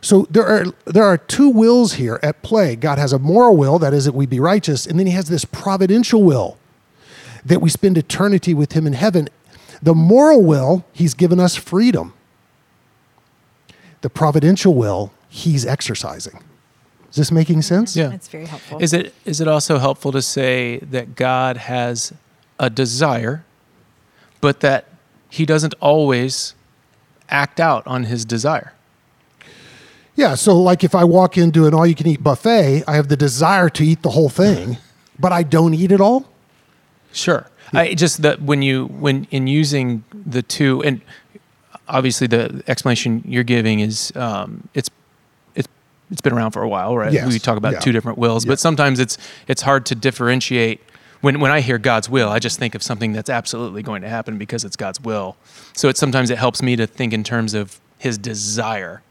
So 0.00 0.26
there 0.30 0.46
are 0.46 0.64
there 0.86 1.04
are 1.04 1.18
two 1.18 1.50
wills 1.50 1.94
here 1.94 2.18
at 2.22 2.42
play. 2.42 2.74
God 2.74 2.98
has 2.98 3.12
a 3.12 3.18
moral 3.18 3.56
will, 3.56 3.78
that 3.78 3.92
is 3.92 4.06
that 4.06 4.14
we 4.14 4.24
be 4.24 4.40
righteous, 4.40 4.86
and 4.86 4.98
then 4.98 5.06
he 5.06 5.12
has 5.12 5.28
this 5.28 5.44
providential 5.44 6.22
will 6.22 6.56
that 7.44 7.60
we 7.60 7.68
spend 7.68 7.98
eternity 7.98 8.54
with 8.54 8.72
him 8.72 8.86
in 8.86 8.94
heaven. 8.94 9.28
The 9.82 9.94
moral 9.94 10.42
will, 10.42 10.84
he's 10.92 11.14
given 11.14 11.40
us 11.40 11.56
freedom. 11.56 12.14
The 14.00 14.10
providential 14.10 14.74
will, 14.74 15.12
he's 15.28 15.66
exercising. 15.66 16.42
Is 17.10 17.16
this 17.16 17.32
making 17.32 17.62
sense? 17.62 17.96
Yeah. 17.96 18.12
It's 18.12 18.28
very 18.28 18.46
helpful. 18.46 18.80
Is 18.80 18.92
it 18.92 19.12
is 19.24 19.40
it 19.40 19.48
also 19.48 19.78
helpful 19.78 20.12
to 20.12 20.22
say 20.22 20.78
that 20.78 21.16
God 21.16 21.56
has 21.56 22.12
a 22.58 22.70
desire, 22.70 23.44
but 24.40 24.60
that 24.60 24.86
He 25.28 25.44
doesn't 25.44 25.74
always 25.80 26.54
act 27.28 27.58
out 27.58 27.84
on 27.86 28.04
His 28.04 28.24
desire? 28.24 28.74
Yeah, 30.14 30.34
so 30.34 30.56
like 30.56 30.84
if 30.84 30.94
I 30.94 31.02
walk 31.02 31.36
into 31.36 31.66
an 31.66 31.74
all 31.74 31.86
you 31.86 31.94
can 31.94 32.06
eat 32.06 32.22
buffet, 32.22 32.84
I 32.86 32.94
have 32.94 33.08
the 33.08 33.16
desire 33.16 33.68
to 33.70 33.84
eat 33.84 34.02
the 34.02 34.10
whole 34.10 34.28
thing, 34.28 34.78
but 35.18 35.32
I 35.32 35.42
don't 35.42 35.74
eat 35.74 35.90
it 35.90 36.00
all. 36.00 36.28
Sure. 37.12 37.46
I 37.72 37.94
just 37.94 38.22
that 38.22 38.42
when 38.42 38.62
you 38.62 38.86
when 38.86 39.26
in 39.30 39.46
using 39.46 40.04
the 40.12 40.42
two 40.42 40.82
and 40.82 41.00
obviously 41.90 42.26
the 42.26 42.62
explanation 42.68 43.22
you're 43.26 43.44
giving 43.44 43.80
is 43.80 44.12
um, 44.16 44.68
it's 44.74 44.88
it's 45.54 45.68
it's 46.10 46.20
been 46.20 46.32
around 46.32 46.52
for 46.52 46.62
a 46.62 46.68
while, 46.68 46.96
right? 46.96 47.12
Yes. 47.12 47.26
We 47.32 47.38
talk 47.38 47.56
about 47.56 47.72
Yeah. 47.74 47.78
two 47.80 47.92
different 47.92 48.18
wills, 48.18 48.44
Yeah. 48.44 48.50
but 48.52 48.60
sometimes 48.60 48.98
it's 48.98 49.18
it's 49.48 49.62
hard 49.62 49.84
to 49.86 49.94
differentiate. 49.94 50.80
When 51.20 51.38
when 51.40 51.50
I 51.50 51.60
hear 51.60 51.76
God's 51.78 52.08
will, 52.08 52.30
I 52.30 52.38
just 52.38 52.58
think 52.58 52.74
of 52.74 52.82
something 52.82 53.12
that's 53.12 53.28
absolutely 53.28 53.82
going 53.82 54.00
to 54.02 54.08
happen 54.08 54.38
because 54.38 54.64
it's 54.64 54.76
God's 54.76 55.00
will. 55.00 55.36
So 55.74 55.88
it 55.88 55.96
sometimes 55.98 56.30
it 56.30 56.38
helps 56.38 56.62
me 56.62 56.76
to 56.76 56.86
think 56.86 57.12
in 57.12 57.22
terms 57.24 57.52
of 57.54 57.78
His 57.98 58.16
desire. 58.18 59.02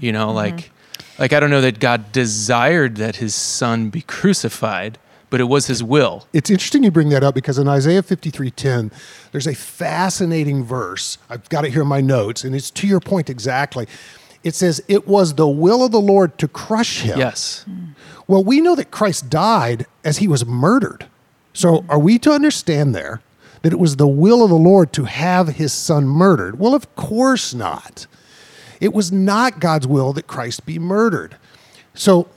You 0.00 0.12
know, 0.12 0.30
like 0.30 0.70
like 1.18 1.32
I 1.32 1.40
don't 1.40 1.50
know 1.50 1.62
that 1.62 1.80
God 1.80 2.12
desired 2.12 2.96
that 2.96 3.16
His 3.16 3.34
Son 3.34 3.88
be 3.90 4.02
crucified, 4.02 4.98
but 5.34 5.40
it 5.40 5.48
was 5.48 5.66
his 5.66 5.82
will. 5.82 6.28
It's 6.32 6.48
interesting 6.48 6.84
you 6.84 6.92
bring 6.92 7.08
that 7.08 7.24
up 7.24 7.34
because 7.34 7.58
in 7.58 7.66
Isaiah 7.66 8.04
53:10, 8.04 8.92
there's 9.32 9.48
a 9.48 9.54
fascinating 9.56 10.62
verse. 10.62 11.18
I've 11.28 11.48
got 11.48 11.64
it 11.64 11.72
here 11.72 11.82
in 11.82 11.88
my 11.88 12.00
notes, 12.00 12.44
and 12.44 12.54
it's 12.54 12.70
to 12.70 12.86
your 12.86 13.00
point 13.00 13.28
exactly. 13.28 13.88
It 14.44 14.54
says, 14.54 14.80
It 14.86 15.08
was 15.08 15.34
the 15.34 15.48
will 15.48 15.82
of 15.82 15.90
the 15.90 16.00
Lord 16.00 16.38
to 16.38 16.46
crush 16.46 17.00
him. 17.00 17.18
Yes. 17.18 17.66
Well, 18.28 18.44
we 18.44 18.60
know 18.60 18.76
that 18.76 18.92
Christ 18.92 19.28
died 19.28 19.86
as 20.04 20.18
he 20.18 20.28
was 20.28 20.46
murdered. 20.46 21.06
So 21.52 21.84
are 21.88 21.98
we 21.98 22.20
to 22.20 22.30
understand 22.30 22.94
there 22.94 23.20
that 23.62 23.72
it 23.72 23.80
was 23.80 23.96
the 23.96 24.06
will 24.06 24.44
of 24.44 24.50
the 24.50 24.54
Lord 24.54 24.92
to 24.92 25.02
have 25.06 25.48
his 25.48 25.72
son 25.72 26.06
murdered? 26.06 26.60
Well, 26.60 26.76
of 26.76 26.94
course 26.94 27.52
not. 27.52 28.06
It 28.80 28.94
was 28.94 29.10
not 29.10 29.58
God's 29.58 29.88
will 29.88 30.12
that 30.12 30.28
Christ 30.28 30.64
be 30.64 30.78
murdered. 30.78 31.38
So, 31.92 32.28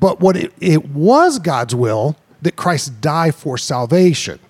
but 0.00 0.20
what 0.20 0.36
it, 0.36 0.52
it 0.60 0.88
was 0.88 1.38
God's 1.38 1.74
will 1.74 2.16
that 2.40 2.56
Christ 2.56 3.00
die 3.00 3.30
for 3.30 3.58
salvation 3.58 4.40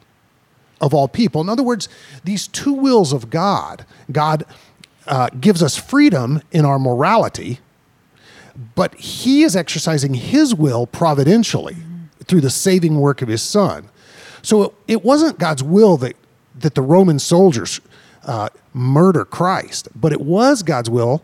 of 0.80 0.94
all 0.94 1.08
people. 1.08 1.40
In 1.40 1.48
other 1.48 1.62
words, 1.62 1.88
these 2.24 2.46
two 2.46 2.72
wills 2.72 3.12
of 3.12 3.28
God, 3.28 3.84
God 4.10 4.44
uh, 5.06 5.28
gives 5.40 5.62
us 5.62 5.76
freedom 5.76 6.42
in 6.52 6.64
our 6.64 6.78
morality, 6.78 7.58
but 8.74 8.94
he 8.94 9.42
is 9.42 9.56
exercising 9.56 10.14
his 10.14 10.54
will 10.54 10.86
providentially 10.86 11.76
through 12.24 12.40
the 12.40 12.50
saving 12.50 13.00
work 13.00 13.20
of 13.20 13.28
his 13.28 13.42
son. 13.42 13.88
So 14.42 14.62
it, 14.62 14.74
it 14.88 15.04
wasn't 15.04 15.38
God's 15.38 15.62
will 15.62 15.96
that, 15.98 16.16
that 16.58 16.74
the 16.74 16.82
Roman 16.82 17.18
soldiers 17.18 17.80
uh, 18.24 18.48
murder 18.72 19.24
Christ, 19.24 19.88
but 19.94 20.12
it 20.12 20.20
was 20.20 20.62
God's 20.62 20.88
will 20.88 21.22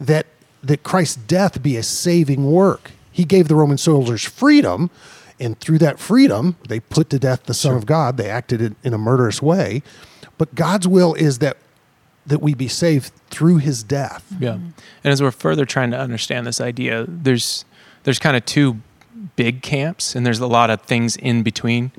that, 0.00 0.26
that 0.62 0.82
Christ's 0.82 1.16
death 1.16 1.62
be 1.62 1.76
a 1.76 1.82
saving 1.82 2.50
work. 2.50 2.92
He 3.18 3.24
gave 3.24 3.48
the 3.48 3.56
Roman 3.56 3.78
soldiers 3.78 4.22
freedom, 4.22 4.90
and 5.40 5.58
through 5.58 5.78
that 5.78 5.98
freedom, 5.98 6.54
they 6.68 6.78
put 6.78 7.10
to 7.10 7.18
death 7.18 7.42
the 7.46 7.52
Son 7.52 7.74
of 7.74 7.84
God. 7.84 8.16
They 8.16 8.30
acted 8.30 8.62
in, 8.62 8.76
in 8.84 8.94
a 8.94 8.98
murderous 8.98 9.42
way. 9.42 9.82
But 10.38 10.54
God's 10.54 10.86
will 10.86 11.14
is 11.14 11.40
that 11.40 11.56
that 12.24 12.40
we 12.40 12.54
be 12.54 12.68
saved 12.68 13.10
through 13.28 13.56
his 13.56 13.82
death. 13.82 14.24
Yeah. 14.38 14.52
And 14.52 14.72
as 15.02 15.20
we're 15.20 15.32
further 15.32 15.64
trying 15.64 15.90
to 15.90 15.98
understand 15.98 16.46
this 16.46 16.60
idea, 16.60 17.06
there's 17.08 17.64
there's 18.04 18.20
kind 18.20 18.36
of 18.36 18.44
two 18.44 18.82
big 19.34 19.62
camps, 19.62 20.14
and 20.14 20.24
there's 20.24 20.38
a 20.38 20.46
lot 20.46 20.70
of 20.70 20.82
things 20.82 21.16
in 21.16 21.42
between. 21.42 21.90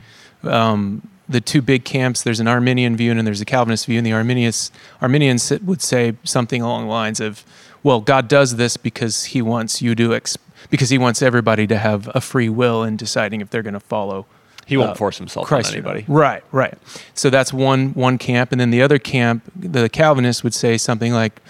Um, 0.43 1.05
the 1.27 1.41
two 1.41 1.61
big 1.61 1.83
camps, 1.83 2.23
there's 2.23 2.39
an 2.39 2.47
Arminian 2.47 2.95
view 2.95 3.11
and 3.11 3.27
there's 3.27 3.41
a 3.41 3.45
Calvinist 3.45 3.87
view, 3.87 3.97
and 3.97 4.07
the 4.07 4.13
Arminians 4.13 4.71
Arminians 5.01 5.51
would 5.63 5.81
say 5.81 6.13
something 6.23 6.61
along 6.61 6.85
the 6.85 6.91
lines 6.91 7.19
of, 7.19 7.43
"Well, 7.83 8.01
God 8.01 8.27
does 8.27 8.55
this 8.55 8.77
because 8.77 9.25
He 9.25 9.41
wants 9.41 9.81
you 9.81 9.95
to 9.95 10.15
ex- 10.15 10.37
because 10.69 10.89
He 10.89 10.97
wants 10.97 11.21
everybody 11.21 11.67
to 11.67 11.77
have 11.77 12.09
a 12.13 12.21
free 12.21 12.49
will 12.49 12.83
in 12.83 12.97
deciding 12.97 13.41
if 13.41 13.49
they're 13.49 13.63
going 13.63 13.73
to 13.73 13.79
follow." 13.79 14.25
He 14.65 14.77
won't 14.77 14.91
uh, 14.91 14.95
force 14.95 15.17
himself 15.17 15.47
Christ 15.47 15.69
on 15.69 15.77
anybody. 15.77 16.05
Right, 16.07 16.43
right. 16.51 16.75
So 17.15 17.31
that's 17.31 17.51
one 17.51 17.89
one 17.95 18.17
camp, 18.19 18.51
and 18.51 18.61
then 18.61 18.69
the 18.69 18.83
other 18.83 18.99
camp, 18.99 19.43
the 19.55 19.89
Calvinists 19.89 20.43
would 20.43 20.53
say 20.53 20.77
something 20.77 21.11
like, 21.11 21.41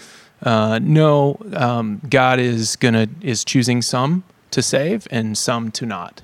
uh, 0.42 0.80
"No, 0.82 1.38
um, 1.54 2.02
God 2.10 2.40
is 2.40 2.78
gonna 2.78 3.08
is 3.22 3.44
choosing 3.44 3.82
some 3.82 4.24
to 4.52 4.62
save 4.62 5.06
and 5.12 5.38
some 5.38 5.70
to 5.72 5.86
not." 5.86 6.22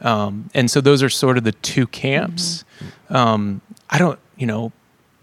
Um, 0.00 0.50
and 0.54 0.70
so 0.70 0.80
those 0.80 1.02
are 1.02 1.08
sort 1.10 1.36
of 1.36 1.44
the 1.44 1.52
two 1.52 1.86
camps. 1.86 2.64
Um, 3.10 3.60
I 3.90 3.98
don't, 3.98 4.18
you 4.36 4.46
know, 4.46 4.72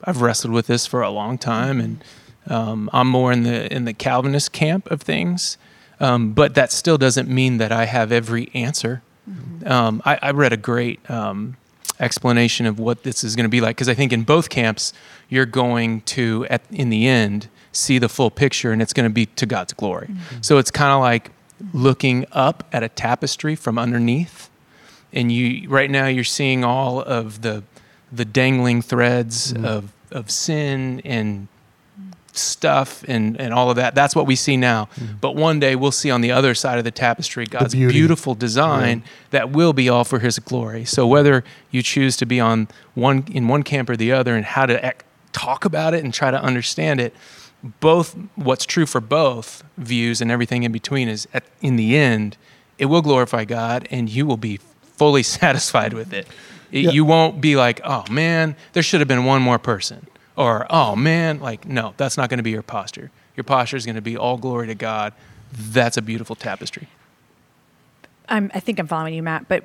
I've 0.04 0.22
wrestled 0.22 0.54
with 0.54 0.68
this 0.68 0.86
for 0.86 1.02
a 1.02 1.10
long 1.10 1.38
time, 1.38 1.80
and 1.82 2.04
um, 2.48 2.90
I'm 2.94 3.08
more 3.08 3.32
in 3.32 3.44
the 3.44 3.74
in 3.74 3.86
the 3.86 3.94
Calvinist 3.94 4.52
camp 4.52 4.90
of 4.92 5.02
things. 5.02 5.58
Um, 6.00 6.34
but 6.34 6.56
that 6.56 6.72
still 6.72 6.98
doesn't 6.98 7.30
mean 7.30 7.58
that 7.58 7.72
I 7.72 7.86
have 7.86 8.12
every 8.12 8.50
answer. 8.54 9.02
Um, 9.66 10.02
I, 10.04 10.20
I 10.22 10.32
read 10.32 10.52
a 10.52 10.58
great 10.58 11.10
um, 11.10 11.56
explanation 12.00 12.66
of 12.66 12.78
what 12.78 13.04
this 13.04 13.24
is 13.24 13.38
going 13.38 13.46
to 13.46 13.50
be 13.50 13.62
like 13.62 13.78
because 13.78 13.88
I 13.88 13.94
think 13.94 14.12
in 14.12 14.24
both 14.24 14.50
camps 14.50 14.92
you're 15.30 15.46
going 15.46 16.02
to, 16.02 16.46
at 16.50 16.62
in 16.70 16.90
the 16.90 17.08
end, 17.08 17.48
see 17.72 18.00
the 18.00 18.10
full 18.10 18.30
picture, 18.30 18.74
and 18.74 18.82
it's 18.82 18.92
going 18.92 19.10
to 19.10 19.14
be 19.14 19.28
to 19.28 19.46
God's 19.46 19.72
glory. 19.74 20.10
So 20.42 20.58
it's 20.58 20.72
kind 20.72 20.92
of 20.92 21.00
like 21.00 21.32
looking 21.74 22.26
up 22.34 22.66
at 22.74 22.84
a 22.84 22.90
tapestry 22.90 23.56
from 23.56 23.80
underneath, 23.80 24.50
and 25.14 25.32
you 25.32 25.70
right 25.70 25.90
now 25.90 26.08
you're 26.08 26.24
seeing 26.26 26.66
all 26.66 27.02
of 27.02 27.44
the 27.44 27.64
the 28.12 28.26
dangling 28.26 28.82
threads 28.82 29.54
of 29.54 29.94
of 30.12 30.30
sin 30.30 31.02
and 31.06 31.48
stuff 32.38 33.04
and, 33.08 33.40
and 33.40 33.54
all 33.54 33.70
of 33.70 33.76
that. 33.76 33.94
That's 33.96 34.16
what 34.16 34.26
we 34.26 34.36
see 34.36 34.58
now. 34.58 34.90
Mm. 34.96 35.20
But 35.22 35.36
one 35.36 35.60
day 35.60 35.76
we'll 35.76 35.92
see 35.92 36.10
on 36.12 36.22
the 36.22 36.32
other 36.32 36.54
side 36.56 36.78
of 36.78 36.84
the 36.84 36.92
tapestry 36.92 37.46
God's 37.46 37.74
beauty. 37.74 37.94
beautiful 37.94 38.36
design 38.36 39.04
that 39.32 39.52
will 39.52 39.74
be 39.74 39.88
all 39.90 40.04
for 40.04 40.20
his 40.20 40.40
glory. 40.40 40.86
So 40.86 41.06
whether 41.08 41.44
you 41.72 41.82
choose 41.82 42.18
to 42.18 42.26
be 42.26 42.40
on 42.40 42.68
one 42.96 43.26
in 43.32 43.48
one 43.48 43.64
camp 43.64 43.90
or 43.90 43.96
the 43.96 44.12
other 44.12 44.36
and 44.36 44.46
how 44.46 44.66
to 44.66 44.84
ec- 44.86 45.06
talk 45.32 45.66
about 45.66 45.94
it 45.94 46.04
and 46.04 46.14
try 46.14 46.32
to 46.32 46.42
understand 46.42 47.00
it, 47.00 47.14
both 47.80 48.16
what's 48.36 48.66
true 48.66 48.86
for 48.86 49.00
both 49.00 49.64
views 49.78 50.20
and 50.22 50.30
everything 50.32 50.64
in 50.64 50.72
between 50.72 51.08
is 51.08 51.28
at, 51.34 51.44
in 51.62 51.76
the 51.78 51.96
end 51.96 52.36
it 52.78 52.86
will 52.88 53.02
glorify 53.02 53.46
God 53.46 53.88
and 53.92 54.10
you 54.10 54.26
will 54.26 54.38
be 54.38 54.58
fully 54.82 55.24
satisfied 55.40 55.94
with 55.94 56.12
it. 56.14 56.28
It- 56.72 56.86
Yeah. 56.86 56.90
You 56.90 57.06
won't 57.06 57.40
be 57.40 57.56
like, 57.56 57.80
"Oh 57.84 58.04
man, 58.10 58.56
there 58.74 58.82
should 58.82 59.00
have 59.00 59.08
been 59.08 59.26
one 59.26 59.44
more 59.44 59.60
person." 59.60 60.08
Or, 60.36 60.66
"Oh 60.70 60.96
man, 60.96 61.40
like 61.40 61.68
no, 61.68 61.94
that's 61.98 62.18
not 62.18 62.30
going 62.30 62.38
to 62.38 62.44
be 62.44 62.52
your 62.52 62.64
posture. 62.64 63.12
Your 63.36 63.44
posture 63.44 63.78
is 63.78 63.86
going 63.86 63.96
to 63.96 64.02
be 64.02 64.18
all 64.18 64.38
glory 64.38 64.68
to 64.68 64.76
God." 64.76 65.14
That's 65.52 65.98
a 65.98 66.02
beautiful 66.02 66.36
tapestry. 66.36 66.88
I'm, 68.28 68.50
I 68.54 68.60
think 68.60 68.80
I'm 68.80 68.88
following 68.88 69.14
you, 69.14 69.22
Matt. 69.22 69.48
But 69.48 69.64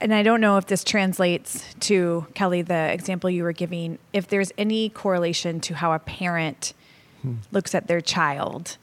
and 0.00 0.12
I 0.12 0.22
don't 0.22 0.40
know 0.40 0.56
if 0.58 0.66
this 0.66 0.84
translates 0.84 1.74
to 1.80 2.26
Kelly, 2.34 2.62
the 2.62 2.92
example 2.92 3.30
you 3.30 3.42
were 3.42 3.52
giving. 3.52 3.98
If 4.12 4.28
there's 4.28 4.52
any 4.58 4.88
correlation 4.90 5.60
to 5.60 5.74
how 5.74 5.92
a 5.92 5.98
parent 5.98 6.74
hmm. 7.22 7.36
looks 7.50 7.74
at 7.74 7.86
their 7.86 8.00
child, 8.00 8.76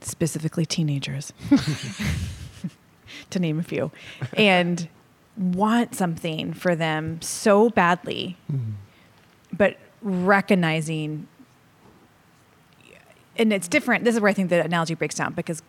specifically 0.00 0.66
teenagers, 0.66 1.32
to 3.30 3.38
name 3.38 3.58
a 3.58 3.62
few, 3.62 3.90
and 4.34 4.88
want 5.36 5.94
something 5.94 6.52
for 6.52 6.76
them 6.76 7.20
so 7.22 7.70
badly, 7.70 8.36
hmm. 8.48 8.72
But 9.60 9.76
recognizing. 10.00 11.28
And 13.36 13.52
it's 13.52 13.68
different. 13.68 14.04
This 14.04 14.14
is 14.14 14.20
where 14.22 14.30
I 14.30 14.32
think 14.32 14.48
the 14.48 14.64
analogy 14.64 14.94
breaks 14.94 15.16
down 15.16 15.34
because 15.34 15.60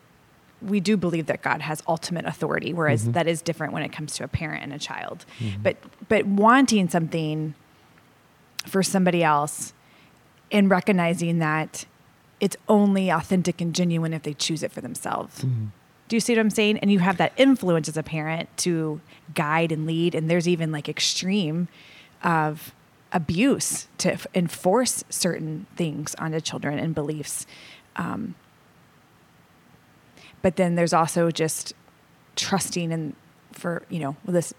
we 0.62 0.80
do 0.80 0.96
believe 0.96 1.26
that 1.26 1.42
God 1.42 1.60
has 1.62 1.84
ultimate 1.90 2.24
authority, 2.24 2.72
whereas 2.72 3.02
mm-hmm. 3.02 3.12
that 3.12 3.28
is 3.28 3.42
different 3.42 3.74
when 3.74 3.84
it 3.84 3.92
comes 3.92 4.16
to 4.16 4.24
a 4.24 4.30
parent 4.30 4.64
and 4.64 4.72
a 4.72 4.80
child. 4.80 5.26
Mm-hmm. 5.40 5.62
But 5.62 5.76
but 6.08 6.26
wanting 6.26 6.88
something 6.88 7.54
for 8.66 8.82
somebody 8.82 9.26
else 9.26 9.74
and 10.54 10.70
recognizing 10.70 11.40
that 11.40 11.86
it's 12.40 12.56
only 12.70 13.10
authentic 13.10 13.60
and 13.60 13.76
genuine 13.76 14.14
if 14.14 14.24
they 14.24 14.34
choose 14.34 14.64
it 14.64 14.72
for 14.72 14.80
themselves. 14.80 15.42
Mm-hmm. 15.42 15.66
Do 16.08 16.16
you 16.16 16.22
see 16.22 16.34
what 16.34 16.40
I'm 16.40 16.50
saying? 16.50 16.78
And 16.78 16.90
you 16.90 17.00
have 17.00 17.18
that 17.18 17.34
influence 17.36 17.90
as 17.90 17.98
a 17.98 18.04
parent 18.04 18.48
to 18.60 19.02
guide 19.34 19.74
and 19.74 19.86
lead, 19.86 20.16
and 20.16 20.30
there's 20.30 20.48
even 20.48 20.72
like 20.72 20.88
extreme 20.88 21.68
of 22.24 22.74
abuse 23.14 23.88
to 23.98 24.14
f- 24.14 24.28
enforce 24.34 25.04
certain 25.10 25.68
things 25.76 26.16
onto 26.16 26.40
children 26.40 26.80
and 26.80 26.96
beliefs. 26.96 27.46
Um, 27.96 28.36
but 30.42 30.56
then 30.56 30.76
there's 30.76 30.94
also 30.94 31.32
just 31.32 31.74
trusting 32.36 32.92
in 32.92 33.16
for 33.52 33.84
you 33.90 34.00
know 34.00 34.16
this 34.26 34.54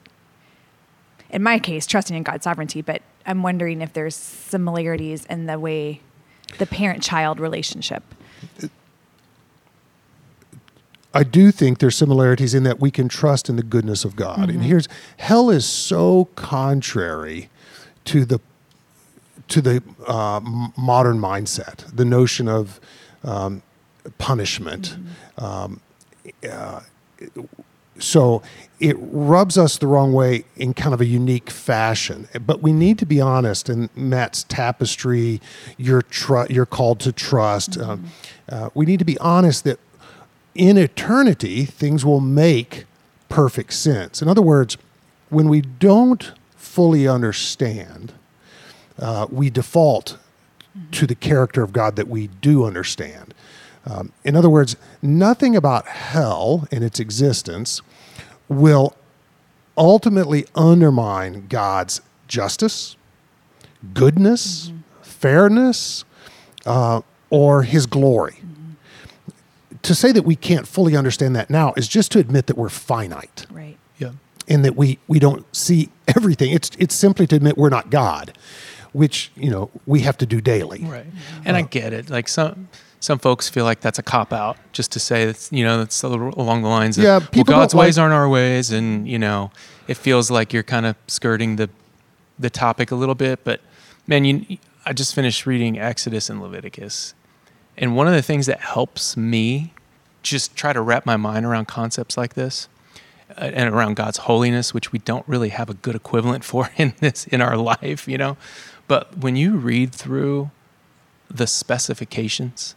in 1.31 1.43
my 1.43 1.59
case 1.59 1.87
trusting 1.87 2.15
in 2.15 2.23
god's 2.23 2.45
sovereignty 2.45 2.83
but 2.83 3.01
i'm 3.27 3.43
wondering 3.43 3.81
if 3.81 3.93
there's 3.95 4.15
similarities 4.15 5.25
in 5.27 5.47
the 5.47 5.59
way 5.59 6.01
the 6.59 6.67
parent 6.67 7.03
child 7.03 7.41
relationship 7.41 8.03
I 11.15 11.25
do 11.25 11.51
think 11.51 11.79
there's 11.79 11.97
similarities 11.97 12.55
in 12.55 12.63
that 12.63 12.81
we 12.81 12.91
can 12.91 13.07
trust 13.07 13.51
in 13.51 13.57
the 13.57 13.63
goodness 13.63 14.03
of 14.07 14.17
God. 14.17 14.49
And 14.49 14.65
here's 14.65 14.89
hell 15.19 15.51
is 15.51 15.67
so 15.67 16.31
contrary 16.37 17.51
to 18.07 18.25
the 18.25 18.41
to 19.49 19.61
the 19.61 19.83
uh, 20.07 20.41
modern 20.77 21.19
mindset, 21.19 21.95
the 21.95 22.05
notion 22.05 22.49
of 22.49 22.81
um, 23.25 23.63
punishment. 24.19 24.97
Um, 25.37 25.81
uh, 26.51 26.81
so 27.99 28.43
it 28.81 28.97
rubs 28.99 29.57
us 29.59 29.77
the 29.79 29.87
wrong 29.87 30.13
way 30.13 30.45
in 30.57 30.75
kind 30.75 30.95
of 30.95 31.01
a 31.01 31.05
unique 31.05 31.51
fashion. 31.51 32.29
But 32.47 32.63
we 32.63 32.73
need 32.73 32.99
to 32.99 33.07
be 33.07 33.21
honest. 33.21 33.69
And 33.69 33.95
Matt's 33.97 34.45
tapestry, 34.45 35.41
you're 35.77 36.03
tr- 36.03 36.51
you're 36.51 36.67
called 36.67 37.01
to 37.01 37.13
trust. 37.13 37.79
Um, 37.79 38.07
uh, 38.49 38.71
we 38.75 38.87
need 38.87 38.99
to 38.99 39.05
be 39.05 39.19
honest 39.19 39.65
that 39.65 39.79
in 40.55 40.77
eternity 40.77 41.65
things 41.65 42.05
will 42.05 42.21
make 42.21 42.85
perfect 43.29 43.73
sense. 43.73 44.21
In 44.21 44.29
other 44.29 44.43
words, 44.43 44.77
when 45.31 45.49
we 45.49 45.61
don't 45.61 46.33
fully 46.73 47.07
understand, 47.07 48.15
uh, 48.99 49.27
we 49.31 49.51
default 49.51 50.17
to 50.91 51.07
the 51.07 51.15
character 51.15 51.63
of 51.63 51.73
God 51.73 51.97
that 51.97 52.09
we 52.09 52.29
do 52.29 52.65
understand. 52.65 53.35
Um, 53.85 54.13
in 54.25 54.37
other 54.37 54.49
words, 54.49 54.77
nothing 55.03 55.55
about 55.55 55.87
hell 55.87 56.67
and 56.73 56.83
its 56.83 56.99
existence 56.99 57.83
will 58.49 58.97
ultimately 59.77 60.47
undermine 60.55 61.47
God's 61.49 62.01
justice, 62.27 62.97
goodness, 63.93 64.73
fairness, 65.03 66.05
uh, 66.65 67.03
or 67.29 67.65
his 67.65 67.85
glory. 67.85 68.37
To 69.83 69.95
say 69.95 70.13
that 70.13 70.23
we 70.23 70.37
can't 70.37 70.67
fully 70.67 70.97
understand 70.97 71.37
that 71.37 71.51
now 71.51 71.75
is 71.77 71.89
just 71.89 72.13
to 72.13 72.19
admit 72.19 72.47
that 72.47 72.57
we're 72.57 72.69
finite 72.69 73.47
Right. 73.51 73.77
Yeah. 73.99 74.13
And 74.49 74.65
that 74.65 74.77
we 74.77 74.99
we 75.09 75.19
don't 75.19 75.45
see 75.55 75.89
everything. 76.17 76.53
It's 76.53 76.71
it's 76.79 76.95
simply 76.95 77.27
to 77.29 77.37
admit 77.37 77.57
we're 77.57 77.69
not 77.69 77.91
God, 77.91 78.37
which 78.93 79.31
you 79.37 79.51
know 79.51 79.71
we 79.87 80.01
have 80.01 80.17
to 80.19 80.27
do 80.27 80.41
daily. 80.41 80.85
Right. 80.85 81.07
And 81.45 81.57
I 81.57 81.63
get 81.63 81.93
it. 81.93 82.11
Like 82.11 82.29
some 82.29 82.69
some 83.01 83.19
folks 83.19 83.49
feel 83.49 83.65
like 83.65 83.81
that's 83.81 83.99
a 83.99 84.03
cop 84.03 84.33
out 84.33 84.57
just 84.73 84.93
to 84.93 85.01
say 85.01 85.25
that's 85.27 85.51
you 85.53 85.65
know 85.65 85.79
that's 85.79 86.03
along 86.03 86.63
the 86.63 86.69
lines 86.69 86.97
of 86.99 87.05
Yeah, 87.05 87.19
well 87.35 87.45
God's 87.45 87.75
ways 87.75 87.99
like- 87.99 88.03
aren't 88.03 88.15
our 88.15 88.29
ways 88.29 88.71
and 88.71 89.09
you 89.09 89.19
know 89.19 89.51
it 89.89 89.97
feels 89.97 90.31
like 90.31 90.53
you're 90.53 90.63
kind 90.63 90.87
of 90.87 90.95
skirting 91.09 91.57
the 91.57 91.69
the 92.39 92.49
topic 92.49 92.93
a 92.93 92.95
little 92.95 93.17
bit 93.17 93.43
but 93.43 93.61
man 94.07 94.25
you 94.25 94.59
I 94.87 94.93
just 94.93 95.15
finished 95.17 95.47
reading 95.47 95.79
Exodus 95.81 96.31
and 96.31 96.41
Leviticus 96.41 97.15
and 97.77 97.97
one 97.97 98.07
of 98.07 98.15
the 98.15 98.23
things 98.23 98.47
that 98.47 98.61
helps 98.61 99.17
me 99.17 99.73
just 100.23 100.55
try 100.55 100.73
to 100.73 100.81
wrap 100.81 101.05
my 101.05 101.17
mind 101.17 101.45
around 101.45 101.67
concepts 101.67 102.17
like 102.17 102.35
this 102.35 102.69
uh, 102.69 102.69
and 103.37 103.75
around 103.75 103.97
God's 103.97 104.19
holiness, 104.19 104.75
which 104.75 104.93
we 104.93 104.99
don't 104.99 105.27
really 105.29 105.51
have 105.51 105.71
a 105.71 105.75
good 105.75 105.95
equivalent 105.95 106.45
for 106.45 106.71
in 106.77 106.95
this 107.01 107.27
in 107.27 107.41
our 107.41 107.57
life, 107.57 108.09
you 108.09 108.19
know. 108.19 108.37
But 108.89 109.19
when 109.19 109.37
you 109.37 109.57
read 109.57 109.93
through 109.93 110.51
the 111.31 111.47
specifications 111.47 112.75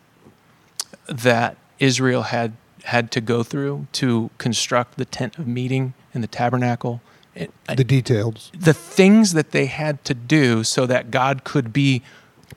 that 1.07 1.57
Israel 1.79 2.23
had 2.23 2.53
had 2.85 3.11
to 3.11 3.21
go 3.21 3.41
through 3.43 3.87
to 3.91 4.29
construct 4.37 4.97
the 4.97 5.05
tent 5.05 5.37
of 5.39 5.47
meeting 5.47 5.93
and 6.13 6.23
the 6.23 6.27
tabernacle, 6.27 7.01
it, 7.33 7.51
The 7.67 7.83
details 7.83 8.51
the 8.57 8.73
things 8.73 9.33
that 9.33 9.51
they 9.51 9.65
had 9.65 10.03
to 10.05 10.13
do 10.13 10.63
so 10.63 10.85
that 10.85 11.11
God 11.11 11.43
could 11.43 11.73
be 11.73 12.01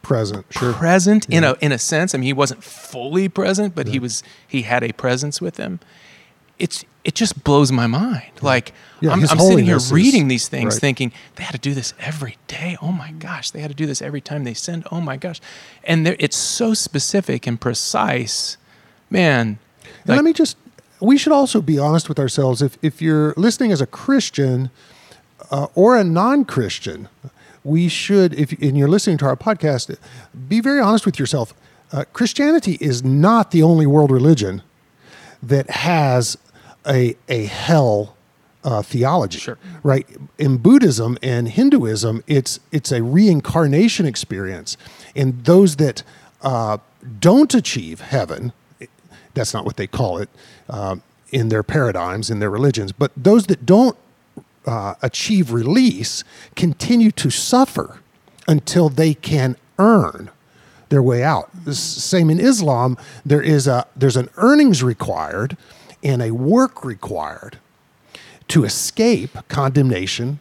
present, 0.02 0.46
sure. 0.50 0.72
present 0.72 1.28
in 1.28 1.44
a 1.44 1.56
in 1.60 1.72
a 1.72 1.78
sense. 1.78 2.14
I 2.14 2.18
mean, 2.18 2.26
he 2.26 2.32
wasn't 2.32 2.62
fully 2.62 3.28
present, 3.28 3.74
but 3.74 3.88
he 3.88 3.98
was 3.98 4.22
he 4.46 4.62
had 4.62 4.82
a 4.84 4.92
presence 4.92 5.40
with 5.40 5.56
him. 5.56 5.80
It's 6.58 6.84
it 7.04 7.14
just 7.14 7.42
blows 7.44 7.72
my 7.72 7.86
mind. 7.86 8.30
Like 8.42 8.72
Yeah, 9.00 9.12
I'm, 9.12 9.20
I'm 9.20 9.26
sitting 9.28 9.38
here 9.64 9.76
holiness 9.76 9.86
is- 9.86 9.92
reading 9.92 10.28
these 10.28 10.48
things, 10.48 10.74
right. 10.74 10.80
thinking 10.80 11.12
they 11.36 11.44
had 11.44 11.52
to 11.52 11.58
do 11.58 11.72
this 11.74 11.94
every 12.00 12.36
day. 12.48 12.76
Oh 12.82 12.92
my 12.92 13.12
gosh, 13.12 13.50
they 13.50 13.60
had 13.60 13.70
to 13.70 13.76
do 13.76 13.86
this 13.86 14.02
every 14.02 14.20
time 14.20 14.44
they 14.44 14.54
send. 14.54 14.86
Oh 14.92 15.00
my 15.00 15.16
gosh, 15.16 15.40
and 15.84 16.06
it's 16.06 16.36
so 16.36 16.74
specific 16.74 17.46
and 17.46 17.60
precise, 17.60 18.56
man. 19.10 19.58
And 20.06 20.16
let 20.16 20.24
me 20.24 20.32
just, 20.32 20.56
we 21.00 21.16
should 21.16 21.32
also 21.32 21.60
be 21.62 21.78
honest 21.78 22.08
with 22.08 22.18
ourselves. 22.18 22.60
If, 22.60 22.76
if 22.82 23.00
you're 23.00 23.32
listening 23.36 23.72
as 23.72 23.80
a 23.80 23.86
Christian 23.86 24.70
uh, 25.50 25.68
or 25.74 25.96
a 25.96 26.04
non 26.04 26.44
Christian, 26.44 27.08
we 27.64 27.88
should, 27.88 28.34
if 28.34 28.52
and 28.60 28.76
you're 28.76 28.88
listening 28.88 29.16
to 29.18 29.26
our 29.26 29.36
podcast, 29.36 29.96
be 30.48 30.60
very 30.60 30.80
honest 30.80 31.06
with 31.06 31.18
yourself. 31.18 31.54
Uh, 31.90 32.04
Christianity 32.12 32.76
is 32.82 33.02
not 33.02 33.50
the 33.50 33.62
only 33.62 33.86
world 33.86 34.10
religion 34.10 34.62
that 35.42 35.70
has 35.70 36.36
a, 36.86 37.16
a 37.28 37.44
hell 37.44 38.16
uh, 38.64 38.82
theology. 38.82 39.38
Sure. 39.38 39.58
Right. 39.82 40.06
In 40.38 40.58
Buddhism 40.58 41.16
and 41.22 41.48
Hinduism, 41.48 42.22
it's 42.26 42.60
it's 42.72 42.92
a 42.92 43.02
reincarnation 43.02 44.06
experience. 44.06 44.76
And 45.14 45.44
those 45.44 45.76
that 45.76 46.02
uh, 46.42 46.78
don't 47.20 47.54
achieve 47.54 48.00
heaven, 48.00 48.52
that's 49.34 49.54
not 49.54 49.64
what 49.64 49.76
they 49.76 49.86
call 49.86 50.18
it 50.18 50.28
um, 50.68 51.02
in 51.30 51.48
their 51.48 51.62
paradigms, 51.62 52.30
in 52.30 52.40
their 52.40 52.50
religions, 52.50 52.92
but 52.92 53.12
those 53.16 53.46
that 53.46 53.64
don't 53.64 53.96
uh, 54.66 54.94
achieve 55.02 55.52
release 55.52 56.24
continue 56.56 57.10
to 57.12 57.30
suffer 57.30 58.00
until 58.46 58.88
they 58.88 59.14
can 59.14 59.56
earn 59.78 60.30
their 60.88 61.02
way 61.02 61.22
out. 61.22 61.50
The 61.64 61.74
Same 61.74 62.30
in 62.30 62.40
Islam, 62.40 62.96
there 63.24 63.42
is 63.42 63.66
a 63.66 63.86
there's 63.94 64.16
an 64.16 64.28
earnings 64.36 64.82
required 64.82 65.56
and 66.02 66.22
a 66.22 66.30
work 66.32 66.84
required 66.84 67.58
to 68.48 68.64
escape 68.64 69.36
condemnation 69.48 70.40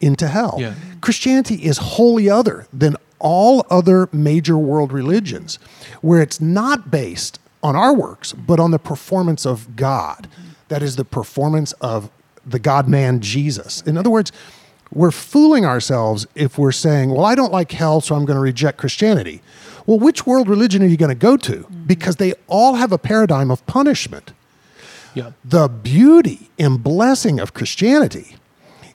into 0.00 0.28
hell. 0.28 0.56
Yeah. 0.58 0.74
Christianity 1.00 1.56
is 1.56 1.78
wholly 1.78 2.30
other 2.30 2.66
than 2.72 2.96
all 3.18 3.66
other 3.68 4.08
major 4.12 4.56
world 4.56 4.92
religions, 4.92 5.58
where 6.02 6.22
it's 6.22 6.40
not 6.40 6.90
based 6.90 7.40
on 7.62 7.74
our 7.74 7.94
works, 7.94 8.32
but 8.32 8.60
on 8.60 8.70
the 8.70 8.78
performance 8.78 9.44
of 9.44 9.74
God. 9.74 10.28
That 10.68 10.82
is 10.82 10.96
the 10.96 11.04
performance 11.04 11.72
of 11.72 12.10
the 12.46 12.58
God 12.58 12.88
man 12.88 13.20
Jesus. 13.20 13.82
In 13.82 13.98
other 13.98 14.10
words, 14.10 14.30
we're 14.92 15.10
fooling 15.10 15.66
ourselves 15.66 16.26
if 16.34 16.56
we're 16.58 16.72
saying, 16.72 17.10
well, 17.10 17.24
I 17.24 17.34
don't 17.34 17.52
like 17.52 17.72
hell, 17.72 18.00
so 18.00 18.14
I'm 18.14 18.24
going 18.24 18.36
to 18.36 18.40
reject 18.40 18.78
Christianity. 18.78 19.42
Well, 19.84 19.98
which 19.98 20.26
world 20.26 20.48
religion 20.48 20.82
are 20.82 20.86
you 20.86 20.96
going 20.96 21.10
to 21.10 21.14
go 21.14 21.36
to? 21.36 21.58
Mm. 21.58 21.86
Because 21.86 22.16
they 22.16 22.34
all 22.46 22.74
have 22.74 22.92
a 22.92 22.98
paradigm 22.98 23.50
of 23.50 23.66
punishment 23.66 24.32
Yeah. 25.14 25.30
the 25.44 25.68
beauty 25.68 26.50
and 26.58 26.82
blessing 26.82 27.40
of 27.40 27.54
Christianity 27.54 28.36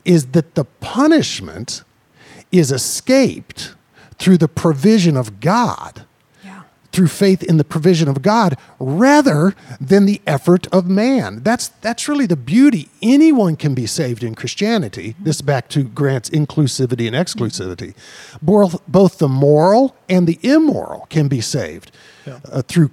is 0.05 0.27
that 0.27 0.55
the 0.55 0.65
punishment 0.65 1.83
is 2.51 2.71
escaped 2.71 3.73
through 4.19 4.37
the 4.37 4.47
provision 4.47 5.17
of 5.17 5.39
God, 5.39 6.05
Yeah. 6.45 6.61
through 6.91 7.07
faith 7.07 7.41
in 7.43 7.57
the 7.57 7.63
provision 7.63 8.07
of 8.07 8.21
God, 8.21 8.57
rather 8.79 9.55
than 9.81 10.05
the 10.05 10.21
effort 10.27 10.67
of 10.71 10.87
man. 10.87 11.41
That's 11.43 11.69
that's 11.81 12.07
really 12.07 12.25
the 12.27 12.35
beauty. 12.37 12.89
Anyone 13.01 13.55
can 13.55 13.73
be 13.73 13.85
saved 13.87 14.23
in 14.23 14.35
Christianity. 14.35 15.15
This 15.19 15.41
back 15.41 15.67
to 15.69 15.83
Grant's 15.83 16.29
inclusivity 16.29 17.07
and 17.07 17.15
exclusivity. 17.15 17.95
Both, 18.41 18.81
both 18.87 19.17
the 19.17 19.27
moral 19.29 19.95
and 20.07 20.27
the 20.27 20.39
immoral 20.43 21.07
can 21.09 21.27
be 21.27 21.41
saved 21.41 21.91
Yeah. 22.25 22.39
uh, 22.51 22.61
through 22.61 22.91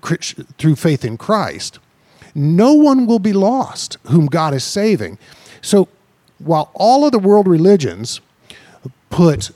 through 0.59 0.77
faith 0.77 1.05
in 1.05 1.17
Christ 1.17 1.79
no 2.35 2.73
one 2.73 3.07
will 3.07 3.19
be 3.19 3.33
lost 3.33 3.99
whom 4.05 4.27
God 4.27 4.55
is 4.55 4.65
saving. 4.65 5.19
So 5.63 5.89
while 6.39 6.71
all 6.75 7.05
of 7.05 7.13
the 7.13 7.19
world 7.19 7.47
religions 7.47 8.21
put 9.11 9.51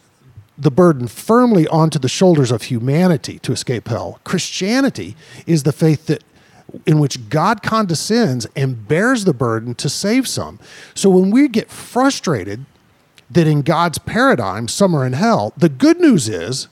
the 0.56 0.70
burden 0.70 1.08
firmly 1.08 1.66
onto 1.68 1.98
the 1.98 2.08
shoulders 2.08 2.50
of 2.50 2.64
humanity 2.64 3.38
to 3.40 3.52
escape 3.52 3.88
hell, 3.88 4.20
Christianity 4.24 5.16
is 5.46 5.62
the 5.62 5.72
faith 5.72 6.06
that 6.06 6.22
in 6.86 6.98
which 6.98 7.28
God 7.28 7.62
condescends 7.62 8.46
and 8.56 8.88
bears 8.88 9.24
the 9.24 9.34
burden 9.34 9.74
to 9.76 9.88
save 9.88 10.26
some. 10.26 10.58
So 10.94 11.08
when 11.08 11.30
we 11.30 11.48
get 11.48 11.70
frustrated 11.70 12.64
that 13.30 13.46
in 13.46 13.62
God's 13.62 13.98
paradigm 13.98 14.68
some 14.68 14.94
are 14.94 15.06
in 15.06 15.12
hell, 15.12 15.52
the 15.56 15.68
good 15.68 16.00
news 16.00 16.28
is 16.28 16.68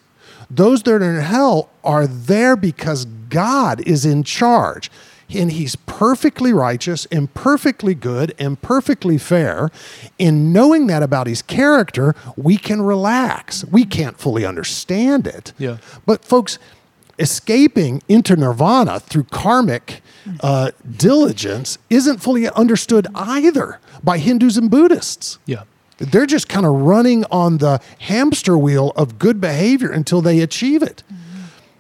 those 0.51 0.83
that 0.83 0.93
are 0.93 1.03
in 1.03 1.21
hell 1.21 1.71
are 1.83 2.07
there 2.07 2.57
because 2.57 3.05
God 3.05 3.81
is 3.87 4.05
in 4.05 4.23
charge. 4.23 4.91
And 5.31 5.53
he's 5.53 5.77
perfectly 5.77 6.53
righteous 6.53 7.07
and 7.07 7.33
perfectly 7.33 7.95
good 7.95 8.35
and 8.39 8.61
perfectly 8.61 9.19
fair. 9.19 9.71
In 10.19 10.53
knowing 10.53 10.87
that 10.89 11.03
about 11.03 11.27
his 11.27 11.43
character, 11.43 12.15
we 12.37 12.57
can 12.57 12.83
relax. 12.83 13.65
We 13.65 13.85
can't 13.85 14.19
fully 14.19 14.45
understand 14.45 15.27
it. 15.27 15.53
Yeah. 15.59 15.79
But, 16.05 16.25
folks, 16.25 16.59
escaping 17.19 18.03
into 18.09 18.37
nirvana 18.37 19.01
through 19.01 19.25
karmic 19.25 20.03
uh, 20.41 20.71
diligence 20.97 21.79
isn't 21.91 22.19
fully 22.19 22.49
understood 22.51 23.07
either 23.15 23.79
by 24.03 24.19
Hindus 24.19 24.57
and 24.57 24.71
Buddhists. 24.71 25.39
Yeah. 25.47 25.65
They're 25.99 26.27
just 26.27 26.49
kind 26.49 26.67
of 26.67 26.73
running 26.73 27.25
on 27.31 27.59
the 27.59 27.81
hamster 28.01 28.59
wheel 28.59 28.93
of 28.97 29.19
good 29.19 29.41
behavior 29.41 29.91
until 29.91 30.21
they 30.21 30.41
achieve 30.41 30.83
it. 30.83 31.03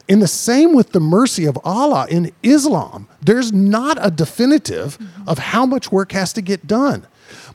In 0.08 0.18
the 0.20 0.28
same 0.28 0.74
with 0.74 0.92
the 0.92 1.00
mercy 1.00 1.44
of 1.44 1.58
Allah 1.64 2.06
in 2.10 2.32
Islam, 2.42 3.08
there's 3.20 3.52
not 3.52 3.96
a 4.00 4.10
definitive 4.10 4.98
of 5.26 5.38
how 5.38 5.64
much 5.64 5.90
work 5.92 6.12
has 6.12 6.32
to 6.34 6.42
get 6.42 6.66
done. 6.66 7.06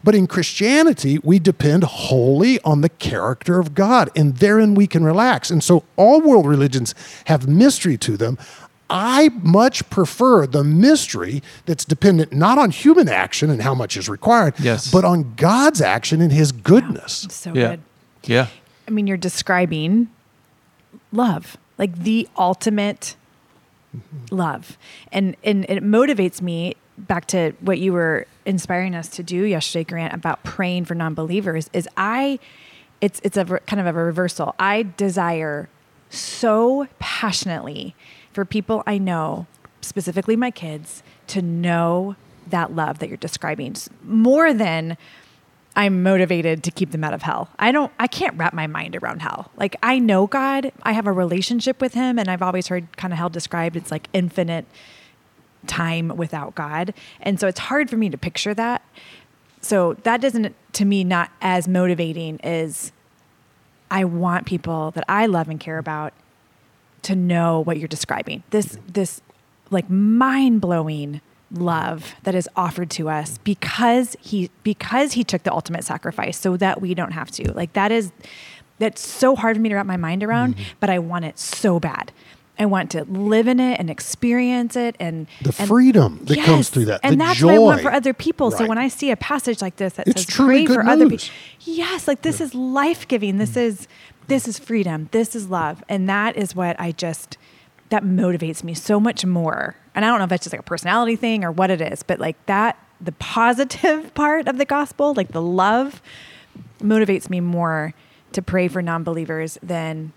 But 0.03 0.15
in 0.15 0.27
Christianity, 0.27 1.19
we 1.23 1.39
depend 1.39 1.83
wholly 1.83 2.59
on 2.61 2.81
the 2.81 2.89
character 2.89 3.59
of 3.59 3.73
God, 3.75 4.09
and 4.15 4.37
therein 4.37 4.73
we 4.75 4.87
can 4.87 5.03
relax. 5.03 5.49
And 5.51 5.63
so 5.63 5.83
all 5.97 6.21
world 6.21 6.45
religions 6.45 6.95
have 7.25 7.47
mystery 7.47 7.97
to 7.99 8.15
them. 8.17 8.37
I 8.89 9.29
much 9.41 9.87
prefer 9.89 10.47
the 10.47 10.63
mystery 10.63 11.43
that's 11.65 11.83
dependent 11.83 12.31
not 12.31 12.57
on 12.57 12.71
human 12.71 13.09
action 13.09 13.49
and 13.49 13.61
how 13.61 13.75
much 13.75 13.97
is 13.97 14.07
required, 14.07 14.53
Yes. 14.59 14.89
but 14.89 15.03
on 15.03 15.33
God's 15.35 15.81
action 15.81 16.21
and 16.21 16.31
his 16.31 16.51
goodness. 16.53 17.27
So 17.29 17.53
Yeah. 17.53 17.67
good. 17.71 17.79
Yeah. 18.23 18.47
I 18.87 18.91
mean, 18.91 19.05
you're 19.05 19.17
describing 19.17 20.07
love, 21.11 21.57
like 21.77 22.03
the 22.03 22.27
ultimate 22.37 23.15
love. 24.31 24.77
And 25.11 25.35
and 25.43 25.65
it 25.69 25.83
motivates 25.83 26.41
me 26.41 26.75
back 26.97 27.27
to 27.27 27.53
what 27.59 27.79
you 27.79 27.93
were 27.93 28.25
inspiring 28.45 28.95
us 28.95 29.07
to 29.09 29.23
do 29.23 29.43
yesterday, 29.43 29.83
Grant, 29.83 30.13
about 30.13 30.43
praying 30.43 30.85
for 30.85 30.95
non-believers 30.95 31.69
is 31.73 31.87
I 31.95 32.39
it's 33.01 33.19
it's 33.23 33.37
a 33.37 33.45
kind 33.45 33.79
of 33.79 33.87
a 33.87 33.93
reversal. 33.93 34.55
I 34.59 34.87
desire 34.97 35.69
so 36.09 36.87
passionately 36.99 37.95
for 38.31 38.45
people 38.45 38.83
I 38.87 38.97
know, 38.97 39.45
specifically 39.81 40.35
my 40.35 40.51
kids, 40.51 41.03
to 41.27 41.41
know 41.41 42.15
that 42.47 42.73
love 42.73 42.99
that 42.99 43.09
you're 43.09 43.17
describing 43.17 43.75
more 44.03 44.53
than 44.53 44.97
I'm 45.77 46.01
motivated 46.01 46.63
to 46.63 46.71
keep 46.71 46.89
them 46.89 47.03
out 47.03 47.13
of 47.13 47.21
hell. 47.21 47.49
I 47.59 47.71
don't 47.71 47.91
I 47.99 48.07
can't 48.07 48.35
wrap 48.35 48.51
my 48.51 48.65
mind 48.65 48.95
around 48.95 49.21
hell. 49.21 49.51
Like 49.55 49.75
I 49.83 49.99
know 49.99 50.25
God, 50.25 50.71
I 50.81 50.93
have 50.93 51.05
a 51.05 51.11
relationship 51.11 51.79
with 51.79 51.93
him 51.93 52.17
and 52.17 52.29
I've 52.29 52.41
always 52.41 52.67
heard 52.67 52.97
kind 52.97 53.13
of 53.13 53.19
hell 53.19 53.29
described 53.29 53.75
it's 53.75 53.91
like 53.91 54.09
infinite 54.11 54.65
time 55.67 56.09
without 56.17 56.55
God. 56.55 56.95
And 57.21 57.39
so 57.39 57.47
it's 57.47 57.59
hard 57.59 57.91
for 57.91 57.95
me 57.95 58.09
to 58.09 58.17
picture 58.17 58.55
that. 58.55 58.83
So 59.61 59.93
that 60.01 60.19
doesn't 60.19 60.55
to 60.73 60.83
me 60.85 61.03
not 61.03 61.31
as 61.41 61.67
motivating 61.67 62.41
as 62.41 62.91
I 63.91 64.03
want 64.03 64.47
people 64.47 64.89
that 64.91 65.05
I 65.07 65.27
love 65.27 65.47
and 65.47 65.59
care 65.59 65.77
about 65.77 66.13
to 67.03 67.15
know 67.15 67.61
what 67.61 67.77
you're 67.77 67.87
describing. 67.87 68.41
This 68.49 68.79
this 68.91 69.21
like 69.69 69.91
mind-blowing 69.91 71.21
love 71.51 72.15
that 72.23 72.35
is 72.35 72.49
offered 72.55 72.89
to 72.91 73.09
us 73.09 73.37
because 73.39 74.15
he 74.21 74.49
because 74.63 75.13
he 75.13 75.23
took 75.23 75.43
the 75.43 75.53
ultimate 75.53 75.83
sacrifice 75.83 76.37
so 76.37 76.57
that 76.57 76.81
we 76.81 76.93
don't 76.93 77.11
have 77.11 77.31
to. 77.31 77.51
Like 77.53 77.73
that 77.73 77.91
is 77.91 78.11
that's 78.79 79.01
so 79.01 79.35
hard 79.35 79.55
for 79.55 79.61
me 79.61 79.69
to 79.69 79.75
wrap 79.75 79.85
my 79.85 79.97
mind 79.97 80.23
around, 80.23 80.55
mm-hmm. 80.55 80.63
but 80.79 80.89
I 80.89 80.99
want 80.99 81.25
it 81.25 81.39
so 81.39 81.79
bad. 81.79 82.11
I 82.59 82.65
want 82.65 82.89
to 82.91 83.03
live 83.03 83.47
in 83.47 83.59
it 83.59 83.79
and 83.79 83.89
experience 83.89 84.75
it 84.75 84.95
and 84.99 85.27
The 85.43 85.55
and- 85.59 85.67
freedom 85.67 86.19
that 86.23 86.39
comes 86.39 86.69
through 86.69 86.85
that, 86.85 87.01
and 87.03 87.13
the 87.13 87.17
that's 87.17 87.43
what 87.43 87.53
I 87.53 87.59
want 87.59 87.81
for 87.81 87.91
other 87.91 88.13
people. 88.13 88.51
So 88.51 88.65
when 88.65 88.77
I 88.77 88.87
see 88.87 89.11
a 89.11 89.17
passage 89.17 89.61
like 89.61 89.75
this 89.75 89.93
that 89.93 90.07
It's 90.07 90.25
says 90.25 90.35
pray 90.35 90.65
for 90.65 90.83
other 90.83 91.07
people, 91.07 91.27
yes, 91.61 92.07
like 92.07 92.23
this 92.23 92.41
is 92.41 92.55
life 92.55 93.07
giving. 93.07 93.37
This 93.37 93.51
mm. 93.51 93.61
is 93.61 93.87
this 94.27 94.47
is 94.47 94.59
freedom. 94.59 95.09
This 95.11 95.35
is 95.35 95.49
love, 95.49 95.83
and 95.87 96.09
that 96.09 96.35
is 96.35 96.55
what 96.55 96.79
I 96.79 96.91
just 96.91 97.37
that 97.89 98.03
motivates 98.03 98.63
me 98.63 98.73
so 98.73 98.99
much 98.99 99.25
more. 99.25 99.75
And 99.97 100.05
I 100.05 100.09
don't 100.09 100.19
know 100.19 100.25
if 100.25 100.29
that's 100.29 100.43
just 100.43 100.53
like 100.53 100.59
a 100.59 100.63
personality 100.63 101.15
thing 101.15 101.43
or 101.43 101.51
what 101.51 101.71
it 101.71 101.81
is, 101.81 102.03
but 102.03 102.19
like 102.19 102.37
that 102.45 102.77
the 103.01 103.13
positive 103.13 104.13
part 104.13 104.47
of 104.47 104.59
the 104.59 104.63
gospel, 104.63 105.15
like 105.15 105.31
the 105.31 105.41
love, 105.41 106.03
motivates 106.79 107.31
me 107.31 107.39
more 107.39 107.95
to 108.31 108.41
pray 108.43 108.67
for 108.67 108.83
non-believers 108.83 109.57
than 109.63 110.13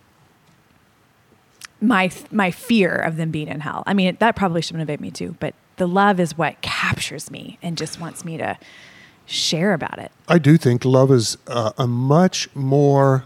my 1.81 2.11
my 2.31 2.51
fear 2.51 2.95
of 2.95 3.17
them 3.17 3.31
being 3.31 3.49
in 3.49 3.61
hell. 3.61 3.83
I 3.87 3.95
mean, 3.95 4.19
that 4.21 4.37
probably 4.37 4.61
should 4.61 4.77
motivate 4.77 5.01
me 5.01 5.11
too, 5.11 5.35
but 5.41 5.55
the 5.77 5.89
love 5.89 6.21
is 6.21 6.37
what 6.37 6.61
captures 6.61 7.31
me 7.31 7.59
and 7.63 7.79
just 7.79 7.99
wants 7.99 8.23
me 8.23 8.37
to 8.37 8.59
share 9.25 9.73
about 9.73 9.99
it. 9.99 10.13
I 10.29 10.37
do 10.37 10.59
think 10.59 10.85
love 10.85 11.11
is 11.11 11.39
uh, 11.47 11.73
a 11.79 11.87
much 11.87 12.55
more 12.55 13.25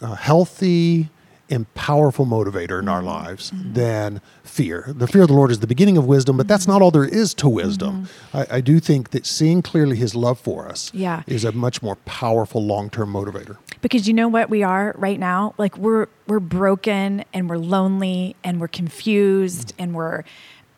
uh, 0.00 0.14
healthy 0.14 1.08
and 1.50 1.72
powerful 1.74 2.26
motivator 2.26 2.78
in 2.80 2.88
our 2.88 2.98
Mm-hmm. 2.98 3.06
lives 3.08 3.52
than 3.54 4.20
fear. 4.42 4.86
The 4.88 5.06
fear 5.06 5.22
of 5.22 5.28
the 5.28 5.34
Lord 5.34 5.50
is 5.50 5.60
the 5.60 5.66
beginning 5.66 5.96
of 5.96 6.04
wisdom, 6.06 6.36
but 6.36 6.46
that's 6.48 6.64
Mm-hmm. 6.64 6.72
not 6.72 6.82
all 6.82 6.90
there 6.90 7.04
is 7.04 7.32
to 7.34 7.48
wisdom. 7.48 8.08
I, 8.34 8.46
I 8.50 8.60
do 8.60 8.80
think 8.80 9.10
that 9.10 9.24
seeing 9.26 9.62
clearly 9.62 9.96
His 9.96 10.14
love 10.14 10.38
for 10.38 10.68
us 10.68 10.90
Yeah. 10.94 11.22
is 11.26 11.44
a 11.44 11.52
much 11.52 11.82
more 11.82 11.96
powerful 12.04 12.62
long 12.64 12.90
term 12.90 13.12
motivator. 13.12 13.56
Because 13.80 14.08
you 14.08 14.14
know 14.14 14.28
what 14.28 14.50
we 14.50 14.62
are 14.64 14.94
right 14.98 15.18
now? 15.20 15.54
Like 15.58 15.76
we're 15.78 16.06
we're 16.26 16.40
broken 16.40 17.24
and 17.32 17.48
we're 17.48 17.58
lonely 17.58 18.34
and 18.42 18.60
we're 18.60 18.68
confused 18.68 19.72
and 19.78 19.94
we're 19.94 20.24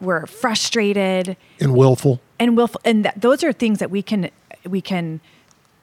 we're 0.00 0.26
frustrated 0.26 1.36
And 1.60 1.74
willful. 1.76 2.20
and 2.38 2.56
willful 2.56 2.80
and 2.84 3.04
that, 3.06 3.20
those 3.20 3.42
are 3.42 3.52
things 3.52 3.78
that 3.78 3.90
we 3.90 4.02
can 4.02 4.30
we 4.68 4.80
can 4.82 5.20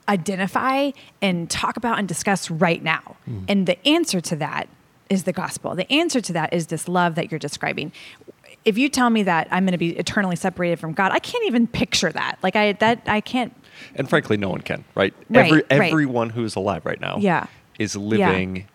identify 0.09 0.91
and 1.21 1.49
talk 1.49 1.75
about 1.77 1.99
and 1.99 2.07
discuss 2.07 2.49
right 2.49 2.81
now 2.81 3.17
and 3.49 3.65
the 3.67 3.87
answer 3.87 4.21
to 4.21 4.35
that 4.37 4.69
is 5.09 5.23
the 5.23 5.33
gospel 5.33 5.75
the 5.75 5.91
answer 5.91 6.21
to 6.21 6.33
that 6.33 6.53
is 6.53 6.67
this 6.67 6.87
love 6.87 7.15
that 7.15 7.31
you're 7.31 7.39
describing 7.39 7.91
if 8.65 8.77
you 8.77 8.89
tell 8.89 9.09
me 9.09 9.23
that 9.23 9.47
i'm 9.51 9.63
going 9.65 9.71
to 9.71 9.77
be 9.77 9.97
eternally 9.97 10.35
separated 10.35 10.77
from 10.79 10.93
god 10.93 11.11
i 11.11 11.19
can't 11.19 11.45
even 11.45 11.67
picture 11.67 12.11
that 12.11 12.37
like 12.43 12.55
i 12.55 12.73
that 12.73 13.01
i 13.07 13.21
can't 13.21 13.53
And 13.95 14.09
frankly, 14.09 14.37
no 14.37 14.49
one 14.49 14.61
can, 14.61 14.83
right? 14.95 15.13
Right, 15.29 15.45
Every 15.45 15.57
right. 15.57 15.65
everyone 15.69 16.31
who 16.31 16.43
is 16.43 16.55
alive 16.55 16.83
right 16.83 16.99
now 16.99 17.17
Yeah. 17.19 17.45
is 17.77 17.95
living 17.95 18.65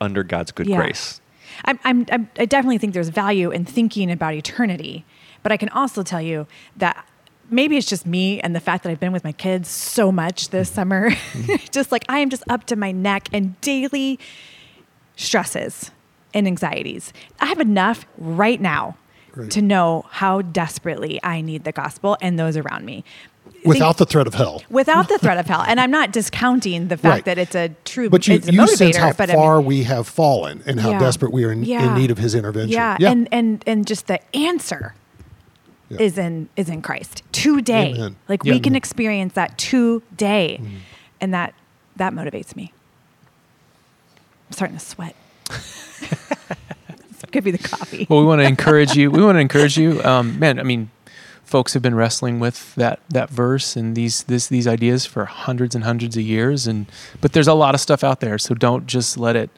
under 0.00 0.22
God's 0.24 0.52
good 0.52 0.66
Yeah. 0.66 0.78
grace. 0.78 1.20
I'm, 1.66 1.78
I'm, 1.84 2.06
I'm, 2.10 2.30
I 2.38 2.46
definitely 2.46 2.78
think 2.78 2.94
there's 2.94 3.10
value 3.10 3.50
in 3.50 3.66
thinking 3.66 4.10
about 4.10 4.32
eternity, 4.32 5.04
but 5.42 5.52
I 5.52 5.58
can 5.58 5.68
also 5.70 6.02
tell 6.02 6.22
you 6.22 6.46
that 6.78 7.04
maybe 7.50 7.76
it's 7.76 7.86
just 7.86 8.06
me 8.06 8.40
and 8.40 8.54
the 8.54 8.60
fact 8.60 8.84
that 8.84 8.90
I've 8.90 9.00
been 9.00 9.12
with 9.12 9.24
my 9.24 9.32
kids 9.32 9.68
so 9.68 10.10
much 10.10 10.48
this 10.48 10.70
mm-hmm. 10.70 10.74
summer. 10.76 11.10
just 11.70 11.92
like 11.92 12.04
I 12.08 12.20
am 12.20 12.30
just 12.30 12.44
up 12.48 12.64
to 12.66 12.76
my 12.76 12.90
neck 12.92 13.28
and 13.34 13.60
daily 13.60 14.18
stresses 15.18 15.90
and 16.32 16.46
anxieties. 16.46 17.12
I 17.40 17.46
have 17.46 17.60
enough 17.60 18.06
right 18.16 18.60
now 18.60 18.96
Right. 19.34 19.50
to 19.52 19.62
know 19.62 20.04
how 20.10 20.40
desperately 20.42 21.20
I 21.22 21.42
need 21.42 21.62
the 21.64 21.70
gospel 21.72 22.16
and 22.20 22.38
those 22.38 22.56
around 22.56 22.84
me. 22.86 23.04
Without 23.64 23.96
the 23.98 24.06
threat 24.06 24.26
of 24.26 24.34
hell. 24.34 24.62
without 24.70 25.08
the 25.08 25.18
threat 25.18 25.36
of 25.38 25.46
hell, 25.46 25.64
and 25.66 25.78
I'm 25.80 25.90
not 25.90 26.12
discounting 26.12 26.88
the 26.88 26.96
fact 26.96 27.04
Right. 27.12 27.24
that 27.26 27.38
it's 27.38 27.54
a 27.54 27.68
true, 27.84 28.08
But 28.08 28.26
you, 28.26 28.34
it's 28.36 28.48
a 28.48 28.52
you 28.52 28.60
motivator. 28.60 28.76
sense 28.76 28.96
how 28.96 29.12
but 29.12 29.30
I 29.30 29.34
mean- 29.34 29.42
far 29.42 29.60
we 29.60 29.82
have 29.84 30.08
fallen 30.08 30.62
and 30.66 30.80
how 30.80 30.90
Yeah. 30.92 30.98
desperate 30.98 31.32
we 31.32 31.44
are 31.44 31.52
in, 31.52 31.62
in 31.64 31.94
need 31.94 32.10
of 32.10 32.18
His 32.18 32.34
intervention. 32.34 32.72
Yeah, 32.72 32.96
and 33.00 33.28
and 33.32 33.62
and 33.66 33.86
just 33.86 34.06
the 34.06 34.18
answer 34.36 34.94
Yeah. 35.88 35.98
is 36.00 36.18
in 36.18 36.48
is 36.56 36.68
in 36.68 36.82
Christ 36.82 37.22
today. 37.32 37.94
Amen. 37.96 38.16
Like 38.28 38.44
Yeah. 38.44 38.54
we 38.54 38.60
can 38.60 38.74
experience 38.74 39.34
that 39.34 39.56
today, 39.58 40.58
Mm-hmm. 40.60 40.76
and 41.20 41.34
that 41.34 41.54
that 41.96 42.12
motivates 42.12 42.54
me. 42.56 42.72
I'm 44.48 44.52
starting 44.52 44.76
to 44.78 44.84
sweat. 44.84 45.14
This 45.48 47.24
could 47.32 47.44
be 47.44 47.50
the 47.50 47.58
coffee. 47.58 48.06
Well, 48.08 48.20
we 48.20 48.26
want 48.26 48.40
to 48.40 48.46
encourage 48.46 48.94
you. 48.96 49.10
We 49.10 49.22
want 49.22 49.36
to 49.36 49.40
encourage 49.40 49.76
you, 49.76 50.02
um, 50.04 50.38
man. 50.38 50.58
I 50.58 50.62
mean, 50.62 50.90
folks 51.44 51.74
have 51.74 51.82
been 51.82 51.94
wrestling 51.94 52.40
with 52.40 52.74
that 52.76 53.00
that 53.10 53.28
verse 53.28 53.76
and 53.76 53.94
these 53.96 54.22
this 54.24 54.46
these 54.46 54.66
ideas 54.66 55.04
for 55.04 55.24
hundreds 55.26 55.74
and 55.74 55.84
hundreds 55.84 56.16
of 56.16 56.22
years, 56.22 56.66
and 56.66 56.86
but 57.20 57.32
there's 57.32 57.48
a 57.48 57.54
lot 57.54 57.74
of 57.74 57.80
stuff 57.80 58.02
out 58.04 58.20
there. 58.20 58.38
So 58.38 58.54
don't 58.54 58.86
just 58.86 59.18
let 59.18 59.36
it 59.36 59.50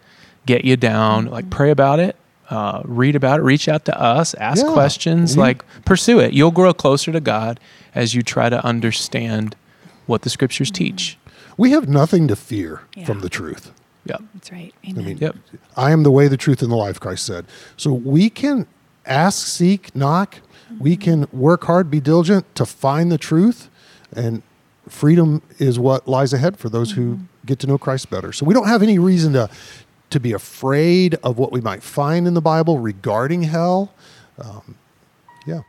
get 0.46 0.64
you 0.64 0.76
down. 0.76 1.24
Mm-hmm. 1.24 1.32
Like 1.34 1.50
pray 1.50 1.70
about 1.70 2.00
it, 2.00 2.16
uh, 2.48 2.82
read 2.84 3.14
about 3.14 3.38
it, 3.40 3.42
reach 3.42 3.68
out 3.68 3.84
to 3.84 4.00
us, 4.00 4.34
ask 4.34 4.64
Yeah. 4.64 4.72
questions, 4.72 5.36
We- 5.36 5.42
like 5.42 5.64
pursue 5.84 6.18
it. 6.18 6.32
You'll 6.32 6.50
grow 6.50 6.72
closer 6.72 7.12
to 7.12 7.20
God 7.20 7.60
as 7.94 8.14
you 8.14 8.22
try 8.22 8.48
to 8.48 8.64
understand 8.64 9.54
what 10.06 10.22
the 10.22 10.30
scriptures 10.30 10.70
teach. 10.70 11.18
We 11.56 11.70
have 11.72 11.88
nothing 11.88 12.26
to 12.28 12.34
fear 12.36 12.82
Yeah. 12.96 13.04
from 13.04 13.20
the 13.20 13.28
truth. 13.28 13.70
Yeah. 14.10 14.26
That's 14.34 14.52
right. 14.52 14.74
I 14.86 14.92
mean, 14.92 15.18
Yep. 15.18 15.36
I 15.76 15.90
am 15.92 16.02
the 16.02 16.10
way, 16.10 16.28
the 16.28 16.36
truth, 16.36 16.62
and 16.62 16.70
the 16.70 16.76
life, 16.76 17.00
Christ 17.00 17.24
said. 17.24 17.46
So 17.76 17.92
we 17.92 18.28
can 18.30 18.66
ask, 19.06 19.46
seek, 19.46 19.94
knock. 19.94 20.36
We 20.78 20.96
can 20.96 21.26
work 21.32 21.64
hard, 21.64 21.90
be 21.90 22.00
diligent 22.00 22.54
to 22.54 22.64
find 22.64 23.10
the 23.10 23.18
truth. 23.18 23.68
And 24.14 24.42
freedom 24.88 25.42
is 25.58 25.78
what 25.78 26.06
lies 26.06 26.32
ahead 26.32 26.58
for 26.58 26.68
those 26.68 26.92
who 26.92 27.20
get 27.46 27.58
to 27.60 27.66
know 27.66 27.78
Christ 27.78 28.10
better. 28.10 28.32
So 28.32 28.44
we 28.46 28.54
don't 28.54 28.68
have 28.68 28.82
any 28.82 28.98
reason 28.98 29.32
to, 29.32 29.48
to 30.10 30.20
be 30.20 30.32
afraid 30.32 31.14
of 31.22 31.38
what 31.38 31.52
we 31.52 31.60
might 31.60 31.82
find 31.82 32.26
in 32.26 32.34
the 32.34 32.40
Bible 32.40 32.78
regarding 32.78 33.42
hell. 33.42 33.92
Um, 34.38 34.76
yeah. 35.46 35.60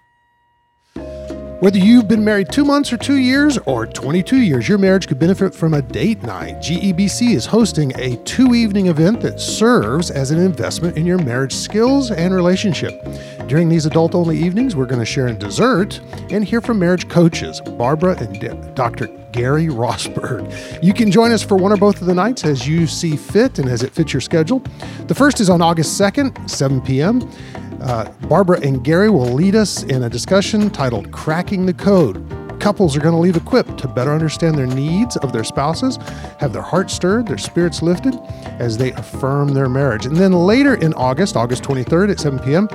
Whether 1.62 1.78
you've 1.78 2.08
been 2.08 2.26
married 2.26 2.52
two 2.52 2.66
months 2.66 2.92
or 2.92 2.98
two 2.98 3.18
years 3.18 3.60
or 3.68 3.86
22 3.86 4.38
years, 4.38 4.68
your 4.68 4.80
marriage 4.80 5.08
could 5.08 5.20
benefit 5.20 5.54
from 5.54 5.76
a 5.76 5.82
date 5.84 6.24
night. 6.24 6.56
GEBC 6.56 7.36
is 7.36 7.46
hosting 7.46 7.92
a 8.00 8.16
two 8.24 8.56
evening 8.56 8.88
event 8.88 9.22
that 9.22 9.40
serves 9.40 10.10
as 10.10 10.32
an 10.32 10.40
investment 10.40 10.98
in 10.98 11.06
your 11.06 11.20
marriage 11.20 11.54
skills 11.54 12.10
and 12.10 12.34
relationship. 12.34 13.00
During 13.48 13.70
these 13.70 13.86
adult 13.86 14.16
only 14.16 14.40
evenings, 14.40 14.76
we're 14.76 14.88
going 14.88 15.02
to 15.02 15.06
share 15.06 15.28
in 15.28 15.38
dessert 15.38 16.02
and 16.32 16.44
hear 16.44 16.62
from 16.62 16.80
marriage 16.80 17.08
coaches, 17.10 17.62
Barbara 17.62 18.18
and 18.18 18.74
Dr. 18.74 19.06
Gary 19.32 19.68
Rosberg. 19.68 20.84
You 20.84 20.96
can 20.96 21.12
join 21.12 21.32
us 21.32 21.44
for 21.44 21.58
one 21.58 21.72
or 21.72 21.78
both 21.78 22.02
of 22.02 22.08
the 22.08 22.16
nights 22.16 22.44
as 22.44 22.68
you 22.68 22.88
see 22.88 23.16
fit 23.16 23.60
and 23.60 23.70
as 23.70 23.84
it 23.84 23.92
fits 23.92 24.14
your 24.14 24.22
schedule. 24.22 24.64
The 25.06 25.14
first 25.14 25.40
is 25.40 25.48
on 25.48 25.62
August 25.62 26.02
2nd, 26.02 26.50
7 26.50 26.82
p.m. 26.82 27.20
Uh, 27.82 28.12
Barbara 28.28 28.60
and 28.62 28.84
Gary 28.84 29.10
will 29.10 29.34
lead 29.34 29.56
us 29.56 29.84
in 29.84 30.04
a 30.04 30.10
discussion 30.10 30.70
titled 30.70 31.12
Cracking 31.12 31.66
the 31.66 31.74
Code. 31.74 32.24
Couples 32.62 32.96
are 32.96 33.00
going 33.00 33.16
to 33.16 33.20
leave 33.20 33.36
equipped 33.36 33.80
to 33.80 33.88
better 33.88 34.14
understand 34.14 34.56
their 34.56 34.68
needs 34.68 35.18
of 35.18 35.34
their 35.34 35.44
spouses, 35.44 35.98
have 36.40 36.54
their 36.54 36.62
hearts 36.62 36.94
stirred, 36.94 37.28
their 37.28 37.40
spirits 37.40 37.82
lifted 37.82 38.14
as 38.60 38.78
they 38.78 38.92
affirm 38.92 39.56
their 39.56 39.68
marriage. 39.68 40.06
And 40.06 40.16
then 40.16 40.32
later 40.32 40.76
in 40.76 40.94
August, 40.94 41.36
August 41.36 41.64
23rd 41.64 42.12
at 42.12 42.20
7 42.20 42.38
p.m., 42.38 42.68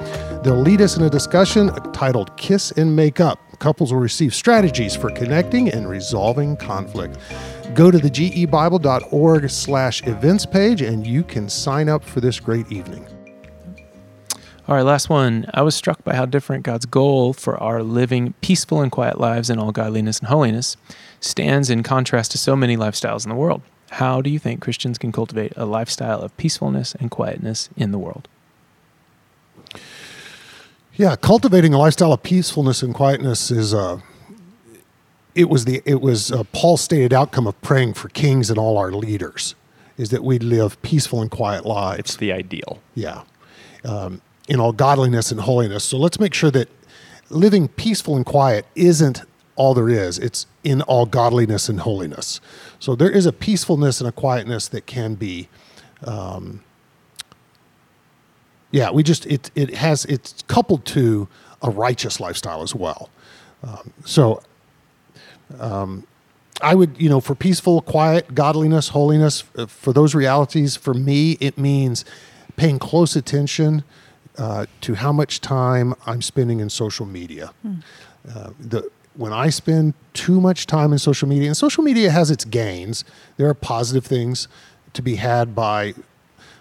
they'll 0.43 0.61
lead 0.61 0.81
us 0.81 0.97
in 0.97 1.05
a 1.05 1.11
discussion 1.11 1.69
titled 1.93 2.37
Kiss 2.37 2.73
and 2.73 2.97
Make 2.97 3.21
Up. 3.21 3.39
Couples 3.61 3.93
will 3.93 4.01
receive 4.01 4.35
strategies 4.35 4.97
for 4.97 5.09
connecting 5.11 5.71
and 5.71 5.89
resolving 5.89 6.57
conflict. 6.57 7.19
Go 7.75 7.93
to 7.93 7.99
the 7.99 8.11
gebible.org 8.11 9.51
slash 9.51 10.05
events 10.05 10.45
page 10.45 10.83
and 10.83 11.07
you 11.07 11.23
can 11.23 11.49
sign 11.49 11.89
up 11.89 12.03
for 12.03 12.21
this 12.21 12.41
great 12.41 12.71
evening. 12.73 13.07
All 14.69 14.75
right, 14.75 14.83
last 14.83 15.09
one. 15.09 15.49
I 15.55 15.63
was 15.63 15.77
struck 15.77 16.03
by 16.03 16.17
how 16.17 16.27
different 16.27 16.65
God's 16.65 16.87
goal 16.87 17.33
for 17.33 17.57
our 17.63 17.85
living 17.85 18.35
peaceful 18.41 18.81
and 18.81 18.91
quiet 18.91 19.21
lives 19.21 19.49
in 19.49 19.61
all 19.61 19.71
godliness 19.71 20.19
and 20.19 20.27
holiness 20.27 20.77
stands 21.21 21.71
in 21.71 21.85
contrast 21.85 22.33
to 22.33 22.39
so 22.39 22.57
many 22.57 22.77
lifestyles 22.77 23.25
in 23.25 23.29
the 23.29 23.37
world. 23.37 23.63
How 23.93 24.21
do 24.21 24.29
you 24.29 24.41
think 24.41 24.61
Christians 24.61 24.99
can 24.99 25.13
cultivate 25.13 25.53
a 25.55 25.67
lifestyle 25.67 26.21
of 26.21 26.37
peacefulness 26.37 26.97
and 26.97 27.13
quietness 27.13 27.69
in 27.77 27.93
the 27.93 27.99
world? 27.99 28.27
Yeah, 30.95 31.15
cultivating 31.15 31.73
a 31.73 31.79
lifestyle 31.79 32.13
of 32.13 32.25
peacefulness 32.25 32.83
and 32.83 32.93
quietness 32.93 33.53
is 33.53 33.73
uh, 33.73 34.01
it 35.37 35.49
was 35.49 35.65
the 35.65 35.81
it 35.85 36.01
was 36.01 36.33
uh, 36.33 36.43
Paul's 36.53 36.81
stated 36.81 37.13
outcome 37.13 37.47
of 37.47 37.61
praying 37.63 37.95
for 37.95 38.09
kings 38.09 38.51
and 38.51 38.59
all 38.59 38.79
our 38.79 38.91
leaders 38.91 39.55
is 39.97 40.11
that 40.11 40.25
we 40.25 40.41
live 40.41 40.83
peaceful 40.83 41.23
and 41.23 41.31
quiet 41.31 41.65
lives. 41.65 42.01
It's 42.01 42.17
the 42.17 42.33
ideal. 42.33 42.81
Yeah, 42.97 43.23
um, 43.85 44.21
in 44.49 44.61
all 44.61 44.73
godliness 44.73 45.31
and 45.31 45.41
holiness. 45.41 45.85
So 45.85 45.99
let's 45.99 46.21
make 46.21 46.35
sure 46.35 46.51
that 46.53 46.69
living 47.31 47.69
peaceful 47.69 48.17
and 48.17 48.25
quiet 48.25 48.67
isn't 48.75 49.23
all 49.57 49.75
there 49.75 49.89
is. 49.89 50.19
It's 50.19 50.47
in 50.65 50.83
all 50.83 51.07
godliness 51.07 51.69
and 51.69 51.81
holiness. 51.81 52.41
So 52.79 52.95
there 52.95 53.11
is 53.11 53.27
a 53.27 53.33
peacefulness 53.33 54.01
and 54.01 54.09
a 54.09 54.13
quietness 54.13 54.69
that 54.69 54.87
can 54.87 55.15
be. 55.15 55.49
Um, 56.05 56.63
yeah, 58.71 58.91
we 58.91 59.03
just 59.03 59.27
it 59.27 59.51
it 59.55 59.75
has 59.77 60.05
it's 60.07 60.43
coupled 60.49 60.85
to 60.87 61.29
a 61.63 61.71
righteous 61.71 62.21
lifestyle 62.21 62.63
as 62.63 62.75
well. 62.75 63.11
Um, 63.63 63.93
so 64.05 64.43
I 66.61 66.75
would, 66.75 67.01
you 67.01 67.09
know, 67.09 67.21
for 67.21 67.35
peaceful, 67.35 67.83
quiet, 67.83 68.35
godliness, 68.35 68.89
holiness, 68.89 69.45
uh, 69.57 69.67
for 69.67 69.93
those 69.93 70.15
realities, 70.15 70.77
for 70.77 70.95
me, 70.95 71.33
it 71.41 71.59
means 71.59 72.05
paying 72.57 72.79
close 72.79 73.17
attention 73.17 73.85
uh, 74.39 74.67
to 74.83 74.95
how 74.95 75.13
much 75.13 75.41
time 75.41 75.95
I'm 76.07 76.23
spending 76.23 76.61
in 76.61 76.71
social 76.71 77.07
media. 77.07 77.53
Uh, 78.29 78.51
the 78.59 78.91
when 79.15 79.33
I 79.33 79.49
spend 79.49 79.95
too 80.13 80.41
much 80.41 80.67
time 80.67 80.93
in 80.93 80.99
social 80.99 81.27
media, 81.27 81.49
and 81.49 81.57
social 81.57 81.83
media 81.83 82.11
has 82.11 82.31
its 82.31 82.45
gains, 82.45 83.05
there 83.39 83.49
are 83.49 83.55
positive 83.55 84.05
things 84.05 84.47
to 84.93 85.03
be 85.03 85.17
had 85.17 85.55
by 85.55 85.95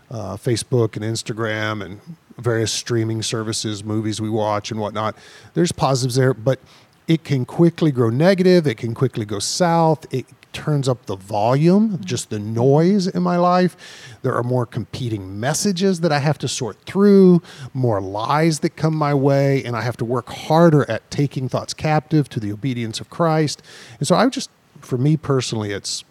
uh, 0.09 0.37
Facebook 0.37 0.95
and 0.95 1.03
Instagram 1.03 1.83
and 1.83 1.99
various 2.37 2.71
streaming 2.71 3.21
services, 3.21 3.83
movies 3.83 4.21
we 4.21 4.29
watch 4.29 4.71
and 4.71 4.79
whatnot. 4.79 5.15
There's 5.53 5.71
positives 5.71 6.15
there, 6.15 6.33
but 6.33 6.59
it 7.07 7.23
can 7.23 7.45
quickly 7.45 7.91
grow 7.91 8.09
negative. 8.09 8.65
It 8.65 8.75
can 8.75 8.93
quickly 8.93 9.25
go 9.25 9.39
south. 9.39 10.11
It 10.13 10.25
turns 10.53 10.87
up 10.87 11.05
the 11.05 11.15
volume, 11.15 11.99
just 12.03 12.29
the 12.29 12.39
noise 12.39 13.07
in 13.07 13.21
my 13.21 13.37
life. 13.37 13.75
There 14.21 14.33
are 14.33 14.43
more 14.43 14.65
competing 14.65 15.39
messages 15.39 15.99
that 15.99 16.11
I 16.11 16.19
have 16.19 16.37
to 16.39 16.47
sort 16.47 16.81
through, 16.85 17.41
more 17.73 18.01
lies 18.01 18.59
that 18.59 18.77
come 18.77 18.95
my 18.95 19.13
way, 19.13 19.63
and 19.63 19.75
I 19.75 19.81
have 19.81 19.97
to 19.97 20.05
work 20.05 20.29
harder 20.29 20.89
at 20.89 21.09
taking 21.11 21.49
thoughts 21.49 21.73
captive 21.73 22.29
to 22.29 22.39
the 22.39 22.51
obedience 22.51 22.99
of 23.01 23.09
Christ. 23.09 23.61
And 23.99 24.07
so 24.07 24.15
I 24.15 24.25
just, 24.27 24.49
for 24.79 24.97
me 24.97 25.17
personally, 25.17 25.71
it's 25.71 26.05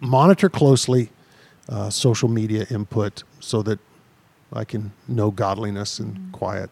monitor 0.00 0.48
closely 0.48 1.10
uh, 1.68 1.90
social 1.90 2.28
media 2.28 2.66
input 2.70 3.22
so 3.40 3.62
that 3.62 3.78
I 4.52 4.64
can 4.64 4.92
know 5.08 5.30
godliness 5.30 5.98
and 5.98 6.32
quiet. 6.32 6.70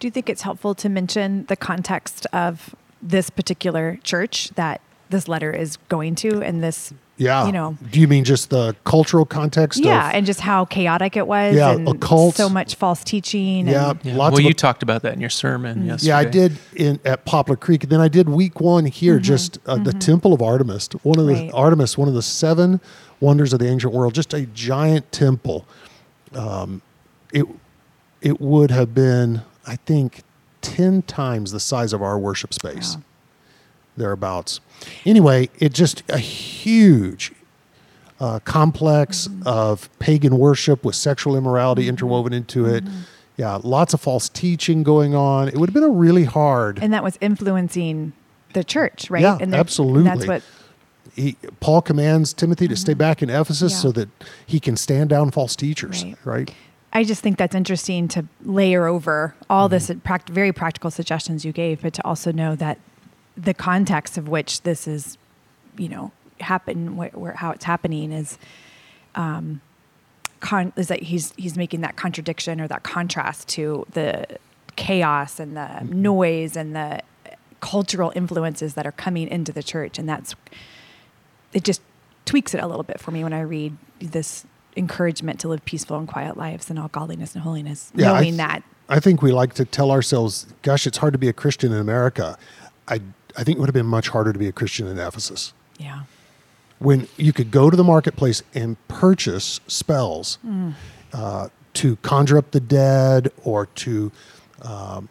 Do 0.00 0.06
you 0.06 0.10
think 0.10 0.28
it's 0.28 0.42
helpful 0.42 0.74
to 0.76 0.88
mention 0.88 1.44
the 1.46 1.56
context 1.56 2.26
of 2.32 2.74
this 3.02 3.30
particular 3.30 3.98
church 4.02 4.48
that 4.56 4.80
this 5.10 5.28
letter 5.28 5.52
is 5.52 5.76
going 5.88 6.14
to 6.16 6.40
and 6.42 6.62
this 6.62 6.92
Yeah. 7.16 7.44
you 7.46 7.52
know 7.52 7.76
Do 7.90 7.98
you 8.00 8.06
mean 8.08 8.22
just 8.24 8.50
the 8.50 8.76
cultural 8.84 9.24
context? 9.26 9.82
yeah 9.82 10.08
Of, 10.10 10.14
and 10.14 10.26
just 10.26 10.40
how 10.40 10.64
chaotic 10.66 11.16
it 11.16 11.26
was 11.26 11.56
Yeah, 11.56 11.72
and 11.72 11.88
occult. 11.88 12.36
so 12.36 12.48
much 12.48 12.76
false 12.76 13.02
teaching 13.04 13.66
yeah. 13.68 13.90
and 13.90 13.98
Yeah. 14.04 14.14
Lots 14.16 14.32
well, 14.34 14.38
of 14.40 14.44
you 14.44 14.54
talked 14.54 14.82
about 14.82 15.02
that 15.02 15.12
in 15.14 15.20
your 15.20 15.28
sermon 15.30 15.84
yesterday. 15.86 16.08
Yeah, 16.08 16.18
I 16.18 16.24
did 16.24 16.58
in 16.76 17.00
at 17.04 17.24
Poplar 17.24 17.56
Creek. 17.56 17.88
Then 17.88 18.00
I 18.00 18.08
did 18.08 18.28
week 18.28 18.60
one 18.60 18.86
here, 18.86 19.14
Mm-hmm. 19.16 19.22
just 19.24 19.58
uh, 19.66 19.76
the 19.76 19.92
Temple 19.92 20.32
of 20.32 20.40
Artemis, 20.42 20.88
one 21.02 21.18
of 21.18 21.26
the 21.26 21.34
Right. 21.34 21.50
Artemis, 21.52 21.98
one 21.98 22.06
of 22.08 22.14
the 22.14 22.22
seven 22.22 22.80
wonders 23.18 23.52
of 23.52 23.58
the 23.58 23.68
ancient 23.68 23.92
world. 23.92 24.14
Just 24.14 24.32
a 24.32 24.46
giant 24.46 25.10
temple. 25.12 25.66
Um, 26.34 26.80
it 27.32 27.44
it 28.22 28.40
would 28.40 28.70
have 28.70 28.94
been, 28.94 29.42
I 29.66 29.76
think, 29.76 30.22
ten 30.62 31.02
times 31.02 31.52
the 31.52 31.60
size 31.60 31.92
of 31.92 32.02
our 32.02 32.18
worship 32.18 32.52
space, 32.54 32.96
Wow. 32.96 33.02
thereabouts. 33.96 34.60
Anyway, 35.04 35.48
it 35.58 35.72
just 35.72 36.02
a 36.08 36.18
huge 36.18 37.32
uh, 38.18 38.38
complex 38.40 39.26
Mm-hmm. 39.28 39.42
of 39.46 39.88
pagan 39.98 40.38
worship 40.38 40.84
with 40.84 40.94
sexual 40.94 41.36
immorality 41.36 41.88
interwoven 41.88 42.32
into 42.32 42.66
it. 42.66 42.84
Mm-hmm. 42.84 42.96
Yeah, 43.36 43.58
lots 43.62 43.94
of 43.94 44.00
false 44.02 44.28
teaching 44.28 44.82
going 44.82 45.14
on. 45.14 45.48
It 45.48 45.56
would 45.56 45.70
have 45.70 45.74
been 45.74 45.82
a 45.82 45.88
really 45.88 46.24
hard. 46.24 46.78
and 46.82 46.92
that 46.92 47.02
was 47.02 47.16
influencing 47.22 48.12
the 48.52 48.62
church 48.64 49.08
right 49.10 49.22
Yeah, 49.22 49.38
and 49.40 49.54
absolutely. 49.54 50.00
and 50.10 50.20
that's 50.20 50.26
what 50.26 50.42
he, 51.14 51.36
Paul 51.60 51.80
commands 51.80 52.32
Timothy 52.34 52.68
to 52.68 52.76
stay 52.76 52.92
back 52.94 53.22
in 53.22 53.30
Ephesus 53.30 53.72
Mm-hmm. 53.72 53.76
Yeah. 53.76 53.82
so 53.82 53.92
that 53.92 54.08
he 54.44 54.60
can 54.60 54.76
stand 54.76 55.08
down 55.10 55.30
false 55.30 55.56
teachers. 55.56 56.04
Right. 56.04 56.16
Right. 56.24 56.54
I 56.92 57.04
just 57.04 57.22
think 57.22 57.38
that's 57.38 57.54
interesting 57.54 58.08
to 58.08 58.26
layer 58.44 58.86
over 58.86 59.34
all 59.48 59.68
Mm-hmm. 59.68 59.72
this 59.74 59.90
pract- 59.90 60.28
very 60.28 60.52
practical 60.52 60.90
suggestions 60.90 61.44
you 61.44 61.52
gave, 61.52 61.82
but 61.82 61.92
to 61.94 62.04
also 62.06 62.32
know 62.32 62.56
that 62.56 62.78
the 63.36 63.54
context 63.54 64.18
of 64.18 64.28
which 64.28 64.62
this 64.62 64.88
is, 64.88 65.16
you 65.78 65.88
know, 65.88 66.10
happen 66.40 66.96
where, 66.96 67.10
where 67.10 67.32
how 67.34 67.50
it's 67.52 67.64
happening 67.64 68.12
is, 68.12 68.38
um, 69.14 69.60
con- 70.40 70.72
is 70.76 70.88
that 70.88 71.02
he's 71.04 71.32
he's 71.36 71.56
making 71.56 71.80
that 71.82 71.96
contradiction 71.96 72.60
or 72.60 72.66
that 72.68 72.82
contrast 72.82 73.46
to 73.48 73.86
the 73.92 74.26
chaos 74.76 75.38
and 75.38 75.56
the 75.56 75.60
Mm-hmm. 75.60 76.02
noise 76.02 76.56
and 76.56 76.74
the 76.74 77.00
cultural 77.60 78.10
influences 78.16 78.74
that 78.74 78.86
are 78.86 78.92
coming 78.92 79.28
into 79.28 79.52
the 79.52 79.62
church, 79.62 79.98
and 79.98 80.08
that's 80.08 80.34
it 81.52 81.62
just 81.62 81.82
tweaks 82.24 82.54
it 82.54 82.60
a 82.60 82.66
little 82.66 82.82
bit 82.84 82.98
for 83.00 83.10
me 83.10 83.22
when 83.22 83.32
I 83.32 83.40
read 83.42 83.76
this 84.00 84.44
encouragement 84.80 85.38
to 85.40 85.48
live 85.48 85.64
peaceful 85.64 85.96
and 85.96 86.08
quiet 86.08 86.36
lives 86.36 86.68
in 86.70 86.78
all 86.78 86.88
godliness 86.88 87.34
and 87.34 87.44
holiness, 87.44 87.92
Yeah, 87.94 88.10
I 88.10 88.14
knowing 88.14 88.24
th- 88.24 88.36
that. 88.38 88.62
I 88.88 88.98
think 88.98 89.22
we 89.22 89.30
like 89.30 89.54
to 89.54 89.64
tell 89.64 89.92
ourselves, 89.92 90.46
gosh, 90.62 90.84
it's 90.88 90.98
hard 90.98 91.12
to 91.12 91.18
be 91.18 91.28
a 91.28 91.32
Christian 91.32 91.72
in 91.72 91.78
America. 91.78 92.36
I, 92.88 93.00
I 93.36 93.44
think 93.44 93.56
it 93.56 93.60
would 93.60 93.68
have 93.68 93.74
been 93.74 93.86
much 93.86 94.08
harder 94.08 94.32
to 94.32 94.38
be 94.38 94.48
a 94.48 94.52
Christian 94.52 94.88
in 94.88 94.98
Ephesus. 94.98 95.52
Yeah. 95.78 96.02
when 96.80 97.06
you 97.16 97.32
could 97.32 97.50
go 97.50 97.70
to 97.70 97.76
the 97.76 97.84
marketplace 97.84 98.42
and 98.54 98.76
purchase 98.88 99.60
spells 99.68 100.38
Mm. 100.44 100.74
uh, 101.12 101.48
to 101.74 101.96
conjure 101.96 102.36
up 102.38 102.50
the 102.50 102.60
dead 102.60 103.30
or 103.44 103.66
to 103.66 104.10
um, 104.62 105.08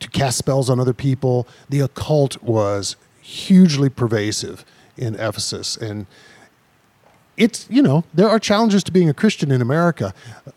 to 0.00 0.08
cast 0.10 0.38
spells 0.38 0.70
on 0.70 0.78
other 0.78 0.92
people. 0.94 1.46
The 1.68 1.80
occult 1.80 2.40
was 2.42 2.96
hugely 3.20 3.88
pervasive 3.88 4.64
in 4.96 5.14
Ephesus, 5.16 5.76
and 5.76 6.06
it's 7.36 7.66
you 7.70 7.82
know 7.82 8.04
there 8.14 8.28
are 8.28 8.38
challenges 8.38 8.82
to 8.84 8.92
being 8.92 9.08
a 9.08 9.14
Christian 9.14 9.50
in 9.50 9.60
America, 9.60 10.14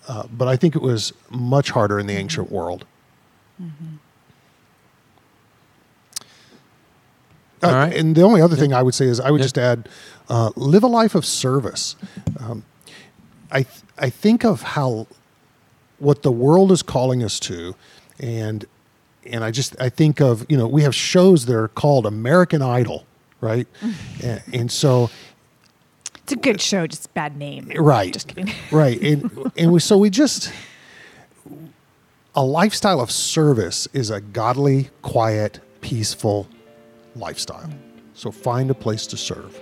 uh, 0.08 0.24
but 0.32 0.48
I 0.48 0.56
think 0.56 0.76
it 0.76 0.82
was 0.82 1.14
much 1.30 1.72
harder 1.72 2.00
in 2.00 2.08
the 2.08 2.16
ancient 2.16 2.52
world. 2.52 2.86
Uh, 7.62 7.68
All 7.68 7.74
right. 7.74 7.94
And 7.94 8.16
the 8.16 8.22
only 8.22 8.42
other 8.42 8.56
thing 8.56 8.74
I 8.74 8.82
would 8.82 8.94
say 8.96 9.06
is 9.06 9.20
I 9.20 9.32
would 9.32 9.40
Yep. 9.42 9.46
just 9.46 9.58
add, 9.58 9.90
uh, 10.30 10.52
live 10.56 10.84
a 10.84 10.88
life 10.88 11.14
of 11.16 11.26
service. 11.26 11.96
Um, 12.40 12.64
I 13.52 13.64
th- 13.64 13.82
I 13.98 14.10
think 14.10 14.46
of 14.46 14.62
how 14.62 15.08
what 15.98 16.22
the 16.22 16.32
world 16.32 16.72
is 16.72 16.82
calling 16.82 17.22
us 17.24 17.40
to, 17.42 17.76
and 18.20 18.66
and 19.26 19.44
I 19.44 19.52
just 19.52 19.76
I 19.82 19.90
think 19.90 20.22
of 20.22 20.46
you 20.48 20.56
know 20.56 20.68
we 20.68 20.84
have 20.84 20.96
shows 20.96 21.48
that 21.48 21.56
are 21.56 21.68
called 21.68 22.06
American 22.06 22.62
Idol, 22.62 23.06
right? 23.42 23.68
and, 24.24 24.42
and 24.54 24.72
so 24.72 25.10
It's 26.30 26.38
a 26.38 26.42
good 26.42 26.62
show, 26.62 26.86
just 26.86 27.12
bad 27.16 27.38
name. 27.38 27.72
right, 27.76 28.14
Just 28.14 28.28
kidding. 28.28 28.54
right, 28.72 29.02
and 29.02 29.52
and 29.58 29.72
we 29.72 29.80
so 29.80 29.98
we 29.98 30.12
just 30.12 30.54
a 32.36 32.46
lifestyle 32.46 33.02
of 33.02 33.10
service 33.10 33.88
is 33.94 34.12
a 34.12 34.22
godly, 34.22 34.92
quiet, 35.02 35.60
peaceful 35.82 36.48
lifestyle. 37.16 37.68
So 38.14 38.30
find 38.30 38.70
a 38.70 38.76
place 38.76 39.08
to 39.08 39.18
serve. 39.18 39.60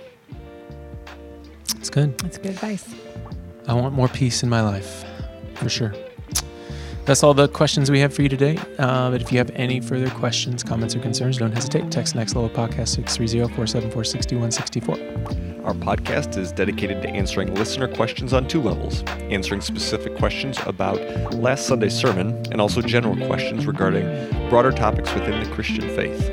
It's 1.76 1.88
good. 1.88 2.18
That's 2.18 2.36
good 2.36 2.50
advice. 2.50 2.94
I 3.66 3.72
want 3.72 3.94
more 3.94 4.08
peace 4.08 4.42
in 4.42 4.50
my 4.50 4.60
life, 4.60 5.06
for 5.54 5.70
sure. 5.70 5.94
That's 7.08 7.22
all 7.22 7.32
the 7.32 7.48
questions 7.48 7.90
we 7.90 8.00
have 8.00 8.12
for 8.12 8.20
you 8.20 8.28
today. 8.28 8.58
Uh, 8.78 9.10
but 9.10 9.22
if 9.22 9.32
you 9.32 9.38
have 9.38 9.50
any 9.54 9.80
further 9.80 10.10
questions, 10.10 10.62
comments, 10.62 10.94
or 10.94 11.00
concerns, 11.00 11.38
don't 11.38 11.52
hesitate. 11.52 11.90
Text 11.90 12.14
Next 12.14 12.34
Level 12.34 12.50
Podcast 12.50 12.88
630 12.88 13.48
474 13.54 14.04
6164. 14.04 15.64
Our 15.64 15.72
podcast 15.72 16.36
is 16.36 16.52
dedicated 16.52 17.00
to 17.00 17.08
answering 17.08 17.54
listener 17.54 17.88
questions 17.88 18.34
on 18.34 18.46
two 18.46 18.60
levels 18.60 19.04
answering 19.30 19.62
specific 19.62 20.18
questions 20.18 20.58
about 20.66 21.00
last 21.32 21.66
Sunday's 21.66 21.94
sermon, 21.94 22.36
and 22.52 22.60
also 22.60 22.82
general 22.82 23.16
questions 23.26 23.64
regarding 23.64 24.04
broader 24.50 24.70
topics 24.70 25.10
within 25.14 25.42
the 25.42 25.50
Christian 25.54 25.88
faith. 25.96 26.30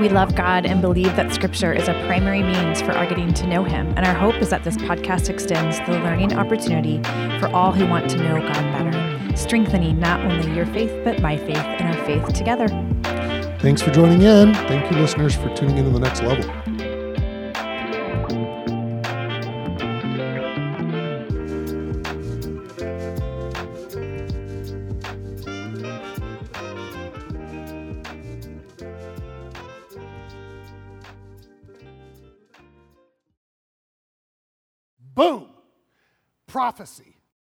We 0.00 0.08
love 0.08 0.36
God 0.36 0.66
and 0.66 0.80
believe 0.80 1.16
that 1.16 1.34
Scripture 1.34 1.72
is 1.72 1.88
a 1.88 1.94
primary 2.06 2.44
means 2.44 2.80
for 2.80 2.92
our 2.92 3.06
getting 3.06 3.34
to 3.34 3.46
know 3.48 3.64
Him. 3.64 3.92
And 3.96 4.06
our 4.06 4.14
hope 4.14 4.36
is 4.36 4.50
that 4.50 4.62
this 4.62 4.76
podcast 4.76 5.30
extends 5.30 5.80
the 5.80 5.98
learning 5.98 6.34
opportunity 6.34 7.02
for 7.40 7.48
all 7.48 7.72
who 7.72 7.88
want 7.88 8.08
to 8.10 8.18
know 8.18 8.38
God 8.38 8.52
better, 8.72 9.15
strengthening 9.36 10.00
not 10.00 10.20
only 10.20 10.54
your 10.54 10.66
faith, 10.66 10.92
but 11.04 11.20
my 11.20 11.36
faith 11.36 11.56
and 11.56 11.96
our 11.96 12.04
faith 12.06 12.32
together. 12.32 12.68
Thanks 13.60 13.82
for 13.82 13.90
joining 13.90 14.22
in. 14.22 14.54
Thank 14.54 14.90
you, 14.90 14.98
listeners, 14.98 15.34
for 15.34 15.54
tuning 15.54 15.78
in 15.78 15.84
to 15.84 15.90
the 15.90 16.00
next 16.00 16.22
level. 16.22 16.50
prophecy. 36.56 37.15